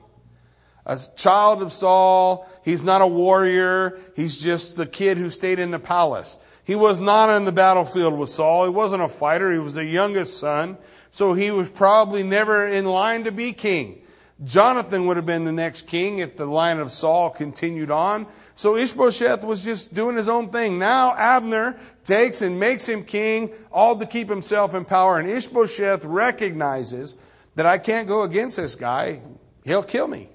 A 0.87 0.99
child 1.17 1.63
of 1.63 1.73
Saul. 1.73 2.49
He's 2.65 2.85
not 2.85 3.03
a 3.03 3.07
warrior. 3.07 3.99
He's 4.17 4.43
just 4.43 4.77
the 4.77 4.87
kid 4.87 5.19
who 5.19 5.31
stayed 5.31 5.59
in 5.59 5.71
the 5.73 5.79
palace. 5.79 6.39
He 6.65 6.75
was 6.75 7.01
not 7.01 7.29
on 7.29 7.45
the 7.45 7.53
battlefield 7.53 8.19
with 8.19 8.31
Saul. 8.31 8.65
He 8.65 8.71
wasn't 8.71 9.03
a 9.03 9.09
fighter. 9.09 9.53
He 9.53 9.59
was 9.59 9.75
the 9.75 9.85
youngest 9.85 10.39
son 10.39 10.79
so 11.13 11.35
he 11.35 11.51
was 11.51 11.71
probably 11.71 12.23
never 12.23 12.67
in 12.67 12.87
line 12.87 13.25
to 13.25 13.33
be 13.33 13.53
king. 13.53 14.01
Jonathan 14.43 15.07
would 15.07 15.19
have 15.19 15.27
been 15.27 15.45
the 15.45 15.53
next 15.53 15.83
king 15.83 16.21
if 16.21 16.39
the 16.39 16.47
line 16.47 16.79
of 16.79 16.91
Saul 16.91 17.29
continued 17.29 17.91
on. 17.91 18.27
So 18.55 18.77
Ishbosheth 18.77 19.45
was 19.45 19.63
just 19.63 19.95
doing 19.95 20.17
his 20.17 20.31
own 20.31 20.49
thing. 20.49 20.79
Now 20.79 21.15
Abner 21.15 21.79
takes 22.03 22.41
and 22.41 22.59
makes 22.59 22.89
him 22.89 23.05
king, 23.05 23.53
all 23.71 23.95
to 23.99 24.07
keep 24.07 24.31
himself 24.31 24.75
in 24.75 24.87
power. 24.87 25.19
And 25.19 25.29
Ishbosheth 25.29 26.07
recognizes 26.07 27.15
that 27.57 27.67
I 27.67 27.77
can't 27.77 28.09
go 28.09 28.23
against 28.23 28.57
this 28.57 28.75
guy. 28.75 29.21
He'll 29.65 29.83
kill 29.83 30.09
me. 30.09 30.31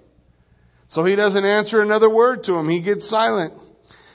So 0.86 1.03
he 1.05 1.15
doesn't 1.15 1.43
answer 1.43 1.82
another 1.82 2.09
word 2.09 2.43
to 2.43 2.55
him. 2.55 2.69
He 2.69 2.82
gets 2.82 3.09
silent. 3.09 3.51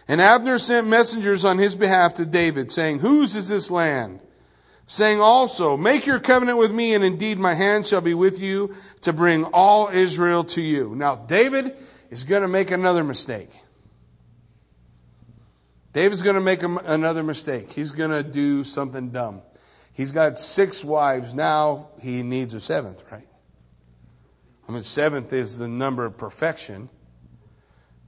And 0.06 0.20
Abner 0.20 0.58
sent 0.58 0.86
messengers 0.86 1.44
on 1.44 1.58
his 1.58 1.74
behalf 1.74 2.14
to 2.14 2.24
David, 2.24 2.70
saying, 2.70 3.00
Whose 3.00 3.34
is 3.34 3.48
this 3.48 3.68
land? 3.68 4.20
Saying 4.92 5.22
also, 5.22 5.74
Make 5.78 6.04
your 6.04 6.20
covenant 6.20 6.58
with 6.58 6.70
me, 6.70 6.94
and 6.94 7.02
indeed 7.02 7.38
my 7.38 7.54
hand 7.54 7.86
shall 7.86 8.02
be 8.02 8.12
with 8.12 8.42
you 8.42 8.74
to 9.00 9.14
bring 9.14 9.44
all 9.44 9.88
Israel 9.88 10.44
to 10.44 10.60
you. 10.60 10.94
Now, 10.94 11.16
David 11.16 11.74
is 12.10 12.24
going 12.24 12.42
to 12.42 12.48
make 12.48 12.70
another 12.70 13.02
mistake. 13.02 13.48
David's 15.94 16.20
going 16.20 16.34
to 16.34 16.42
make 16.42 16.62
another 16.62 17.22
mistake. 17.22 17.72
He's 17.72 17.92
going 17.92 18.10
to 18.10 18.22
do 18.22 18.64
something 18.64 19.08
dumb. 19.08 19.40
He's 19.94 20.12
got 20.12 20.38
six 20.38 20.84
wives. 20.84 21.34
Now 21.34 21.88
he 22.02 22.22
needs 22.22 22.52
a 22.52 22.60
seventh, 22.60 23.10
right? 23.10 23.26
I 24.68 24.72
mean, 24.72 24.82
seventh 24.82 25.32
is 25.32 25.58
the 25.58 25.68
number 25.68 26.04
of 26.04 26.18
perfection. 26.18 26.90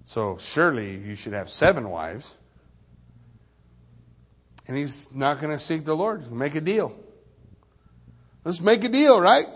So 0.03 0.37
surely 0.39 0.99
you 0.99 1.15
should 1.15 1.33
have 1.33 1.49
seven 1.49 1.89
wives 1.89 2.39
and 4.67 4.77
he's 4.77 5.15
not 5.15 5.41
going 5.41 5.51
to 5.51 5.59
seek 5.59 5.85
the 5.85 5.95
Lord. 5.95 6.31
Make 6.33 6.55
a 6.55 6.61
deal. 6.61 6.95
Let's 8.45 8.61
make 8.61 8.85
a 8.85 8.89
deal, 8.89 9.21
right? 9.21 9.47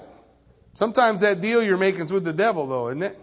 Sometimes 0.75 1.21
that 1.23 1.41
deal 1.41 1.63
you're 1.63 1.77
making 1.77 2.05
is 2.07 2.13
with 2.13 2.25
the 2.25 2.33
devil, 2.33 2.67
though, 2.67 2.89
isn't 2.89 3.03
it? 3.03 3.19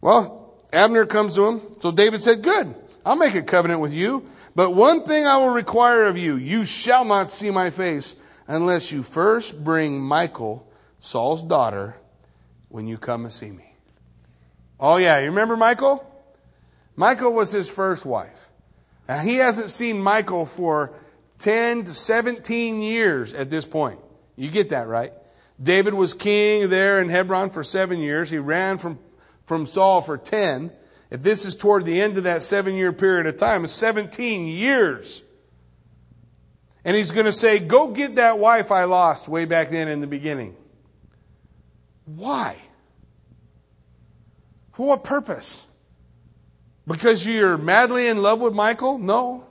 Well, 0.00 0.54
Abner 0.72 1.06
comes 1.06 1.34
to 1.36 1.46
him. 1.46 1.60
So 1.80 1.92
David 1.92 2.22
said, 2.22 2.42
Good, 2.42 2.74
I'll 3.04 3.16
make 3.16 3.34
a 3.34 3.42
covenant 3.42 3.80
with 3.80 3.92
you. 3.92 4.26
But 4.54 4.74
one 4.74 5.04
thing 5.04 5.26
I 5.26 5.36
will 5.36 5.50
require 5.50 6.06
of 6.06 6.18
you 6.18 6.36
you 6.36 6.64
shall 6.64 7.04
not 7.04 7.30
see 7.30 7.50
my 7.50 7.70
face 7.70 8.16
unless 8.46 8.90
you 8.90 9.02
first 9.02 9.62
bring 9.62 10.06
Michal, 10.06 10.66
Saul's 10.98 11.42
daughter, 11.42 11.94
when 12.68 12.86
you 12.86 12.98
come 12.98 13.24
to 13.24 13.30
see 13.30 13.50
me. 13.50 13.74
Oh, 14.78 14.96
yeah, 14.96 15.20
you 15.20 15.26
remember 15.26 15.56
Michal? 15.56 16.04
Michal 16.96 17.32
was 17.32 17.52
his 17.52 17.70
first 17.70 18.04
wife. 18.04 18.49
Now, 19.10 19.18
he 19.18 19.38
hasn't 19.38 19.70
seen 19.70 20.00
Michal 20.04 20.46
for 20.46 20.92
10 21.38 21.82
to 21.82 21.92
17 21.92 22.80
years 22.80 23.34
at 23.34 23.50
this 23.50 23.66
point. 23.66 23.98
You 24.36 24.52
get 24.52 24.68
that, 24.68 24.86
right? 24.86 25.12
David 25.60 25.94
was 25.94 26.14
king 26.14 26.70
there 26.70 27.00
in 27.00 27.08
Hebron 27.08 27.50
for 27.50 27.64
seven 27.64 27.98
years. 27.98 28.30
He 28.30 28.38
ran 28.38 28.78
from, 28.78 29.00
from 29.46 29.66
Saul 29.66 30.00
for 30.00 30.16
10. 30.16 30.70
If 31.10 31.24
this 31.24 31.44
is 31.44 31.56
toward 31.56 31.86
the 31.86 32.00
end 32.00 32.18
of 32.18 32.22
that 32.22 32.44
seven 32.44 32.74
year 32.74 32.92
period 32.92 33.26
of 33.26 33.36
time, 33.36 33.64
it's 33.64 33.72
17 33.72 34.46
years. 34.46 35.24
And 36.84 36.96
he's 36.96 37.10
going 37.10 37.26
to 37.26 37.32
say, 37.32 37.58
Go 37.58 37.88
get 37.88 38.14
that 38.14 38.38
wife 38.38 38.70
I 38.70 38.84
lost 38.84 39.28
way 39.28 39.44
back 39.44 39.70
then 39.70 39.88
in 39.88 40.00
the 40.00 40.06
beginning. 40.06 40.54
Why? 42.04 42.56
For 44.70 44.86
what 44.86 45.02
purpose? 45.02 45.66
Because 46.90 47.24
you're 47.24 47.56
madly 47.56 48.08
in 48.08 48.20
love 48.20 48.40
with 48.40 48.52
Michal? 48.52 48.98
No, 48.98 49.46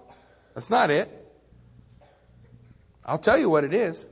that's 0.53 0.69
not 0.69 0.89
it. 0.89 1.09
I'll 3.05 3.17
tell 3.17 3.37
you 3.37 3.49
what 3.49 3.63
it 3.63 3.73
is. 3.73 4.05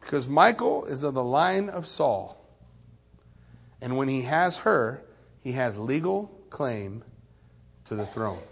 Because 0.00 0.28
Michal 0.28 0.86
is 0.86 1.04
of 1.04 1.14
the 1.14 1.22
line 1.22 1.68
of 1.68 1.86
Saul. 1.86 2.36
And 3.80 3.96
when 3.96 4.08
he 4.08 4.22
has 4.22 4.58
her, 4.60 5.04
he 5.40 5.52
has 5.52 5.78
legal 5.78 6.26
claim 6.50 7.04
to 7.84 7.94
the 7.94 8.04
throne. 8.04 8.42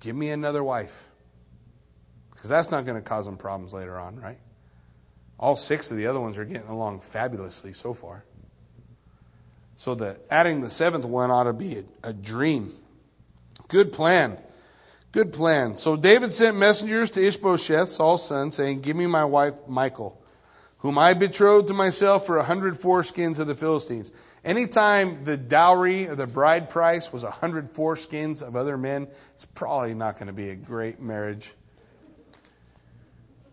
Give 0.00 0.16
me 0.16 0.30
another 0.30 0.64
wife. 0.64 1.08
Because 2.30 2.48
that's 2.48 2.70
not 2.70 2.86
going 2.86 2.96
to 2.96 3.06
cause 3.06 3.26
him 3.26 3.36
problems 3.36 3.74
later 3.74 3.98
on, 3.98 4.18
right? 4.18 4.38
All 5.38 5.54
six 5.54 5.90
of 5.90 5.98
the 5.98 6.06
other 6.06 6.20
ones 6.20 6.38
are 6.38 6.46
getting 6.46 6.68
along 6.68 7.00
fabulously 7.00 7.74
so 7.74 7.92
far. 7.92 8.24
So 9.80 9.94
that 9.94 10.18
adding 10.28 10.60
the 10.60 10.68
seventh 10.68 11.06
one 11.06 11.30
ought 11.30 11.44
to 11.44 11.54
be 11.54 11.78
a, 11.78 12.10
a 12.10 12.12
dream. 12.12 12.70
Good 13.68 13.94
plan. 13.94 14.36
Good 15.10 15.32
plan. 15.32 15.78
So 15.78 15.96
David 15.96 16.34
sent 16.34 16.58
messengers 16.58 17.08
to 17.12 17.26
Ishbosheth, 17.26 17.88
Saul's 17.88 18.28
son, 18.28 18.50
saying, 18.50 18.82
Give 18.82 18.94
me 18.94 19.06
my 19.06 19.24
wife 19.24 19.54
Michal, 19.66 20.22
whom 20.80 20.98
I 20.98 21.14
betrothed 21.14 21.68
to 21.68 21.72
myself 21.72 22.26
for 22.26 22.36
a 22.36 22.44
hundred 22.44 22.74
foreskins 22.74 23.40
of 23.40 23.46
the 23.46 23.54
Philistines. 23.54 24.12
Anytime 24.44 25.24
the 25.24 25.38
dowry 25.38 26.08
or 26.08 26.14
the 26.14 26.26
bride 26.26 26.68
price 26.68 27.10
was 27.10 27.24
a 27.24 27.30
hundred 27.30 27.64
foreskins 27.64 28.46
of 28.46 28.56
other 28.56 28.76
men, 28.76 29.08
it's 29.32 29.46
probably 29.46 29.94
not 29.94 30.16
going 30.16 30.26
to 30.26 30.34
be 30.34 30.50
a 30.50 30.56
great 30.56 31.00
marriage. 31.00 31.54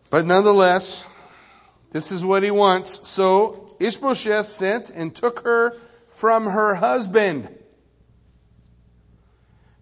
But 0.09 0.25
nonetheless, 0.25 1.07
this 1.91 2.11
is 2.11 2.25
what 2.25 2.43
he 2.43 2.51
wants. 2.51 3.07
So 3.07 3.78
Ishbosheth 3.80 4.45
sent 4.45 4.89
and 4.89 5.15
took 5.15 5.45
her 5.45 5.73
from 6.18 6.47
her 6.47 6.74
husband 6.74 7.47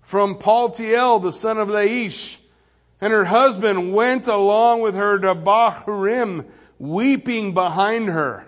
from 0.01 0.35
Paltiel, 0.35 1.21
the 1.21 1.31
son 1.31 1.57
of 1.57 1.69
Laish. 1.69 2.41
And 2.99 3.13
her 3.13 3.23
husband 3.23 3.93
went 3.93 4.27
along 4.27 4.81
with 4.81 4.95
her 4.95 5.17
to 5.17 5.33
Bahurim, 5.33 6.45
weeping 6.77 7.53
behind 7.53 8.09
her. 8.09 8.45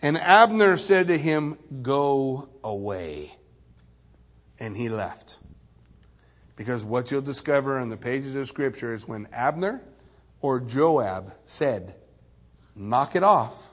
And 0.00 0.18
Abner 0.18 0.76
said 0.76 1.06
to 1.06 1.16
him, 1.16 1.56
Go 1.80 2.48
away. 2.64 3.32
And 4.58 4.76
he 4.76 4.88
left. 4.88 5.38
Because 6.56 6.84
what 6.84 7.12
you'll 7.12 7.20
discover 7.20 7.78
in 7.78 7.88
the 7.88 7.96
pages 7.96 8.34
of 8.34 8.48
Scripture 8.48 8.92
is 8.92 9.06
when 9.06 9.28
Abner 9.32 9.80
or 10.40 10.58
Joab 10.58 11.32
said, 11.44 11.94
Knock 12.74 13.14
it 13.14 13.22
off, 13.22 13.71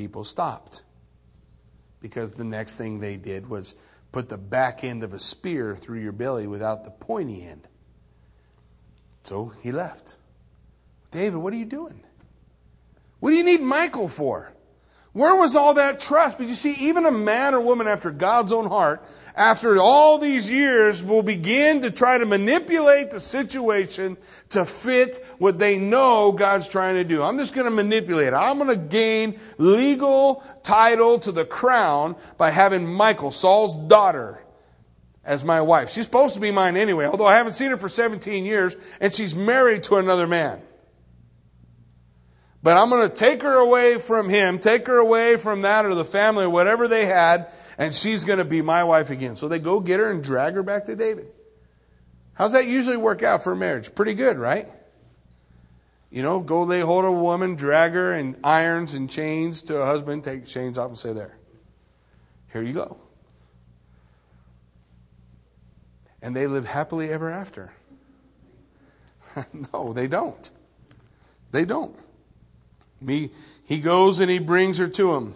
people 0.00 0.24
stopped. 0.24 0.82
Because 2.00 2.32
the 2.32 2.42
next 2.42 2.76
thing 2.76 3.00
they 3.00 3.18
did 3.18 3.46
was 3.50 3.74
put 4.12 4.30
the 4.30 4.38
back 4.38 4.82
end 4.82 5.04
of 5.04 5.12
a 5.12 5.18
spear 5.18 5.76
through 5.76 6.00
your 6.00 6.12
belly 6.12 6.46
without 6.46 6.84
the 6.84 6.90
pointy 6.90 7.44
end. 7.44 7.68
So 9.24 9.52
he 9.62 9.72
left. 9.72 10.16
David, 11.10 11.36
what 11.36 11.52
are 11.52 11.58
you 11.58 11.66
doing? 11.66 12.02
What 13.18 13.28
do 13.28 13.36
you 13.36 13.44
need 13.44 13.60
Michal 13.60 14.08
for? 14.08 14.54
Where 15.12 15.34
was 15.34 15.56
all 15.56 15.74
that 15.74 15.98
trust? 15.98 16.38
But 16.38 16.46
you 16.46 16.54
see, 16.54 16.74
even 16.74 17.04
a 17.04 17.10
man 17.10 17.52
or 17.52 17.60
woman 17.60 17.88
after 17.88 18.12
God's 18.12 18.52
own 18.52 18.68
heart, 18.68 19.04
after 19.34 19.76
all 19.78 20.18
these 20.18 20.50
years, 20.50 21.04
will 21.04 21.24
begin 21.24 21.80
to 21.80 21.90
try 21.90 22.18
to 22.18 22.24
manipulate 22.24 23.10
the 23.10 23.18
situation 23.18 24.16
to 24.50 24.64
fit 24.64 25.24
what 25.38 25.58
they 25.58 25.78
know 25.78 26.30
God's 26.30 26.68
trying 26.68 26.94
to 26.94 27.02
do. 27.02 27.24
I'm 27.24 27.38
just 27.38 27.54
going 27.54 27.64
to 27.64 27.72
manipulate 27.72 28.28
it. 28.28 28.34
I'm 28.34 28.58
going 28.58 28.70
to 28.70 28.76
gain 28.76 29.40
legal 29.58 30.44
title 30.62 31.18
to 31.20 31.32
the 31.32 31.44
crown 31.44 32.14
by 32.38 32.50
having 32.50 32.96
Michal, 32.96 33.32
Saul's 33.32 33.74
daughter, 33.88 34.44
as 35.24 35.42
my 35.42 35.60
wife. 35.60 35.90
She's 35.90 36.04
supposed 36.04 36.34
to 36.34 36.40
be 36.40 36.52
mine 36.52 36.76
anyway, 36.76 37.06
although 37.06 37.26
I 37.26 37.34
haven't 37.34 37.54
seen 37.54 37.70
her 37.70 37.76
for 37.76 37.88
17 37.88 38.44
years, 38.44 38.76
and 39.00 39.12
she's 39.12 39.34
married 39.34 39.82
to 39.84 39.96
another 39.96 40.28
man. 40.28 40.62
But 42.62 42.76
I'm 42.76 42.90
going 42.90 43.08
to 43.08 43.14
take 43.14 43.42
her 43.42 43.54
away 43.54 43.98
from 43.98 44.28
him, 44.28 44.58
take 44.58 44.86
her 44.86 44.98
away 44.98 45.36
from 45.36 45.62
that 45.62 45.86
or 45.86 45.94
the 45.94 46.04
family 46.04 46.44
or 46.44 46.50
whatever 46.50 46.88
they 46.88 47.06
had, 47.06 47.50
and 47.78 47.94
she's 47.94 48.24
going 48.24 48.38
to 48.38 48.44
be 48.44 48.60
my 48.60 48.84
wife 48.84 49.10
again. 49.10 49.36
So 49.36 49.48
they 49.48 49.58
go 49.58 49.80
get 49.80 49.98
her 49.98 50.10
and 50.10 50.22
drag 50.22 50.54
her 50.54 50.62
back 50.62 50.84
to 50.86 50.96
David. 50.96 51.28
How's 52.34 52.52
that 52.52 52.68
usually 52.68 52.98
work 52.98 53.22
out 53.22 53.42
for 53.42 53.52
a 53.52 53.56
marriage? 53.56 53.94
Pretty 53.94 54.14
good, 54.14 54.38
right? 54.38 54.68
You 56.10 56.22
know, 56.22 56.40
go 56.40 56.64
lay 56.64 56.80
hold 56.80 57.04
of 57.04 57.12
a 57.14 57.22
woman, 57.22 57.54
drag 57.54 57.92
her 57.92 58.12
in 58.12 58.36
irons 58.42 58.94
and 58.94 59.08
chains 59.08 59.62
to 59.62 59.80
a 59.80 59.86
husband, 59.86 60.24
take 60.24 60.46
chains 60.46 60.76
off 60.76 60.88
and 60.88 60.98
say, 60.98 61.12
There, 61.12 61.36
here 62.52 62.62
you 62.62 62.72
go. 62.72 62.96
And 66.20 66.34
they 66.36 66.46
live 66.46 66.66
happily 66.66 67.10
ever 67.10 67.30
after. 67.30 67.72
no, 69.72 69.92
they 69.92 70.08
don't. 70.08 70.50
They 71.52 71.64
don't. 71.64 71.96
He, 73.06 73.30
he 73.66 73.78
goes 73.78 74.20
and 74.20 74.30
he 74.30 74.38
brings 74.38 74.78
her 74.78 74.88
to 74.88 75.14
him. 75.14 75.34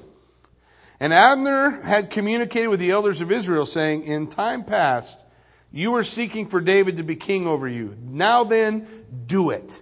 And 1.00 1.12
Abner 1.12 1.82
had 1.82 2.10
communicated 2.10 2.68
with 2.68 2.80
the 2.80 2.90
elders 2.90 3.20
of 3.20 3.32
Israel, 3.32 3.66
saying, 3.66 4.04
In 4.04 4.26
time 4.28 4.64
past, 4.64 5.20
you 5.72 5.90
were 5.90 6.04
seeking 6.04 6.46
for 6.46 6.60
David 6.60 6.98
to 6.98 7.02
be 7.02 7.16
king 7.16 7.46
over 7.46 7.66
you. 7.66 7.96
Now 8.00 8.44
then, 8.44 8.86
do 9.26 9.50
it. 9.50 9.80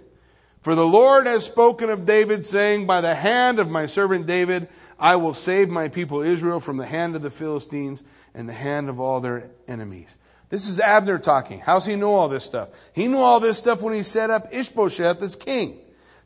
For 0.61 0.75
the 0.75 0.87
Lord 0.87 1.27
has 1.27 1.45
spoken 1.45 1.89
of 1.89 2.05
David, 2.05 2.45
saying, 2.45 2.87
By 2.87 3.01
the 3.01 3.13
hand 3.13 3.59
of 3.59 3.69
my 3.69 3.85
servant 3.85 4.25
David, 4.25 4.69
I 4.97 5.17
will 5.17 5.33
save 5.33 5.69
my 5.69 5.89
people 5.89 6.21
Israel 6.21 6.59
from 6.59 6.77
the 6.77 6.85
hand 6.85 7.15
of 7.15 7.21
the 7.21 7.29
Philistines 7.29 8.01
and 8.33 8.47
the 8.47 8.53
hand 8.53 8.89
of 8.89 8.99
all 8.99 9.19
their 9.19 9.51
enemies. 9.67 10.17
This 10.49 10.69
is 10.69 10.79
Abner 10.79 11.17
talking. 11.17 11.59
How's 11.59 11.85
he 11.85 11.95
know 11.95 12.13
all 12.13 12.29
this 12.29 12.43
stuff? 12.45 12.69
He 12.93 13.07
knew 13.07 13.19
all 13.19 13.39
this 13.39 13.57
stuff 13.57 13.81
when 13.81 13.93
he 13.93 14.03
set 14.03 14.29
up 14.29 14.47
Ishbosheth 14.51 15.21
as 15.21 15.35
king. 15.35 15.79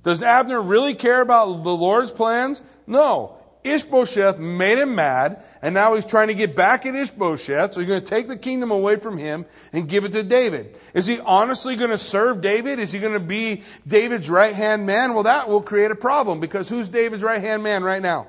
Does 0.03 0.23
Abner 0.23 0.61
really 0.61 0.95
care 0.95 1.21
about 1.21 1.63
the 1.63 1.75
Lord's 1.75 2.11
plans? 2.11 2.61
No. 2.85 3.37
Ishbosheth 3.63 4.39
made 4.39 4.77
him 4.77 4.95
mad, 4.95 5.43
and 5.61 5.73
now 5.73 5.95
he's 5.95 6.05
trying 6.05 6.27
to 6.27 6.33
get 6.33 6.55
back 6.55 6.85
at 6.85 6.95
Ishbosheth, 6.95 7.73
so 7.73 7.79
he's 7.81 7.89
going 7.89 7.99
to 7.99 8.05
take 8.05 8.27
the 8.27 8.37
kingdom 8.37 8.71
away 8.71 8.95
from 8.95 9.17
him 9.17 9.45
and 9.73 9.89
give 9.89 10.05
it 10.05 10.13
to 10.13 10.23
David. 10.23 10.79
Is 10.93 11.05
he 11.05 11.19
honestly 11.19 11.75
going 11.75 11.89
to 11.89 11.97
serve 11.97 12.41
David? 12.41 12.79
Is 12.79 12.91
he 12.91 12.99
going 12.99 13.13
to 13.13 13.19
be 13.19 13.63
David's 13.85 14.29
right 14.29 14.53
hand 14.53 14.85
man? 14.85 15.13
Well, 15.13 15.23
that 15.23 15.49
will 15.49 15.61
create 15.61 15.91
a 15.91 15.95
problem 15.95 16.39
because 16.39 16.69
who's 16.69 16.89
David's 16.89 17.23
right 17.23 17.41
hand 17.41 17.63
man 17.63 17.83
right 17.83 18.01
now? 18.01 18.27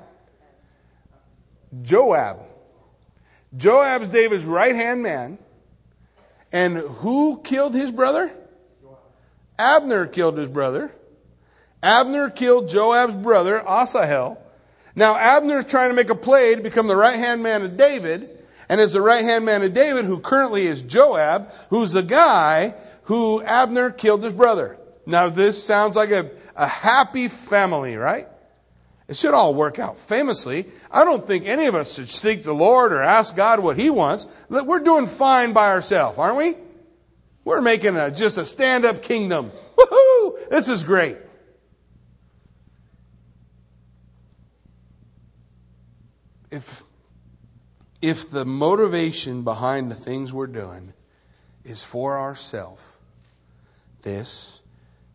Joab. 1.81 2.39
Joab's 3.55 4.09
David's 4.09 4.45
right 4.45 4.75
hand 4.75 5.03
man. 5.03 5.37
And 6.51 6.77
who 6.77 7.41
killed 7.43 7.75
his 7.75 7.91
brother? 7.91 8.31
Abner 9.57 10.07
killed 10.07 10.37
his 10.37 10.49
brother. 10.49 10.91
Abner 11.81 12.29
killed 12.29 12.67
Joab's 12.67 13.15
brother, 13.15 13.61
Asahel. 13.67 14.37
Now, 14.95 15.15
Abner 15.15 15.59
is 15.59 15.65
trying 15.65 15.89
to 15.89 15.95
make 15.95 16.09
a 16.09 16.15
play 16.15 16.55
to 16.55 16.61
become 16.61 16.87
the 16.87 16.95
right 16.95 17.15
hand 17.15 17.41
man 17.41 17.63
of 17.63 17.77
David. 17.77 18.29
And 18.67 18.79
as 18.79 18.93
the 18.93 19.01
right 19.01 19.23
hand 19.23 19.45
man 19.45 19.63
of 19.63 19.73
David, 19.73 20.05
who 20.05 20.19
currently 20.19 20.67
is 20.67 20.83
Joab, 20.83 21.51
who's 21.69 21.93
the 21.93 22.03
guy 22.03 22.75
who 23.03 23.41
Abner 23.41 23.89
killed 23.91 24.23
his 24.23 24.33
brother. 24.33 24.77
Now, 25.05 25.29
this 25.29 25.63
sounds 25.63 25.95
like 25.95 26.11
a, 26.11 26.29
a 26.55 26.67
happy 26.67 27.27
family, 27.27 27.95
right? 27.95 28.27
It 29.07 29.15
should 29.15 29.33
all 29.33 29.55
work 29.55 29.79
out 29.79 29.97
famously. 29.97 30.67
I 30.91 31.03
don't 31.03 31.25
think 31.25 31.45
any 31.45 31.65
of 31.65 31.73
us 31.73 31.95
should 31.95 32.09
seek 32.09 32.43
the 32.43 32.53
Lord 32.53 32.93
or 32.93 33.01
ask 33.01 33.35
God 33.35 33.59
what 33.59 33.75
He 33.75 33.89
wants. 33.89 34.27
We're 34.49 34.81
doing 34.81 35.07
fine 35.07 35.51
by 35.51 35.69
ourselves, 35.69 36.19
aren't 36.19 36.37
we? 36.37 36.53
We're 37.43 37.61
making 37.61 37.97
a, 37.97 38.11
just 38.11 38.37
a 38.37 38.45
stand 38.45 38.85
up 38.85 39.01
kingdom. 39.01 39.49
Woohoo! 39.75 40.49
This 40.49 40.69
is 40.69 40.83
great. 40.83 41.17
If 46.51 46.83
if 48.01 48.29
the 48.31 48.45
motivation 48.45 49.43
behind 49.43 49.91
the 49.91 49.95
things 49.95 50.33
we're 50.33 50.47
doing 50.47 50.93
is 51.65 51.83
for 51.83 52.17
ourselves, 52.17 52.97
this 54.01 54.61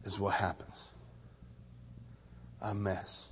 is 0.05 0.21
what 0.21 0.35
happens. 0.35 0.93
A 2.61 2.75
mess. 2.75 3.24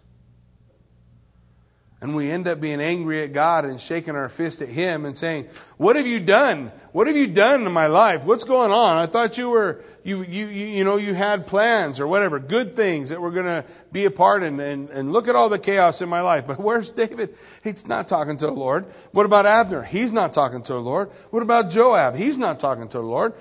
And 2.03 2.17
we 2.17 2.33
end 2.33 2.49
up 2.49 2.61
being 2.61 2.81
angry 2.81 3.23
at 3.23 3.33
God 3.33 3.65
and 3.65 3.81
shaking 3.81 4.17
our 4.17 4.29
fist 4.29 4.61
at 4.61 4.69
Him 4.69 5.05
and 5.05 5.17
saying, 5.17 5.45
What 5.77 5.95
have 5.95 6.07
you 6.07 6.19
done? 6.19 6.73
What 6.91 7.07
have 7.07 7.17
you 7.17 7.29
done 7.29 7.65
in 7.65 7.71
my 7.71 7.87
life? 7.87 8.25
What's 8.25 8.43
going 8.43 8.73
on? 8.73 8.97
I 8.97 9.07
thought 9.07 9.39
you 9.39 9.51
were, 9.51 9.85
you, 10.03 10.23
you, 10.23 10.47
you, 10.47 10.67
you 10.67 10.85
know, 10.85 10.97
you 10.97 11.15
had 11.15 11.47
plans 11.47 12.01
or 12.01 12.09
whatever, 12.09 12.41
good 12.41 12.75
things 12.75 13.11
that 13.11 13.21
were 13.21 13.31
going 13.31 13.47
to 13.47 13.65
be 13.93 14.05
a 14.05 14.11
part 14.11 14.43
in, 14.43 14.59
and, 14.59 14.91
and 14.91 15.13
look 15.13 15.29
at 15.29 15.37
all 15.37 15.49
the 15.49 15.61
chaos 15.61 16.03
in 16.03 16.09
my 16.09 16.23
life. 16.23 16.45
But 16.45 16.59
where's 16.59 16.91
David? 16.91 17.37
He's 17.63 17.87
not 17.87 18.09
talking 18.09 18.37
to 18.39 18.47
the 18.47 18.53
Lord. 18.53 18.87
What 19.13 19.25
about 19.25 19.47
Abner? 19.47 19.85
He's 19.85 20.13
not 20.13 20.33
talking 20.33 20.61
to 20.61 20.73
the 20.73 20.81
Lord. 20.81 21.09
What 21.31 21.45
about 21.45 21.71
Joab? 21.71 22.17
He's 22.17 22.37
not 22.37 22.59
talking 22.59 22.89
to 22.89 22.99
the 22.99 23.05
Lord. 23.05 23.33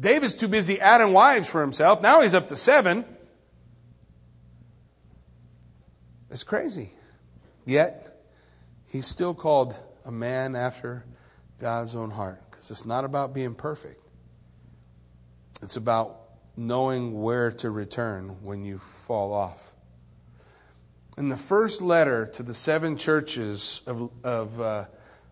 David's 0.00 0.34
too 0.34 0.48
busy 0.48 0.80
adding 0.80 1.12
wives 1.12 1.48
for 1.48 1.60
himself. 1.60 2.02
Now 2.02 2.22
he's 2.22 2.34
up 2.34 2.48
to 2.48 2.56
seven. 2.56 3.04
It's 6.36 6.44
crazy. 6.44 6.90
Yet, 7.64 8.14
he's 8.84 9.06
still 9.06 9.32
called 9.32 9.74
a 10.04 10.12
man 10.12 10.54
after 10.54 11.02
God's 11.58 11.96
own 11.96 12.10
heart 12.10 12.42
because. 12.50 12.70
It's 12.70 12.84
not 12.84 13.06
about 13.06 13.32
being 13.32 13.54
perfect. 13.54 14.02
It's 15.62 15.76
about 15.76 16.20
knowing 16.54 17.22
where 17.22 17.50
to 17.52 17.70
return 17.70 18.42
when 18.42 18.64
you 18.64 18.76
fall 18.76 19.32
off. 19.32 19.72
In 21.16 21.30
the 21.30 21.38
first 21.38 21.80
letter 21.80 22.26
to 22.26 22.42
the 22.42 22.52
seven 22.52 22.98
churches 22.98 23.80
of, 23.86 24.10
of, 24.22 24.60
uh, 24.60 24.84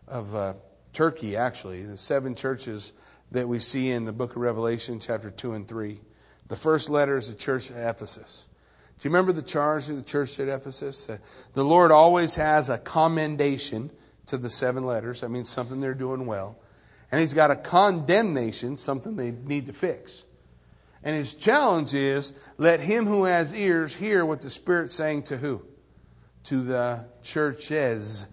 of 0.08 0.34
uh, 0.34 0.54
Turkey, 0.94 1.36
actually, 1.36 1.82
the 1.82 1.98
seven 1.98 2.34
churches 2.34 2.94
that 3.30 3.46
we 3.46 3.58
see 3.58 3.90
in 3.90 4.06
the 4.06 4.12
book 4.14 4.30
of 4.30 4.36
Revelation, 4.38 5.00
chapter 5.00 5.28
2 5.28 5.52
and 5.52 5.68
3, 5.68 6.00
the 6.48 6.56
first 6.56 6.88
letter 6.88 7.18
is 7.18 7.28
the 7.28 7.36
church 7.36 7.70
at 7.70 7.76
Ephesus. 7.76 8.46
Do 8.98 9.08
you 9.08 9.12
remember 9.12 9.32
the 9.32 9.42
charge 9.42 9.90
of 9.90 9.96
the 9.96 10.02
church 10.02 10.38
at 10.40 10.48
Ephesus? 10.48 11.10
Uh, 11.10 11.18
the 11.52 11.64
Lord 11.64 11.90
always 11.90 12.36
has 12.36 12.70
a 12.70 12.78
commendation 12.78 13.90
to 14.26 14.38
the 14.38 14.48
seven 14.48 14.84
letters. 14.84 15.20
That 15.20 15.30
means 15.30 15.48
something 15.48 15.80
they're 15.80 15.94
doing 15.94 16.26
well. 16.26 16.56
And 17.10 17.20
He's 17.20 17.34
got 17.34 17.50
a 17.50 17.56
condemnation, 17.56 18.76
something 18.76 19.16
they 19.16 19.30
need 19.30 19.66
to 19.66 19.72
fix. 19.72 20.24
And 21.02 21.14
His 21.14 21.34
challenge 21.34 21.92
is 21.92 22.32
let 22.56 22.80
him 22.80 23.06
who 23.06 23.24
has 23.24 23.54
ears 23.54 23.94
hear 23.94 24.24
what 24.24 24.40
the 24.40 24.50
Spirit's 24.50 24.94
saying 24.94 25.24
to 25.24 25.36
who? 25.36 25.64
To 26.44 26.62
the 26.62 27.06
churches. 27.22 28.26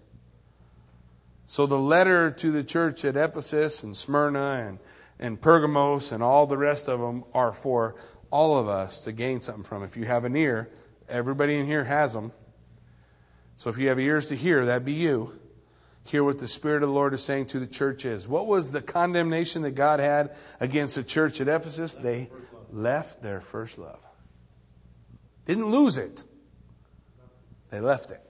So 1.46 1.66
the 1.66 1.78
letter 1.78 2.30
to 2.30 2.50
the 2.50 2.64
church 2.64 3.04
at 3.04 3.14
Ephesus 3.14 3.82
and 3.82 3.94
Smyrna 3.94 4.64
and, 4.66 4.78
and 5.18 5.38
Pergamos 5.38 6.10
and 6.10 6.22
all 6.22 6.46
the 6.46 6.56
rest 6.56 6.88
of 6.88 6.98
them 6.98 7.24
are 7.34 7.52
for 7.52 7.96
all 8.32 8.58
of 8.58 8.66
us 8.66 8.98
to 9.00 9.12
gain 9.12 9.40
something 9.42 9.62
from. 9.62 9.84
If 9.84 9.96
you 9.96 10.06
have 10.06 10.24
an 10.24 10.34
ear, 10.34 10.70
everybody 11.08 11.58
in 11.58 11.66
here 11.66 11.84
has 11.84 12.14
them. 12.14 12.32
So 13.54 13.68
if 13.70 13.78
you 13.78 13.88
have 13.88 14.00
ears 14.00 14.26
to 14.26 14.34
hear, 14.34 14.64
that'd 14.64 14.86
be 14.86 14.94
you. 14.94 15.38
Hear 16.06 16.24
what 16.24 16.38
the 16.38 16.48
Spirit 16.48 16.82
of 16.82 16.88
the 16.88 16.94
Lord 16.94 17.14
is 17.14 17.22
saying 17.22 17.46
to 17.46 17.60
the 17.60 17.66
church 17.66 18.04
is. 18.04 18.26
What 18.26 18.46
was 18.46 18.72
the 18.72 18.80
condemnation 18.80 19.62
that 19.62 19.72
God 19.72 20.00
had 20.00 20.34
against 20.58 20.96
the 20.96 21.04
church 21.04 21.40
at 21.40 21.46
Ephesus? 21.46 21.94
They 21.94 22.30
left 22.72 23.22
their 23.22 23.40
first 23.40 23.78
love. 23.78 24.00
Didn't 25.44 25.66
lose 25.66 25.98
it, 25.98 26.24
they 27.70 27.80
left 27.80 28.10
it. 28.10 28.20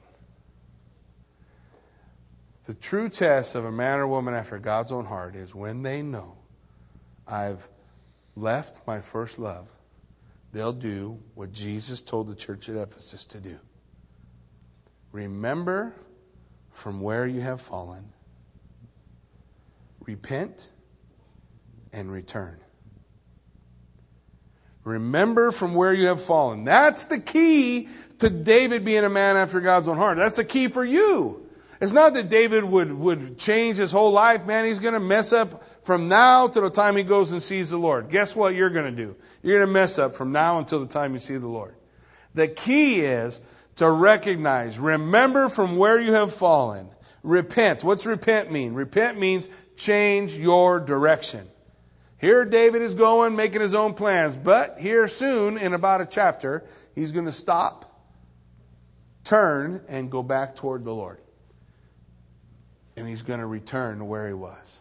The 2.65 2.75
true 2.75 3.09
test 3.09 3.55
of 3.55 3.65
a 3.65 3.73
man 3.73 4.01
or 4.01 4.07
woman 4.07 4.35
after 4.35 4.59
God's 4.59 4.93
own 4.93 5.05
heart 5.05 5.35
is 5.35 5.55
when 5.55 5.83
they 5.83 6.03
know 6.03 6.39
I've 7.27 7.69
left 8.37 8.87
my 8.87 9.01
first 9.01 9.39
love 9.39 9.73
they'll 10.53 10.73
do 10.73 11.19
what 11.35 11.53
Jesus 11.53 12.01
told 12.01 12.29
the 12.29 12.35
church 12.35 12.69
at 12.69 12.77
Ephesus 12.77 13.25
to 13.27 13.41
do. 13.41 13.59
Remember 15.11 15.95
from 16.71 17.01
where 17.01 17.27
you 17.27 17.41
have 17.41 17.61
fallen, 17.61 18.05
repent, 20.01 20.73
and 21.93 22.11
return. 22.11 22.59
Remember 24.85 25.53
from 25.53 25.75
where 25.75 25.93
you 25.93 26.07
have 26.07 26.21
fallen. 26.21 26.65
That's 26.65 27.05
the 27.05 27.21
key 27.21 27.89
to 28.19 28.31
David 28.31 28.85
being 28.85 29.05
a 29.05 29.09
man 29.09 29.37
after 29.37 29.61
God's 29.61 29.87
own 29.87 29.97
heart. 29.97 30.17
That's 30.17 30.37
the 30.37 30.45
key 30.45 30.69
for 30.69 30.85
you. 30.85 31.47
It's 31.83 31.93
not 31.93 32.15
that 32.15 32.29
David 32.29 32.63
would, 32.63 32.93
would 32.93 33.37
change 33.39 33.77
his 33.77 33.91
whole 33.91 34.13
life, 34.13 34.47
man. 34.47 34.65
He's 34.65 34.79
going 34.79 34.95
to 34.95 35.01
mess 35.01 35.33
up 35.33 35.65
from 35.65 36.07
now 36.07 36.47
to 36.47 36.61
the 36.61 36.71
time 36.71 36.97
he 36.97 37.03
goes 37.03 37.33
and 37.33 37.43
sees 37.43 37.73
the 37.73 37.77
Lord. 37.77 38.09
Guess 38.09 38.37
what 38.37 38.55
you're 38.55 38.71
going 38.71 38.95
to 38.95 38.97
do? 38.97 39.17
You're 39.43 39.59
going 39.59 39.67
to 39.67 39.73
mess 39.73 39.99
up 39.99 40.15
from 40.15 40.31
now 40.31 40.61
until 40.61 40.79
the 40.79 40.87
time 40.87 41.13
you 41.13 41.19
see 41.19 41.39
the 41.39 41.49
Lord. 41.49 41.75
The 42.35 42.47
key 42.47 43.01
is 43.01 43.41
to 43.77 43.91
recognize, 43.91 44.79
remember 44.79 45.49
from 45.49 45.75
where 45.77 45.99
you 45.99 46.13
have 46.13 46.33
fallen. 46.33 46.89
Repent. 47.25 47.83
What's 47.83 48.07
repent 48.07 48.53
mean? 48.53 48.75
Repent 48.75 49.19
means 49.19 49.49
change 49.77 50.37
your 50.37 50.79
direction. 50.79 51.49
Here 52.17 52.45
David 52.45 52.83
is 52.83 52.95
going, 52.95 53.35
making 53.35 53.61
his 53.61 53.75
own 53.75 53.95
plans, 53.95 54.37
but 54.37 54.79
here 54.79 55.09
soon, 55.09 55.59
in 55.59 55.75
about 55.75 56.01
a 56.01 56.07
chapter, 56.07 56.65
he's 56.95 57.11
going 57.11 57.27
to 57.27 57.33
stop, 57.33 58.07
turn, 59.25 59.83
and 59.89 60.13
go 60.13 60.23
back 60.23 60.55
toward 60.55 60.85
the 60.85 60.95
Lord 60.95 61.22
and 63.03 63.09
he's 63.09 63.23
going 63.23 63.41
to 63.41 63.47
return 63.47 63.99
to 63.99 64.05
where 64.05 64.29
he 64.29 64.33
was. 64.33 64.81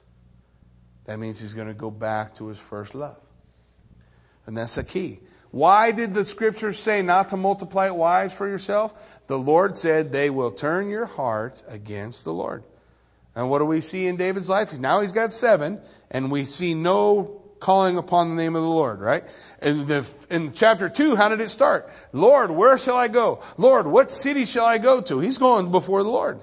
That 1.05 1.17
means 1.17 1.41
he's 1.41 1.55
going 1.55 1.69
to 1.69 1.73
go 1.73 1.89
back 1.89 2.35
to 2.35 2.49
his 2.49 2.59
first 2.59 2.93
love. 2.93 3.17
And 4.45 4.55
that's 4.55 4.75
the 4.75 4.83
key. 4.83 5.21
Why 5.49 5.91
did 5.91 6.13
the 6.13 6.23
scriptures 6.23 6.77
say 6.77 7.01
not 7.01 7.29
to 7.29 7.37
multiply 7.37 7.89
wives 7.89 8.35
for 8.35 8.47
yourself? 8.47 9.21
The 9.25 9.39
Lord 9.39 9.75
said 9.75 10.11
they 10.11 10.29
will 10.29 10.51
turn 10.51 10.91
your 10.91 11.07
heart 11.07 11.63
against 11.67 12.23
the 12.23 12.31
Lord. 12.31 12.63
And 13.33 13.49
what 13.49 13.57
do 13.57 13.65
we 13.65 13.81
see 13.81 14.05
in 14.05 14.17
David's 14.17 14.49
life? 14.49 14.77
Now 14.77 15.01
he's 15.01 15.13
got 15.13 15.33
seven, 15.33 15.81
and 16.11 16.29
we 16.29 16.43
see 16.43 16.75
no 16.75 17.41
calling 17.59 17.97
upon 17.97 18.29
the 18.29 18.35
name 18.35 18.55
of 18.55 18.61
the 18.61 18.69
Lord, 18.69 18.99
right? 18.99 19.23
In, 19.63 19.87
the, 19.87 20.07
in 20.29 20.51
chapter 20.51 20.89
2, 20.89 21.15
how 21.15 21.27
did 21.27 21.41
it 21.41 21.49
start? 21.49 21.89
Lord, 22.13 22.51
where 22.51 22.77
shall 22.77 22.97
I 22.97 23.07
go? 23.07 23.41
Lord, 23.57 23.87
what 23.87 24.11
city 24.11 24.45
shall 24.45 24.65
I 24.65 24.77
go 24.77 25.01
to? 25.01 25.19
He's 25.19 25.39
going 25.39 25.71
before 25.71 26.03
the 26.03 26.09
Lord. 26.09 26.39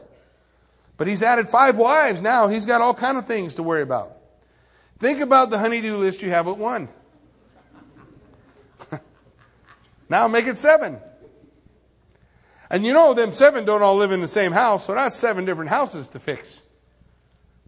But 0.99 1.07
he's 1.07 1.23
added 1.23 1.49
five 1.49 1.79
wives 1.79 2.21
now. 2.21 2.49
He's 2.49 2.67
got 2.67 2.83
all 2.83 2.93
kind 2.93 3.17
of 3.17 3.27
things 3.27 3.55
to 3.55 3.63
worry 3.63 3.83
about. 3.83 4.13
Think 4.99 5.21
about 5.21 5.49
the 5.49 5.59
honeydew 5.59 5.97
list 5.97 6.23
you 6.23 6.31
have 6.31 6.47
with 6.47 6.59
one. 6.59 6.89
now 10.11 10.27
make 10.27 10.47
it 10.47 10.59
seven. 10.59 10.99
And 12.69 12.85
you 12.85 12.93
know, 12.93 13.15
them 13.15 13.33
seven 13.33 13.65
don't 13.65 13.83
all 13.83 13.97
live 13.97 14.11
in 14.11 14.21
the 14.21 14.27
same 14.27 14.53
house, 14.53 14.87
so 14.87 14.95
that's 14.95 15.17
seven 15.17 15.45
different 15.45 15.71
houses 15.71 16.09
to 16.11 16.19
fix. 16.19 16.65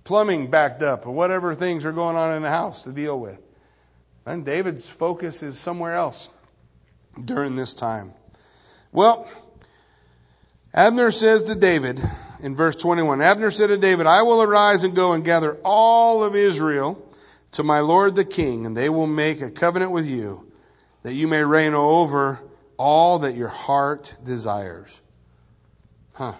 Plumbing 0.02 0.50
backed 0.50 0.82
up, 0.82 1.06
or 1.06 1.12
whatever 1.12 1.54
things 1.54 1.86
are 1.86 1.92
going 1.92 2.16
on 2.16 2.34
in 2.34 2.42
the 2.42 2.50
house 2.50 2.82
to 2.84 2.92
deal 2.92 3.18
with. 3.18 3.40
And 4.26 4.44
David's 4.44 4.88
focus 4.88 5.42
is 5.42 5.58
somewhere 5.58 5.94
else 5.94 6.30
during 7.24 7.54
this 7.54 7.74
time. 7.74 8.12
Well, 8.92 9.28
Abner 10.74 11.12
says 11.12 11.44
to 11.44 11.54
David, 11.54 12.02
in 12.42 12.56
verse 12.56 12.76
21. 12.76 13.20
Abner 13.20 13.50
said 13.50 13.68
to 13.68 13.76
David, 13.76 14.06
I 14.06 14.22
will 14.22 14.42
arise 14.42 14.84
and 14.84 14.94
go 14.94 15.12
and 15.12 15.24
gather 15.24 15.54
all 15.64 16.22
of 16.24 16.34
Israel 16.34 17.06
to 17.52 17.62
my 17.62 17.80
lord 17.80 18.14
the 18.14 18.24
king, 18.24 18.66
and 18.66 18.76
they 18.76 18.88
will 18.88 19.06
make 19.06 19.40
a 19.40 19.50
covenant 19.50 19.92
with 19.92 20.06
you, 20.06 20.50
that 21.02 21.14
you 21.14 21.26
may 21.26 21.42
reign 21.42 21.74
over 21.74 22.40
all 22.76 23.18
that 23.20 23.34
your 23.34 23.48
heart 23.48 24.16
desires. 24.22 25.00
Huh. 26.14 26.34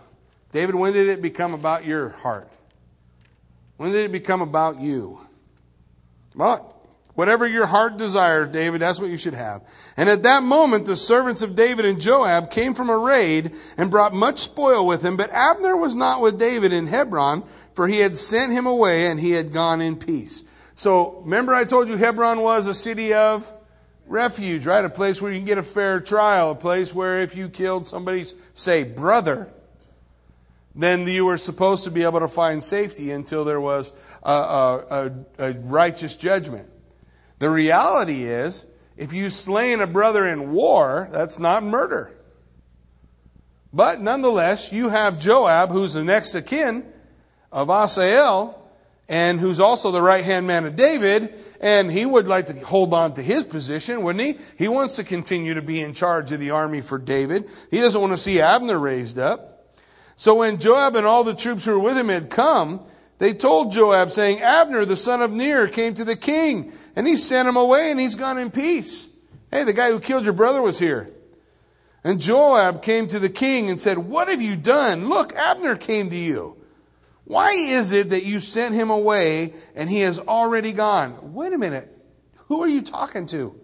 David, 0.53 0.75
when 0.75 0.93
did 0.93 1.09
it 1.09 1.23
become 1.23 1.55
about 1.55 1.85
your 1.85 2.11
heart? 2.11 2.49
When 3.77 3.93
did 3.93 4.05
it 4.05 4.13
become 4.13 4.41
about 4.43 4.81
you? 4.81 5.21
Well, 6.35 6.80
Whatever 7.15 7.47
your 7.47 7.67
heart 7.67 7.97
desires, 7.97 8.49
David, 8.49 8.81
that's 8.81 9.01
what 9.01 9.11
you 9.11 9.19
should 9.19 9.35
have. 9.35 9.63
And 9.97 10.09
at 10.09 10.23
that 10.23 10.43
moment, 10.43 10.87
the 10.87 10.97
servants 10.97 11.43
of 11.43 11.57
David 11.57 11.85
and 11.85 12.01
Joab 12.01 12.51
came 12.51 12.73
from 12.73 12.89
a 12.89 12.97
raid 12.97 13.53
and 13.77 13.91
brought 13.91 14.15
much 14.15 14.39
spoil 14.39 14.87
with 14.87 15.03
him. 15.03 15.17
But 15.17 15.31
Abner 15.31 15.77
was 15.77 15.97
not 15.97 16.21
with 16.21 16.39
David 16.39 16.73
in 16.73 16.87
Hebron, 16.87 17.43
for 17.75 17.89
he 17.89 17.99
had 17.99 18.17
sent 18.17 18.53
him 18.53 18.67
away 18.67 19.07
and 19.07 19.19
he 19.19 19.33
had 19.33 19.53
gone 19.53 19.81
in 19.81 19.97
peace. 19.97 20.45
So 20.75 21.21
remember 21.23 21.53
I 21.53 21.65
told 21.65 21.89
you 21.89 21.97
Hebron 21.97 22.41
was 22.41 22.67
a 22.67 22.75
city 22.75 23.13
of 23.13 23.51
refuge, 24.07 24.67
right? 24.67 24.85
A 24.85 24.91
place 24.91 25.21
where 25.21 25.33
you 25.33 25.39
can 25.39 25.47
get 25.47 25.59
a 25.59 25.63
fair 25.63 26.01
trial, 26.01 26.53
a 26.53 26.55
place 26.55 26.95
where 26.95 27.21
if 27.21 27.37
you 27.37 27.49
killed 27.49 27.87
somebody's, 27.87 28.35
say, 28.55 28.85
brother, 28.85 29.49
then 30.75 31.07
you 31.07 31.25
were 31.25 31.37
supposed 31.37 31.85
to 31.85 31.91
be 31.91 32.05
able 32.05 32.21
to 32.21 32.29
find 32.29 32.63
safety 32.63 33.11
until 33.11 33.45
there 33.45 33.61
was 33.61 33.93
a, 34.23 34.33
a, 34.33 34.85
a, 34.91 35.51
a 35.51 35.53
righteous 35.59 36.17
judgment. 36.17 36.69
The 37.41 37.51
reality 37.51 38.25
is, 38.25 38.67
if 38.97 39.13
you 39.13 39.31
slain 39.31 39.81
a 39.81 39.87
brother 39.87 40.27
in 40.27 40.51
war, 40.51 41.09
that's 41.11 41.41
not 41.41 41.65
murder. 41.65 42.13
But 43.73 44.01
nonetheless, 44.01 44.73
you 44.73 44.91
have 44.91 45.19
Joab, 45.19 45.71
who's 45.71 45.95
the 45.95 46.05
next 46.05 46.35
of 46.35 46.47
kin 46.47 46.85
of 47.51 47.71
Asahel, 47.71 48.57
and 49.09 49.41
who's 49.41 49.59
also 49.59 49.91
the 49.91 50.03
right 50.03 50.23
hand 50.23 50.47
man 50.47 50.67
of 50.67 50.77
David, 50.77 51.35
and 51.61 51.91
he 51.91 52.05
would 52.05 52.29
like 52.29 52.47
to 52.47 52.65
hold 52.65 52.93
on 52.93 53.15
to 53.15 53.23
his 53.23 53.45
position, 53.45 54.03
wouldn't 54.03 54.25
he? 54.25 54.45
He 54.57 54.69
wants 54.69 54.97
to 54.97 55.05
continue 55.05 55.55
to 55.55 55.63
be 55.63 55.81
in 55.81 55.95
charge 55.95 56.31
of 56.33 56.41
the 56.41 56.51
army 56.51 56.83
for 56.83 56.99
David. 56.99 57.49
He 57.71 57.79
doesn't 57.79 58.01
want 58.01 58.13
to 58.13 58.19
see 58.19 58.41
Abner 58.41 58.79
raised 58.79 59.19
up. 59.19 59.75
So 60.15 60.37
when 60.37 60.59
Joab 60.59 60.95
and 60.95 61.07
all 61.07 61.25
the 61.25 61.35
troops 61.35 61.65
who 61.65 61.73
were 61.73 61.79
with 61.79 61.97
him 61.97 62.11
had 62.11 62.29
come, 62.29 62.85
they 63.21 63.35
told 63.35 63.71
Joab, 63.71 64.11
saying, 64.11 64.41
Abner, 64.41 64.87
the 64.87 64.97
son 64.97 65.21
of 65.21 65.31
Ner, 65.31 65.69
came 65.69 65.93
to 65.95 66.07
the 66.07 66.17
king, 66.17 66.73
and 66.97 67.07
he 67.07 67.19
sent 67.19 67.47
him 67.47 67.57
away, 67.57 67.91
and 67.91 68.01
he's 68.01 68.15
gone 68.15 68.39
in 68.39 68.51
peace. 68.51 69.15
Hey, 69.51 69.65
the 69.65 69.75
guy 69.75 69.91
who 69.91 70.01
killed 70.01 70.25
your 70.25 70.33
brother 70.33 70.63
was 70.63 70.79
here. 70.79 71.13
And 72.03 72.19
Joab 72.19 72.83
came 72.83 73.07
to 73.09 73.19
the 73.19 73.29
king 73.29 73.69
and 73.69 73.79
said, 73.79 73.99
What 73.99 74.29
have 74.29 74.41
you 74.41 74.57
done? 74.57 75.11
Look, 75.11 75.35
Abner 75.37 75.77
came 75.77 76.09
to 76.09 76.17
you. 76.17 76.57
Why 77.25 77.51
is 77.51 77.93
it 77.93 78.09
that 78.09 78.25
you 78.25 78.41
sent 78.41 78.75
him 78.75 78.89
away 78.89 79.53
and 79.75 79.91
he 79.91 80.01
has 80.01 80.19
already 80.19 80.73
gone? 80.73 81.35
Wait 81.35 81.53
a 81.53 81.59
minute. 81.59 81.95
Who 82.49 82.63
are 82.63 82.69
you 82.69 82.81
talking 82.81 83.27
to? 83.27 83.61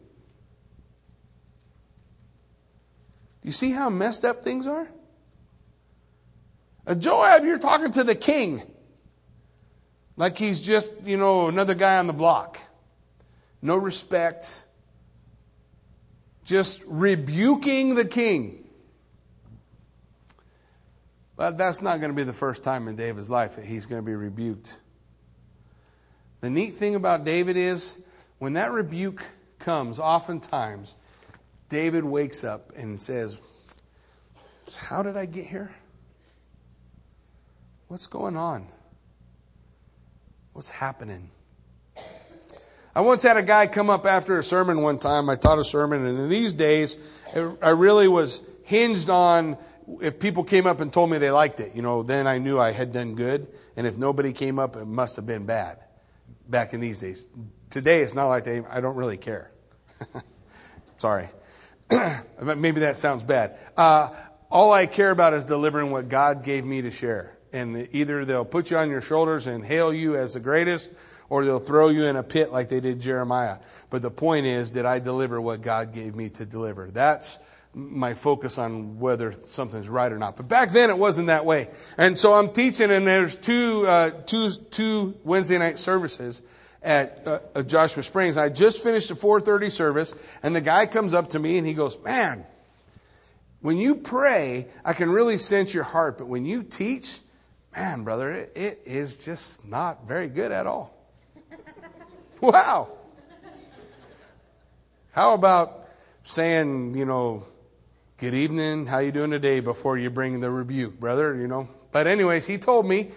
You 3.43 3.53
see 3.53 3.73
how 3.73 3.89
messed 3.89 4.27
up 4.27 4.45
things 4.45 4.67
are? 4.67 4.87
Uh, 6.87 6.95
Joab, 6.95 7.45
you're 7.45 7.59
talking 7.59 7.93
to 7.93 8.05
the 8.05 8.15
king. 8.15 8.63
Like 10.17 10.39
he's 10.39 10.61
just, 10.61 10.95
you 11.05 11.17
know, 11.17 11.49
another 11.49 11.75
guy 11.75 11.99
on 11.99 12.07
the 12.07 12.13
block. 12.13 12.59
No 13.61 13.77
respect. 13.77 14.65
Just 16.45 16.83
rebuking 16.87 17.95
the 17.95 18.05
king. 18.05 18.65
But 21.37 21.59
that's 21.59 21.83
not 21.83 22.01
going 22.01 22.11
to 22.11 22.17
be 22.17 22.25
the 22.25 22.33
first 22.33 22.65
time 22.65 22.89
in 22.89 22.97
David's 22.97 23.29
life 23.29 23.57
that 23.57 23.65
he's 23.65 23.85
going 23.85 24.01
to 24.01 24.07
be 24.07 24.15
rebuked. 24.15 24.79
The 26.41 26.49
neat 26.49 26.75
thing 26.75 26.95
about 26.95 27.25
David 27.25 27.57
is 27.57 28.01
when 28.39 28.55
that 28.55 28.73
rebuke 28.73 29.27
comes, 29.59 29.99
oftentimes, 29.99 30.95
David 31.69 32.05
wakes 32.05 32.45
up 32.45 32.73
and 32.77 33.01
says, 33.01 33.39
How 34.79 35.03
did 35.03 35.17
I 35.17 35.27
get 35.27 35.47
here? 35.47 35.75
What's 37.89 38.07
going 38.07 38.37
on? 38.37 38.67
What's 40.57 40.71
happening? 40.71 41.29
I 42.95 43.03
once 43.03 43.23
had 43.23 43.37
a 43.37 43.43
guy 43.43 43.67
come 43.67 43.91
up 43.91 44.07
after 44.07 44.39
a 44.39 44.43
sermon 44.43 44.81
one 44.81 44.99
time. 44.99 45.29
I 45.29 45.37
taught 45.37 45.59
a 45.59 45.65
sermon, 45.65 46.07
and 46.07 46.19
in 46.19 46.31
these 46.31 46.55
days, 46.55 46.97
I 47.61 47.69
really 47.69 48.09
was 48.09 48.43
hinged 48.65 49.11
on 49.11 49.59
if 50.01 50.19
people 50.19 50.45
came 50.45 50.67
up 50.67 50.81
and 50.81 50.91
told 50.91 51.11
me 51.11 51.19
they 51.19 51.31
liked 51.31 51.61
it, 51.61 51.75
you 51.75 51.83
know, 51.83 52.03
then 52.03 52.27
I 52.27 52.39
knew 52.39 52.59
I 52.59 52.73
had 52.73 52.91
done 52.95 53.17
good. 53.17 53.49
And 53.77 53.87
if 53.87 53.99
nobody 53.99 54.33
came 54.33 54.59
up, 54.59 54.77
it 54.77 54.87
must 54.87 55.17
have 55.17 55.27
been 55.27 55.45
bad 55.45 55.79
back 56.49 56.73
in 56.73 56.81
these 56.81 57.01
days. 57.01 57.29
Today, 57.69 58.01
it's 58.01 58.15
not 58.15 58.29
like 58.29 58.45
they, 58.45 58.61
I 58.65 58.81
don't 58.81 58.97
really 58.97 59.19
care. 59.19 59.51
Sorry. 60.97 61.29
Maybe 62.41 62.81
that 62.81 62.97
sounds 62.97 63.25
bad. 63.25 63.59
Uh, 63.77 64.09
all 64.51 64.73
I 64.73 64.87
care 64.87 65.11
about 65.11 65.35
is 65.35 65.45
delivering 65.45 65.91
what 65.91 66.09
God 66.09 66.43
gave 66.45 66.65
me 66.65 66.81
to 66.81 66.91
share. 66.91 67.36
And 67.53 67.89
either 67.93 68.25
they'll 68.25 68.45
put 68.45 68.71
you 68.71 68.77
on 68.77 68.91
your 68.91 69.01
shoulders 69.01 69.47
and 69.47 69.65
hail 69.65 69.93
you 69.93 70.17
as 70.17 70.35
the 70.35 70.41
greatest, 70.41 70.93
or 71.29 71.45
they'll 71.45 71.59
throw 71.59 71.89
you 71.89 72.05
in 72.05 72.17
a 72.17 72.23
pit 72.23 72.53
like 72.53 72.69
they 72.69 72.81
did 72.81 73.01
Jeremiah. 73.01 73.59
But 73.91 74.03
the 74.03 74.11
point 74.11 74.47
is, 74.47 74.71
did 74.71 74.87
I 74.87 74.99
deliver 74.99 75.41
what 75.41 75.61
God 75.61 75.93
gave 75.93 76.15
me 76.15 76.29
to 76.31 76.47
deliver? 76.47 76.91
That's 76.91 77.39
my 77.75 78.15
focus 78.15 78.57
on 78.57 78.99
whether 78.99 79.33
something's 79.33 79.89
right 79.89 80.11
or 80.11 80.19
not. 80.19 80.37
But 80.37 80.49
back 80.49 80.71
then 80.71 80.89
it 80.89 80.97
wasn't 80.97 81.27
that 81.27 81.45
way. 81.45 81.69
And 81.99 82.19
so 82.19 82.33
I'm 82.33 82.51
teaching, 82.53 82.91
and 82.91 83.07
there's 83.07 83.37
two, 83.37 83.85
uh, 83.87 84.11
two, 84.25 84.51
two 84.51 85.15
Wednesday 85.25 85.59
night 85.59 85.79
services 85.79 86.43
at 86.83 87.27
uh, 87.27 87.63
Joshua 87.65 88.03
Springs. 88.03 88.39
I 88.39 88.49
just 88.49 88.83
finished 88.83 89.11
a 89.11 89.15
4:30 89.15 89.71
service, 89.71 90.39
and 90.43 90.55
the 90.55 90.61
guy 90.61 90.87
comes 90.87 91.13
up 91.13 91.31
to 91.31 91.39
me 91.39 91.59
and 91.59 91.67
he 91.67 91.75
goes, 91.75 92.03
"Man, 92.03 92.47
when 93.61 93.77
you 93.77 93.97
pray, 93.97 94.69
I 94.85 94.93
can 94.93 95.11
really 95.11 95.37
sense 95.37 95.75
your 95.75 95.85
heart, 95.85 96.17
but 96.17 96.29
when 96.29 96.47
you 96.47 96.63
teach, 96.63 97.21
man, 97.77 98.03
brother, 98.03 98.31
it, 98.31 98.53
it 98.57 98.81
is 98.85 99.25
just 99.25 99.67
not 99.67 100.09
very 100.09 100.29
good 100.29 100.51
at 100.51 100.67
all." 100.67 100.95
wow. 102.41 102.89
How 105.13 105.35
about 105.35 105.89
saying, 106.25 106.95
you 106.97 107.05
know, 107.05 107.45
good 108.19 108.35
evening, 108.35 108.87
how 108.87 108.99
you 108.99 109.13
doing 109.13 109.31
today 109.31 109.61
before 109.61 109.97
you 109.97 110.11
bring 110.11 110.41
the 110.41 110.51
rebuke, 110.51 110.99
brother, 110.99 111.35
you 111.35 111.47
know? 111.47 111.69
But 111.93 112.07
anyways, 112.07 112.47
he 112.47 112.59
told 112.59 112.87
me 112.87 113.13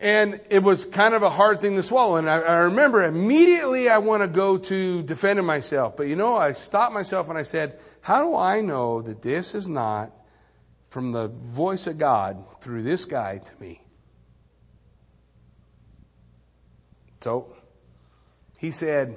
and 0.00 0.40
it 0.48 0.62
was 0.62 0.86
kind 0.86 1.14
of 1.14 1.22
a 1.22 1.28
hard 1.28 1.60
thing 1.60 1.76
to 1.76 1.82
swallow. 1.82 2.16
And 2.16 2.28
I, 2.28 2.38
I 2.38 2.56
remember 2.56 3.04
immediately 3.04 3.90
I 3.90 3.98
want 3.98 4.22
to 4.22 4.28
go 4.28 4.56
to 4.56 5.02
defending 5.02 5.44
myself. 5.44 5.96
But 5.96 6.08
you 6.08 6.16
know, 6.16 6.36
I 6.36 6.52
stopped 6.52 6.94
myself 6.94 7.28
and 7.28 7.36
I 7.38 7.42
said, 7.42 7.78
How 8.00 8.22
do 8.22 8.34
I 8.34 8.62
know 8.62 9.02
that 9.02 9.20
this 9.20 9.54
is 9.54 9.68
not 9.68 10.10
from 10.90 11.10
the 11.10 11.28
voice 11.28 11.86
of 11.86 11.96
God 11.98 12.44
through 12.58 12.82
this 12.82 13.06
guy 13.06 13.38
to 13.38 13.60
me? 13.60 13.80
So 17.20 17.54
he 18.58 18.70
said, 18.70 19.16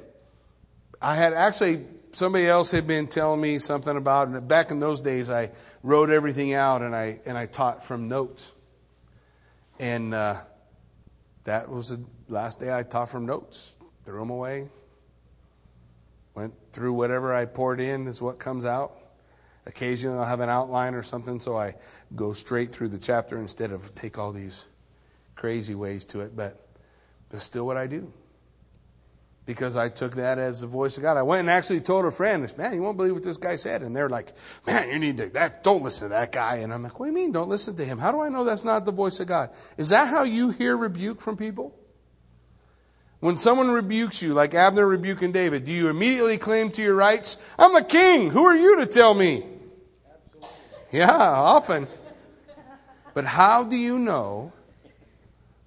I 1.01 1.15
had 1.15 1.33
actually, 1.33 1.85
somebody 2.11 2.47
else 2.47 2.71
had 2.71 2.87
been 2.87 3.07
telling 3.07 3.41
me 3.41 3.59
something 3.59 3.97
about 3.97 4.33
it. 4.33 4.47
Back 4.47 4.71
in 4.71 4.79
those 4.79 5.01
days, 5.01 5.29
I 5.29 5.51
wrote 5.83 6.09
everything 6.09 6.53
out 6.53 6.81
and 6.81 6.95
I, 6.95 7.19
and 7.25 7.37
I 7.37 7.45
taught 7.45 7.83
from 7.83 8.07
notes. 8.07 8.55
And, 9.79 10.13
uh, 10.13 10.37
that 11.43 11.69
was 11.69 11.89
the 11.89 12.03
last 12.29 12.59
day 12.59 12.73
I 12.73 12.83
taught 12.83 13.09
from 13.09 13.25
notes. 13.25 13.75
Threw 14.05 14.19
them 14.19 14.29
away. 14.29 14.69
Went 16.35 16.53
through 16.71 16.93
whatever 16.93 17.33
I 17.33 17.45
poured 17.45 17.79
in 17.79 18.07
is 18.07 18.21
what 18.21 18.39
comes 18.39 18.65
out. 18.65 18.97
Occasionally 19.65 20.17
I'll 20.17 20.25
have 20.25 20.41
an 20.41 20.49
outline 20.49 20.93
or 20.93 21.03
something, 21.03 21.39
so 21.39 21.57
I 21.57 21.75
go 22.15 22.33
straight 22.33 22.69
through 22.69 22.89
the 22.89 22.97
chapter 22.97 23.37
instead 23.37 23.71
of 23.71 23.93
take 23.95 24.17
all 24.17 24.31
these 24.33 24.67
crazy 25.35 25.75
ways 25.75 26.05
to 26.05 26.21
it. 26.21 26.35
But 26.35 26.59
that's 27.29 27.43
still 27.43 27.65
what 27.65 27.77
I 27.77 27.87
do 27.87 28.11
because 29.45 29.75
I 29.75 29.89
took 29.89 30.15
that 30.15 30.37
as 30.37 30.61
the 30.61 30.67
voice 30.67 30.97
of 30.97 31.03
God. 31.03 31.17
I 31.17 31.23
went 31.23 31.41
and 31.41 31.49
actually 31.49 31.81
told 31.81 32.05
a 32.05 32.11
friend, 32.11 32.51
man, 32.57 32.73
you 32.73 32.81
won't 32.81 32.97
believe 32.97 33.13
what 33.13 33.23
this 33.23 33.37
guy 33.37 33.55
said. 33.57 33.81
And 33.81 33.95
they're 33.95 34.09
like, 34.09 34.33
man, 34.65 34.89
you 34.89 34.99
need 34.99 35.17
to, 35.17 35.27
that, 35.29 35.63
don't 35.63 35.83
listen 35.83 36.07
to 36.07 36.09
that 36.09 36.31
guy. 36.31 36.57
And 36.57 36.73
I'm 36.73 36.83
like, 36.83 36.99
what 36.99 37.07
do 37.07 37.11
you 37.11 37.15
mean 37.15 37.31
don't 37.31 37.49
listen 37.49 37.75
to 37.75 37.85
him? 37.85 37.97
How 37.97 38.11
do 38.11 38.21
I 38.21 38.29
know 38.29 38.43
that's 38.43 38.63
not 38.63 38.85
the 38.85 38.91
voice 38.91 39.19
of 39.19 39.27
God? 39.27 39.49
Is 39.77 39.89
that 39.89 40.07
how 40.07 40.23
you 40.23 40.51
hear 40.51 40.77
rebuke 40.77 41.19
from 41.19 41.35
people? 41.35 41.77
When 43.19 43.35
someone 43.37 43.71
rebukes 43.71 44.21
you, 44.21 44.33
like 44.33 44.53
Abner 44.53 44.85
rebuking 44.85 45.31
David, 45.31 45.63
do 45.63 45.71
you 45.71 45.89
immediately 45.89 46.37
claim 46.37 46.71
to 46.71 46.81
your 46.81 46.95
rights? 46.95 47.55
I'm 47.57 47.75
a 47.75 47.83
king. 47.83 48.29
Who 48.29 48.45
are 48.45 48.55
you 48.55 48.79
to 48.81 48.85
tell 48.85 49.13
me? 49.13 49.45
Yeah, 50.93 51.09
often. 51.11 51.87
But 53.15 53.25
how 53.25 53.63
do 53.63 53.75
you 53.75 53.97
know 53.97 54.53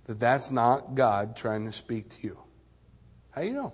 that 0.05 0.21
that's 0.21 0.53
not 0.53 0.95
God 0.95 1.35
trying 1.35 1.65
to 1.67 1.73
speak 1.73 2.09
to 2.11 2.27
you? 2.29 2.39
How 3.33 3.41
do 3.41 3.49
you 3.49 3.53
know? 3.53 3.73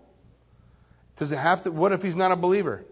Does 1.16 1.30
it 1.30 1.38
have 1.38 1.62
to? 1.62 1.70
What 1.70 1.92
if 1.92 2.02
he's 2.02 2.16
not 2.16 2.32
a 2.32 2.36
believer? 2.36 2.84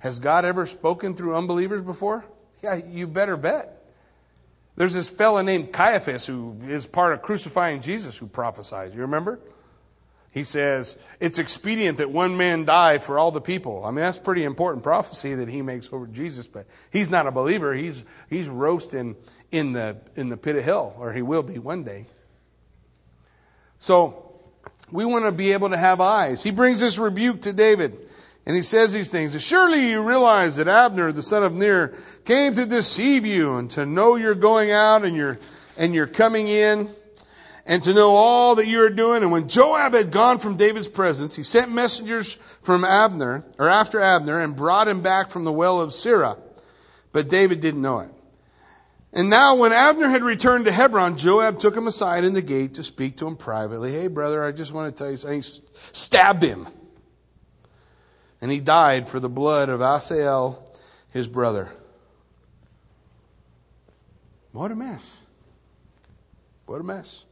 Has 0.00 0.18
God 0.18 0.44
ever 0.44 0.66
spoken 0.66 1.14
through 1.14 1.34
unbelievers 1.34 1.80
before? 1.80 2.26
Yeah, 2.62 2.74
you 2.74 3.06
better 3.06 3.38
bet. 3.38 3.88
There's 4.76 4.92
this 4.92 5.08
fellow 5.08 5.40
named 5.40 5.72
Caiaphas 5.72 6.26
who 6.26 6.56
is 6.64 6.86
part 6.86 7.14
of 7.14 7.22
crucifying 7.22 7.80
Jesus 7.80 8.18
who 8.18 8.26
prophesies. 8.26 8.94
You 8.94 9.00
remember? 9.02 9.40
He 10.34 10.42
says, 10.42 10.98
It's 11.20 11.38
expedient 11.38 11.98
that 11.98 12.10
one 12.10 12.36
man 12.36 12.64
die 12.64 12.98
for 12.98 13.20
all 13.20 13.30
the 13.30 13.40
people. 13.40 13.84
I 13.84 13.90
mean, 13.90 14.04
that's 14.04 14.18
pretty 14.18 14.42
important 14.42 14.82
prophecy 14.82 15.34
that 15.36 15.48
he 15.48 15.62
makes 15.62 15.92
over 15.92 16.08
Jesus, 16.08 16.48
but 16.48 16.66
he's 16.92 17.08
not 17.08 17.28
a 17.28 17.30
believer. 17.30 17.72
He's, 17.72 18.04
he's 18.28 18.48
roasting 18.48 19.14
in 19.52 19.74
the, 19.74 19.96
in 20.16 20.30
the 20.30 20.36
pit 20.36 20.56
of 20.56 20.64
hell, 20.64 20.96
or 20.98 21.12
he 21.12 21.22
will 21.22 21.44
be 21.44 21.60
one 21.60 21.84
day. 21.84 22.06
So, 23.78 24.32
we 24.90 25.04
want 25.04 25.24
to 25.24 25.30
be 25.30 25.52
able 25.52 25.70
to 25.70 25.76
have 25.76 26.00
eyes. 26.00 26.42
He 26.42 26.50
brings 26.50 26.80
this 26.80 26.98
rebuke 26.98 27.42
to 27.42 27.52
David. 27.52 27.96
And 28.44 28.56
he 28.56 28.62
says 28.62 28.92
these 28.92 29.12
things. 29.12 29.40
Surely 29.42 29.88
you 29.88 30.02
realize 30.02 30.56
that 30.56 30.66
Abner, 30.66 31.12
the 31.12 31.22
son 31.22 31.44
of 31.44 31.54
Ner, 31.54 31.94
came 32.24 32.54
to 32.54 32.66
deceive 32.66 33.24
you 33.24 33.56
and 33.56 33.70
to 33.70 33.86
know 33.86 34.16
you're 34.16 34.34
going 34.34 34.72
out 34.72 35.04
and 35.04 35.16
you're, 35.16 35.38
and 35.78 35.94
you're 35.94 36.08
coming 36.08 36.48
in 36.48 36.88
and 37.66 37.82
to 37.82 37.94
know 37.94 38.10
all 38.10 38.56
that 38.56 38.66
you 38.66 38.82
are 38.82 38.90
doing. 38.90 39.22
And 39.22 39.32
when 39.32 39.48
Joab 39.48 39.94
had 39.94 40.10
gone 40.10 40.38
from 40.38 40.56
David's 40.56 40.88
presence, 40.88 41.36
he 41.36 41.42
sent 41.42 41.72
messengers 41.72 42.34
from 42.34 42.84
Abner, 42.84 43.44
or 43.58 43.68
after 43.68 44.00
Abner, 44.00 44.40
and 44.40 44.54
brought 44.54 44.88
him 44.88 45.00
back 45.00 45.30
from 45.30 45.44
the 45.44 45.52
well 45.52 45.80
of 45.80 45.90
Sirah. 45.90 46.38
But 47.12 47.28
David 47.28 47.60
didn't 47.60 47.82
know 47.82 48.00
it. 48.00 48.10
And 49.12 49.30
now, 49.30 49.54
when 49.54 49.72
Abner 49.72 50.08
had 50.08 50.24
returned 50.24 50.64
to 50.64 50.72
Hebron, 50.72 51.16
Joab 51.16 51.60
took 51.60 51.76
him 51.76 51.86
aside 51.86 52.24
in 52.24 52.32
the 52.32 52.42
gate 52.42 52.74
to 52.74 52.82
speak 52.82 53.16
to 53.18 53.28
him 53.28 53.36
privately. 53.36 53.92
Hey, 53.92 54.08
brother, 54.08 54.44
I 54.44 54.50
just 54.50 54.72
want 54.72 54.94
to 54.94 55.02
tell 55.02 55.10
you 55.10 55.16
something. 55.16 55.40
He 55.40 55.60
stabbed 55.92 56.42
him. 56.42 56.66
And 58.40 58.50
he 58.50 58.58
died 58.58 59.08
for 59.08 59.20
the 59.20 59.28
blood 59.28 59.68
of 59.68 59.80
Asahel, 59.80 60.68
his 61.12 61.28
brother. 61.28 61.70
What 64.50 64.72
a 64.72 64.74
mess. 64.74 65.22
What 66.66 66.80
a 66.80 66.84
mess. 66.84 67.24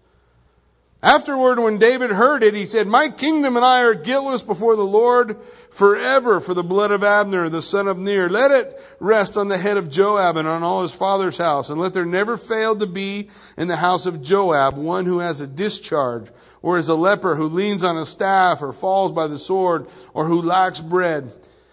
Afterward, 1.04 1.58
when 1.58 1.78
David 1.78 2.10
heard 2.10 2.44
it, 2.44 2.54
he 2.54 2.64
said, 2.64 2.86
My 2.86 3.08
kingdom 3.08 3.56
and 3.56 3.64
I 3.64 3.82
are 3.82 3.94
guiltless 3.94 4.40
before 4.40 4.76
the 4.76 4.84
Lord 4.84 5.36
forever 5.68 6.38
for 6.38 6.54
the 6.54 6.62
blood 6.62 6.92
of 6.92 7.02
Abner, 7.02 7.48
the 7.48 7.60
son 7.60 7.88
of 7.88 7.98
Ner. 7.98 8.28
Let 8.28 8.52
it 8.52 8.74
rest 9.00 9.36
on 9.36 9.48
the 9.48 9.58
head 9.58 9.76
of 9.76 9.90
Joab 9.90 10.36
and 10.36 10.46
on 10.46 10.62
all 10.62 10.82
his 10.82 10.94
father's 10.94 11.38
house, 11.38 11.70
and 11.70 11.80
let 11.80 11.92
there 11.92 12.06
never 12.06 12.36
fail 12.36 12.76
to 12.76 12.86
be 12.86 13.28
in 13.58 13.66
the 13.66 13.78
house 13.78 14.06
of 14.06 14.22
Joab 14.22 14.76
one 14.76 15.04
who 15.06 15.18
has 15.18 15.40
a 15.40 15.48
discharge, 15.48 16.30
or 16.62 16.78
is 16.78 16.88
a 16.88 16.94
leper 16.94 17.34
who 17.34 17.48
leans 17.48 17.82
on 17.82 17.96
a 17.96 18.04
staff, 18.04 18.62
or 18.62 18.72
falls 18.72 19.10
by 19.10 19.26
the 19.26 19.40
sword, 19.40 19.88
or 20.14 20.26
who 20.26 20.40
lacks 20.40 20.78
bread. 20.78 21.32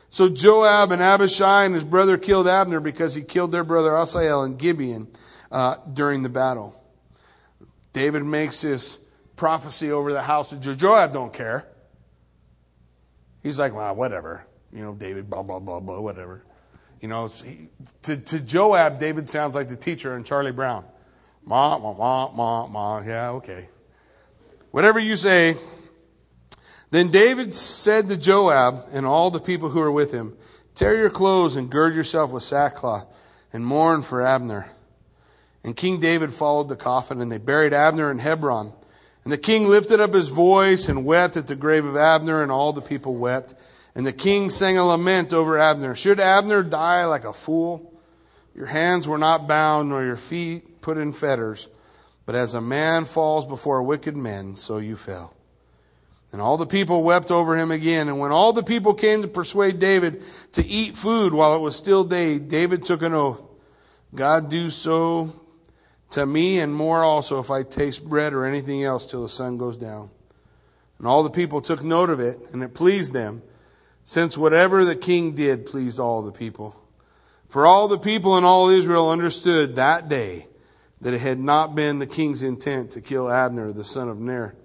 So 0.09 0.27
Joab 0.27 0.91
and 0.91 1.03
Abishai 1.03 1.65
and 1.65 1.75
his 1.75 1.83
brother 1.83 2.17
killed 2.17 2.47
Abner 2.47 2.79
because 2.79 3.13
he 3.13 3.21
killed 3.21 3.51
their 3.51 3.63
brother 3.63 3.95
Asahel 3.95 4.43
in 4.43 4.57
Gibeon 4.57 5.07
uh, 5.51 5.75
during 5.93 6.23
the 6.23 6.29
battle. 6.29 6.73
David 7.93 8.23
makes 8.23 8.61
this 8.61 8.98
prophecy 9.39 9.89
over 9.89 10.11
the 10.11 10.21
house 10.21 10.51
of 10.51 10.59
Joab 10.59 11.13
don't 11.13 11.31
care. 11.31 11.65
He's 13.41 13.57
like, 13.57 13.73
well, 13.73 13.95
whatever. 13.95 14.45
You 14.73 14.83
know, 14.83 14.93
David, 14.93 15.29
blah, 15.29 15.43
blah, 15.43 15.59
blah, 15.59 15.79
blah, 15.79 16.01
whatever. 16.01 16.43
You 16.99 17.07
know, 17.07 17.29
to, 18.01 18.17
to 18.17 18.39
Joab, 18.41 18.99
David 18.99 19.29
sounds 19.29 19.55
like 19.55 19.69
the 19.69 19.77
teacher 19.77 20.17
in 20.17 20.25
Charlie 20.25 20.51
Brown. 20.51 20.83
Ma, 21.45 21.77
ma, 21.77 21.93
ma, 21.93 22.31
ma, 22.31 22.67
ma. 22.67 23.01
Yeah, 23.01 23.31
okay. 23.31 23.69
Whatever 24.71 24.99
you 24.99 25.15
say. 25.15 25.55
Then 26.91 27.09
David 27.09 27.53
said 27.53 28.09
to 28.09 28.19
Joab 28.19 28.81
and 28.91 29.05
all 29.05 29.31
the 29.31 29.39
people 29.39 29.69
who 29.69 29.79
were 29.79 29.91
with 29.91 30.11
him, 30.11 30.35
Tear 30.75 30.97
your 30.97 31.09
clothes 31.09 31.55
and 31.55 31.69
gird 31.69 31.95
yourself 31.95 32.31
with 32.31 32.43
sackcloth 32.43 33.07
and 33.53 33.65
mourn 33.65 34.01
for 34.01 34.25
Abner. 34.25 34.69
And 35.63 35.77
King 35.77 36.01
David 36.01 36.33
followed 36.33 36.67
the 36.67 36.75
coffin 36.75 37.21
and 37.21 37.31
they 37.31 37.37
buried 37.37 37.73
Abner 37.73 38.11
in 38.11 38.19
Hebron. 38.19 38.73
And 39.29 39.33
the 39.35 39.37
king 39.37 39.67
lifted 39.67 39.99
up 39.99 40.15
his 40.15 40.29
voice 40.29 40.89
and 40.89 41.05
wept 41.05 41.37
at 41.37 41.45
the 41.45 41.55
grave 41.55 41.85
of 41.85 41.95
Abner 41.95 42.41
and 42.41 42.51
all 42.51 42.73
the 42.73 42.81
people 42.81 43.15
wept. 43.15 43.53
And 43.93 44.03
the 44.03 44.11
king 44.11 44.49
sang 44.49 44.79
a 44.79 44.83
lament 44.83 45.33
over 45.33 45.55
Abner. 45.55 45.93
Should 45.93 46.19
Abner 46.19 46.63
die 46.63 47.05
like 47.05 47.25
a 47.25 47.31
fool? 47.31 47.93
Your 48.55 48.65
hands 48.65 49.07
were 49.07 49.19
not 49.19 49.47
bound 49.47 49.89
nor 49.89 50.03
your 50.03 50.15
feet 50.15 50.81
put 50.81 50.97
in 50.97 51.13
fetters. 51.13 51.69
But 52.25 52.33
as 52.33 52.55
a 52.55 52.59
man 52.59 53.05
falls 53.05 53.45
before 53.45 53.83
wicked 53.83 54.17
men, 54.17 54.55
so 54.55 54.79
you 54.79 54.95
fell. 54.95 55.35
And 56.31 56.41
all 56.41 56.57
the 56.57 56.65
people 56.65 57.03
wept 57.03 57.29
over 57.29 57.55
him 57.55 57.69
again. 57.69 58.07
And 58.07 58.17
when 58.17 58.31
all 58.31 58.51
the 58.51 58.63
people 58.63 58.95
came 58.95 59.21
to 59.21 59.27
persuade 59.27 59.77
David 59.77 60.23
to 60.53 60.65
eat 60.65 60.97
food 60.97 61.35
while 61.35 61.55
it 61.55 61.59
was 61.59 61.75
still 61.75 62.03
day, 62.03 62.39
David 62.39 62.83
took 62.83 63.03
an 63.03 63.13
oath. 63.13 63.43
God 64.15 64.49
do 64.49 64.71
so 64.71 65.38
to 66.11 66.25
me 66.25 66.59
and 66.59 66.73
more 66.73 67.03
also 67.03 67.39
if 67.39 67.51
I 67.51 67.63
taste 67.63 68.07
bread 68.07 68.33
or 68.33 68.45
anything 68.45 68.83
else 68.83 69.05
till 69.05 69.21
the 69.21 69.29
sun 69.29 69.57
goes 69.57 69.77
down. 69.77 70.09
And 70.97 71.07
all 71.07 71.23
the 71.23 71.29
people 71.29 71.61
took 71.61 71.83
note 71.83 72.09
of 72.09 72.19
it, 72.19 72.37
and 72.51 72.61
it 72.61 72.73
pleased 72.73 73.13
them, 73.13 73.41
since 74.03 74.37
whatever 74.37 74.83
the 74.83 74.95
king 74.95 75.33
did 75.33 75.65
pleased 75.65 75.99
all 75.99 76.21
the 76.21 76.31
people. 76.31 76.75
For 77.47 77.65
all 77.65 77.87
the 77.87 77.97
people 77.97 78.37
in 78.37 78.43
all 78.43 78.69
Israel 78.69 79.09
understood 79.09 79.75
that 79.75 80.09
day 80.09 80.47
that 81.01 81.13
it 81.13 81.21
had 81.21 81.39
not 81.39 81.75
been 81.75 81.99
the 81.99 82.07
king's 82.07 82.43
intent 82.43 82.91
to 82.91 83.01
kill 83.01 83.29
Abner, 83.29 83.71
the 83.71 83.83
son 83.83 84.09
of 84.09 84.19
Ner. 84.19 84.55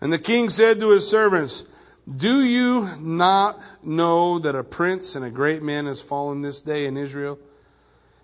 And 0.00 0.12
the 0.12 0.18
king 0.18 0.48
said 0.48 0.80
to 0.80 0.90
his 0.90 1.08
servants, 1.08 1.66
Do 2.10 2.42
you 2.42 2.88
not 2.98 3.60
know 3.82 4.38
that 4.38 4.54
a 4.54 4.64
prince 4.64 5.14
and 5.14 5.24
a 5.24 5.30
great 5.30 5.62
man 5.62 5.86
has 5.86 6.00
fallen 6.00 6.40
this 6.40 6.62
day 6.62 6.86
in 6.86 6.96
Israel? 6.96 7.38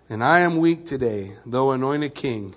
And 0.09 0.23
I 0.23 0.39
am 0.39 0.57
weak 0.57 0.85
today, 0.85 1.33
though 1.45 1.71
anointed 1.71 2.15
king. 2.15 2.55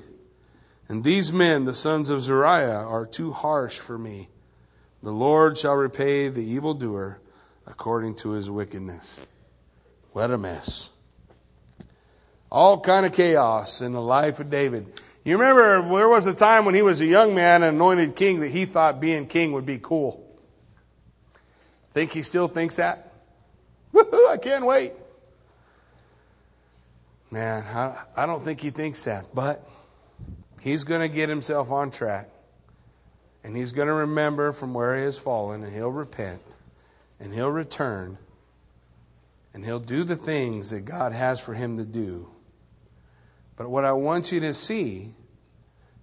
And 0.88 1.02
these 1.04 1.32
men, 1.32 1.64
the 1.64 1.74
sons 1.74 2.10
of 2.10 2.20
Zeruiah, 2.20 2.84
are 2.86 3.06
too 3.06 3.32
harsh 3.32 3.78
for 3.78 3.98
me. 3.98 4.28
The 5.02 5.10
Lord 5.10 5.56
shall 5.56 5.74
repay 5.74 6.28
the 6.28 6.44
evildoer 6.44 7.20
according 7.66 8.16
to 8.16 8.30
his 8.32 8.50
wickedness. 8.50 9.24
What 10.12 10.30
a 10.30 10.38
mess 10.38 10.92
all 12.50 12.80
kind 12.80 13.06
of 13.06 13.12
chaos 13.12 13.80
in 13.80 13.92
the 13.92 14.00
life 14.00 14.40
of 14.40 14.50
David. 14.50 14.86
You 15.24 15.38
remember 15.38 15.82
there 15.82 16.08
was 16.08 16.26
a 16.26 16.34
time 16.34 16.64
when 16.64 16.74
he 16.74 16.82
was 16.82 17.00
a 17.00 17.06
young 17.06 17.34
man 17.34 17.62
and 17.62 17.76
anointed 17.76 18.16
king 18.16 18.40
that 18.40 18.50
he 18.50 18.64
thought 18.64 19.00
being 19.00 19.26
king 19.26 19.52
would 19.52 19.66
be 19.66 19.78
cool. 19.80 20.26
Think 21.92 22.12
he 22.12 22.22
still 22.22 22.48
thinks 22.48 22.76
that? 22.76 23.12
Woohoo, 23.94 24.28
I 24.30 24.36
can't 24.36 24.64
wait. 24.64 24.92
Man, 27.30 27.64
I, 27.64 28.04
I 28.16 28.26
don't 28.26 28.44
think 28.44 28.60
he 28.60 28.70
thinks 28.70 29.04
that, 29.04 29.26
but 29.34 29.68
he's 30.60 30.84
going 30.84 31.00
to 31.00 31.14
get 31.14 31.28
himself 31.28 31.70
on 31.70 31.90
track. 31.90 32.28
And 33.44 33.56
he's 33.56 33.72
going 33.72 33.88
to 33.88 33.94
remember 33.94 34.52
from 34.52 34.74
where 34.74 34.96
he 34.96 35.02
has 35.02 35.18
fallen, 35.18 35.62
and 35.64 35.72
he'll 35.72 35.92
repent, 35.92 36.42
and 37.18 37.32
he'll 37.32 37.50
return, 37.50 38.18
and 39.54 39.64
he'll 39.64 39.80
do 39.80 40.04
the 40.04 40.16
things 40.16 40.70
that 40.70 40.84
God 40.84 41.12
has 41.12 41.40
for 41.40 41.54
him 41.54 41.76
to 41.76 41.86
do. 41.86 42.30
But 43.56 43.70
what 43.70 43.84
I 43.84 43.92
want 43.92 44.32
you 44.32 44.40
to 44.40 44.52
see 44.52 45.14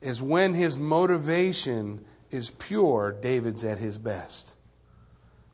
is 0.02 0.22
when 0.22 0.54
his 0.54 0.80
motivation 0.80 2.06
is 2.32 2.52
pure, 2.52 3.16
David's 3.22 3.64
at 3.64 3.80
his 3.80 3.98
best. 3.98 4.56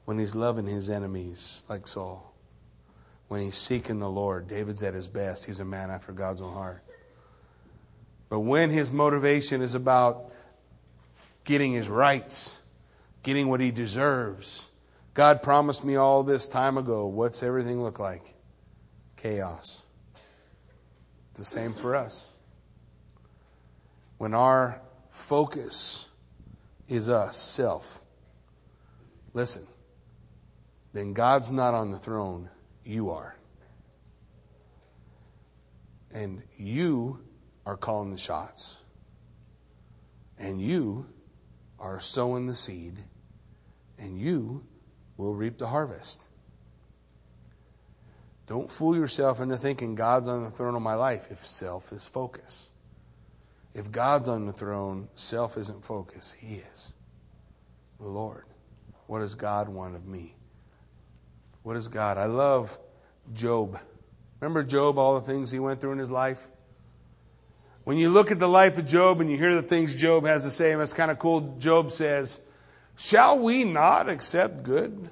When 0.05 0.19
he's 0.19 0.35
loving 0.35 0.67
his 0.67 0.89
enemies, 0.89 1.63
like 1.69 1.87
Saul. 1.87 2.32
When 3.33 3.41
he's 3.41 3.57
seeking 3.57 3.97
the 3.97 4.07
Lord, 4.07 4.47
David's 4.47 4.83
at 4.83 4.93
his 4.93 5.07
best. 5.07 5.47
He's 5.47 5.59
a 5.59 5.65
man 5.65 5.89
after 5.89 6.11
God's 6.11 6.39
own 6.39 6.53
heart. 6.53 6.83
But 8.29 8.41
when 8.41 8.69
his 8.69 8.91
motivation 8.91 9.63
is 9.63 9.73
about 9.73 10.31
getting 11.43 11.73
his 11.73 11.89
rights, 11.89 12.61
getting 13.23 13.49
what 13.49 13.59
he 13.59 13.71
deserves, 13.71 14.69
God 15.15 15.41
promised 15.41 15.83
me 15.83 15.95
all 15.95 16.21
this 16.21 16.47
time 16.47 16.77
ago. 16.77 17.07
What's 17.07 17.41
everything 17.41 17.81
look 17.81 17.97
like? 17.97 18.21
Chaos. 19.15 19.83
It's 21.31 21.39
the 21.39 21.43
same 21.43 21.73
for 21.73 21.95
us. 21.95 22.33
When 24.19 24.35
our 24.35 24.79
focus 25.09 26.07
is 26.87 27.09
us, 27.09 27.35
self, 27.35 28.03
listen, 29.33 29.65
then 30.93 31.13
God's 31.13 31.51
not 31.51 31.73
on 31.73 31.89
the 31.89 31.97
throne, 31.97 32.49
you 32.83 33.11
are. 33.11 33.35
And 36.13 36.43
you 36.57 37.19
are 37.65 37.77
calling 37.77 38.11
the 38.11 38.17
shots. 38.17 38.79
And 40.37 40.61
you 40.61 41.07
are 41.79 41.99
sowing 41.99 42.45
the 42.45 42.55
seed. 42.55 42.95
And 43.97 44.19
you 44.19 44.63
will 45.17 45.33
reap 45.33 45.57
the 45.57 45.67
harvest. 45.67 46.27
Don't 48.45 48.69
fool 48.69 48.95
yourself 48.95 49.39
into 49.39 49.55
thinking 49.55 49.95
God's 49.95 50.27
on 50.27 50.43
the 50.43 50.49
throne 50.49 50.75
of 50.75 50.81
my 50.81 50.95
life 50.95 51.27
if 51.31 51.39
self 51.39 51.91
is 51.91 52.05
focus. 52.05 52.69
If 53.73 53.91
God's 53.91 54.29
on 54.29 54.45
the 54.45 54.53
throne, 54.53 55.07
self 55.15 55.57
isn't 55.57 55.83
focus. 55.83 56.33
He 56.33 56.57
is. 56.57 56.93
The 57.99 58.07
Lord. 58.07 58.43
What 59.07 59.19
does 59.19 59.35
God 59.35 59.69
want 59.69 59.95
of 59.95 60.05
me? 60.05 60.35
What 61.63 61.75
is 61.75 61.87
God? 61.87 62.17
I 62.17 62.25
love 62.25 62.77
Job. 63.33 63.79
Remember 64.39 64.63
Job, 64.63 64.97
all 64.97 65.15
the 65.15 65.25
things 65.25 65.49
he 65.51 65.59
went 65.59 65.79
through 65.81 65.93
in 65.93 65.97
his 65.97 66.11
life? 66.11 66.47
When 67.85 67.97
you 67.97 68.09
look 68.09 68.31
at 68.31 68.39
the 68.39 68.47
life 68.47 68.77
of 68.77 68.85
Job 68.85 69.19
and 69.19 69.29
you 69.29 69.37
hear 69.37 69.55
the 69.55 69.61
things 69.61 69.95
Job 69.95 70.25
has 70.25 70.43
to 70.43 70.51
say, 70.51 70.71
and 70.71 70.81
it's 70.81 70.93
kind 70.93 71.11
of 71.11 71.19
cool, 71.19 71.57
Job 71.57 71.91
says, 71.91 72.39
Shall 72.95 73.39
we 73.39 73.63
not 73.63 74.07
accept 74.07 74.63
good 74.63 75.09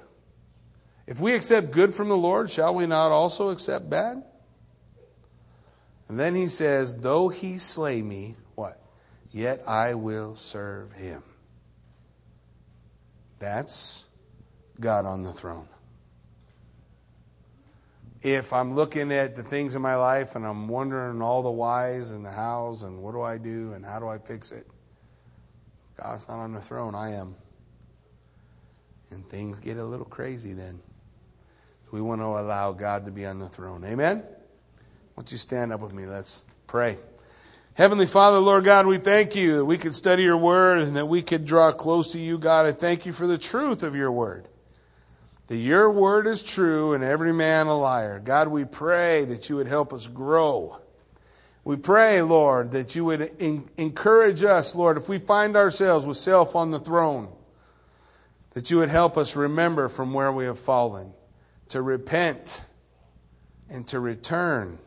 if 1.06 1.20
we 1.20 1.34
accept 1.34 1.72
good 1.72 1.94
from 1.94 2.08
the 2.08 2.16
Lord, 2.16 2.50
shall 2.50 2.74
we 2.74 2.86
not 2.86 3.10
also 3.12 3.50
accept 3.50 3.90
bad? 3.90 4.22
And 6.08 6.18
then 6.18 6.34
he 6.34 6.48
says, 6.48 6.94
Though 6.94 7.28
he 7.28 7.58
slay 7.58 8.02
me, 8.02 8.36
what? 8.54 8.80
Yet 9.30 9.62
I 9.66 9.94
will 9.94 10.34
serve 10.34 10.92
him. 10.92 11.22
That's 13.38 14.08
God 14.78 15.04
on 15.04 15.22
the 15.22 15.32
throne. 15.32 15.68
If 18.22 18.52
I'm 18.52 18.74
looking 18.74 19.12
at 19.12 19.34
the 19.34 19.42
things 19.42 19.74
in 19.74 19.82
my 19.82 19.96
life 19.96 20.36
and 20.36 20.46
I'm 20.46 20.68
wondering 20.68 21.20
all 21.20 21.42
the 21.42 21.50
whys 21.50 22.12
and 22.12 22.24
the 22.24 22.30
hows 22.30 22.84
and 22.84 23.02
what 23.02 23.12
do 23.12 23.22
I 23.22 23.36
do 23.36 23.72
and 23.72 23.84
how 23.84 23.98
do 23.98 24.06
I 24.06 24.18
fix 24.18 24.52
it, 24.52 24.66
God's 26.00 26.28
not 26.28 26.38
on 26.38 26.52
the 26.52 26.60
throne. 26.60 26.94
I 26.94 27.14
am. 27.14 27.34
And 29.10 29.28
things 29.28 29.58
get 29.58 29.76
a 29.76 29.84
little 29.84 30.06
crazy 30.06 30.52
then. 30.52 30.80
So 31.84 31.90
We 31.92 32.00
want 32.00 32.20
to 32.20 32.26
allow 32.26 32.72
God 32.72 33.04
to 33.06 33.10
be 33.10 33.26
on 33.26 33.40
the 33.40 33.48
throne. 33.48 33.84
Amen? 33.84 34.18
Why 34.18 34.24
don't 35.16 35.32
you 35.32 35.38
stand 35.38 35.72
up 35.72 35.80
with 35.80 35.92
me? 35.92 36.06
Let's 36.06 36.44
pray. 36.66 36.96
Heavenly 37.74 38.06
Father, 38.06 38.38
Lord 38.38 38.64
God, 38.64 38.86
we 38.86 38.98
thank 38.98 39.34
you 39.34 39.56
that 39.56 39.64
we 39.64 39.78
could 39.78 39.94
study 39.94 40.22
your 40.22 40.36
word 40.36 40.78
and 40.78 40.96
that 40.96 41.08
we 41.08 41.22
could 41.22 41.44
draw 41.44 41.72
close 41.72 42.12
to 42.12 42.18
you, 42.18 42.38
God. 42.38 42.66
I 42.66 42.72
thank 42.72 43.04
you 43.04 43.12
for 43.12 43.26
the 43.26 43.38
truth 43.38 43.82
of 43.82 43.96
your 43.96 44.12
word. 44.12 44.46
That 45.52 45.58
your 45.58 45.90
word 45.90 46.26
is 46.26 46.42
true 46.42 46.94
and 46.94 47.04
every 47.04 47.34
man 47.34 47.66
a 47.66 47.74
liar. 47.74 48.18
God, 48.18 48.48
we 48.48 48.64
pray 48.64 49.26
that 49.26 49.50
you 49.50 49.56
would 49.56 49.66
help 49.66 49.92
us 49.92 50.06
grow. 50.06 50.78
We 51.62 51.76
pray, 51.76 52.22
Lord, 52.22 52.72
that 52.72 52.96
you 52.96 53.04
would 53.04 53.20
in- 53.38 53.68
encourage 53.76 54.44
us, 54.44 54.74
Lord, 54.74 54.96
if 54.96 55.10
we 55.10 55.18
find 55.18 55.54
ourselves 55.54 56.06
with 56.06 56.16
self 56.16 56.56
on 56.56 56.70
the 56.70 56.78
throne, 56.78 57.28
that 58.52 58.70
you 58.70 58.78
would 58.78 58.88
help 58.88 59.18
us 59.18 59.36
remember 59.36 59.88
from 59.88 60.14
where 60.14 60.32
we 60.32 60.46
have 60.46 60.58
fallen 60.58 61.12
to 61.68 61.82
repent 61.82 62.64
and 63.68 63.86
to 63.88 64.00
return 64.00 64.78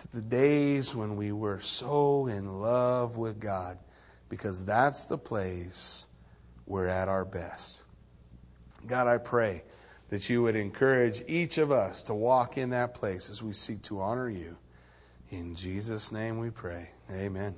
to 0.00 0.08
the 0.08 0.20
days 0.20 0.94
when 0.94 1.16
we 1.16 1.32
were 1.32 1.58
so 1.58 2.26
in 2.26 2.60
love 2.60 3.16
with 3.16 3.40
God, 3.40 3.78
because 4.28 4.62
that's 4.66 5.06
the 5.06 5.16
place 5.16 6.06
we're 6.66 6.86
at 6.86 7.08
our 7.08 7.24
best. 7.24 7.83
God, 8.86 9.06
I 9.06 9.18
pray 9.18 9.62
that 10.10 10.28
you 10.28 10.42
would 10.42 10.56
encourage 10.56 11.22
each 11.26 11.58
of 11.58 11.72
us 11.72 12.02
to 12.04 12.14
walk 12.14 12.58
in 12.58 12.70
that 12.70 12.94
place 12.94 13.30
as 13.30 13.42
we 13.42 13.52
seek 13.52 13.82
to 13.82 14.00
honor 14.00 14.28
you. 14.28 14.56
In 15.30 15.54
Jesus' 15.54 16.12
name 16.12 16.38
we 16.38 16.50
pray. 16.50 16.90
Amen. 17.10 17.54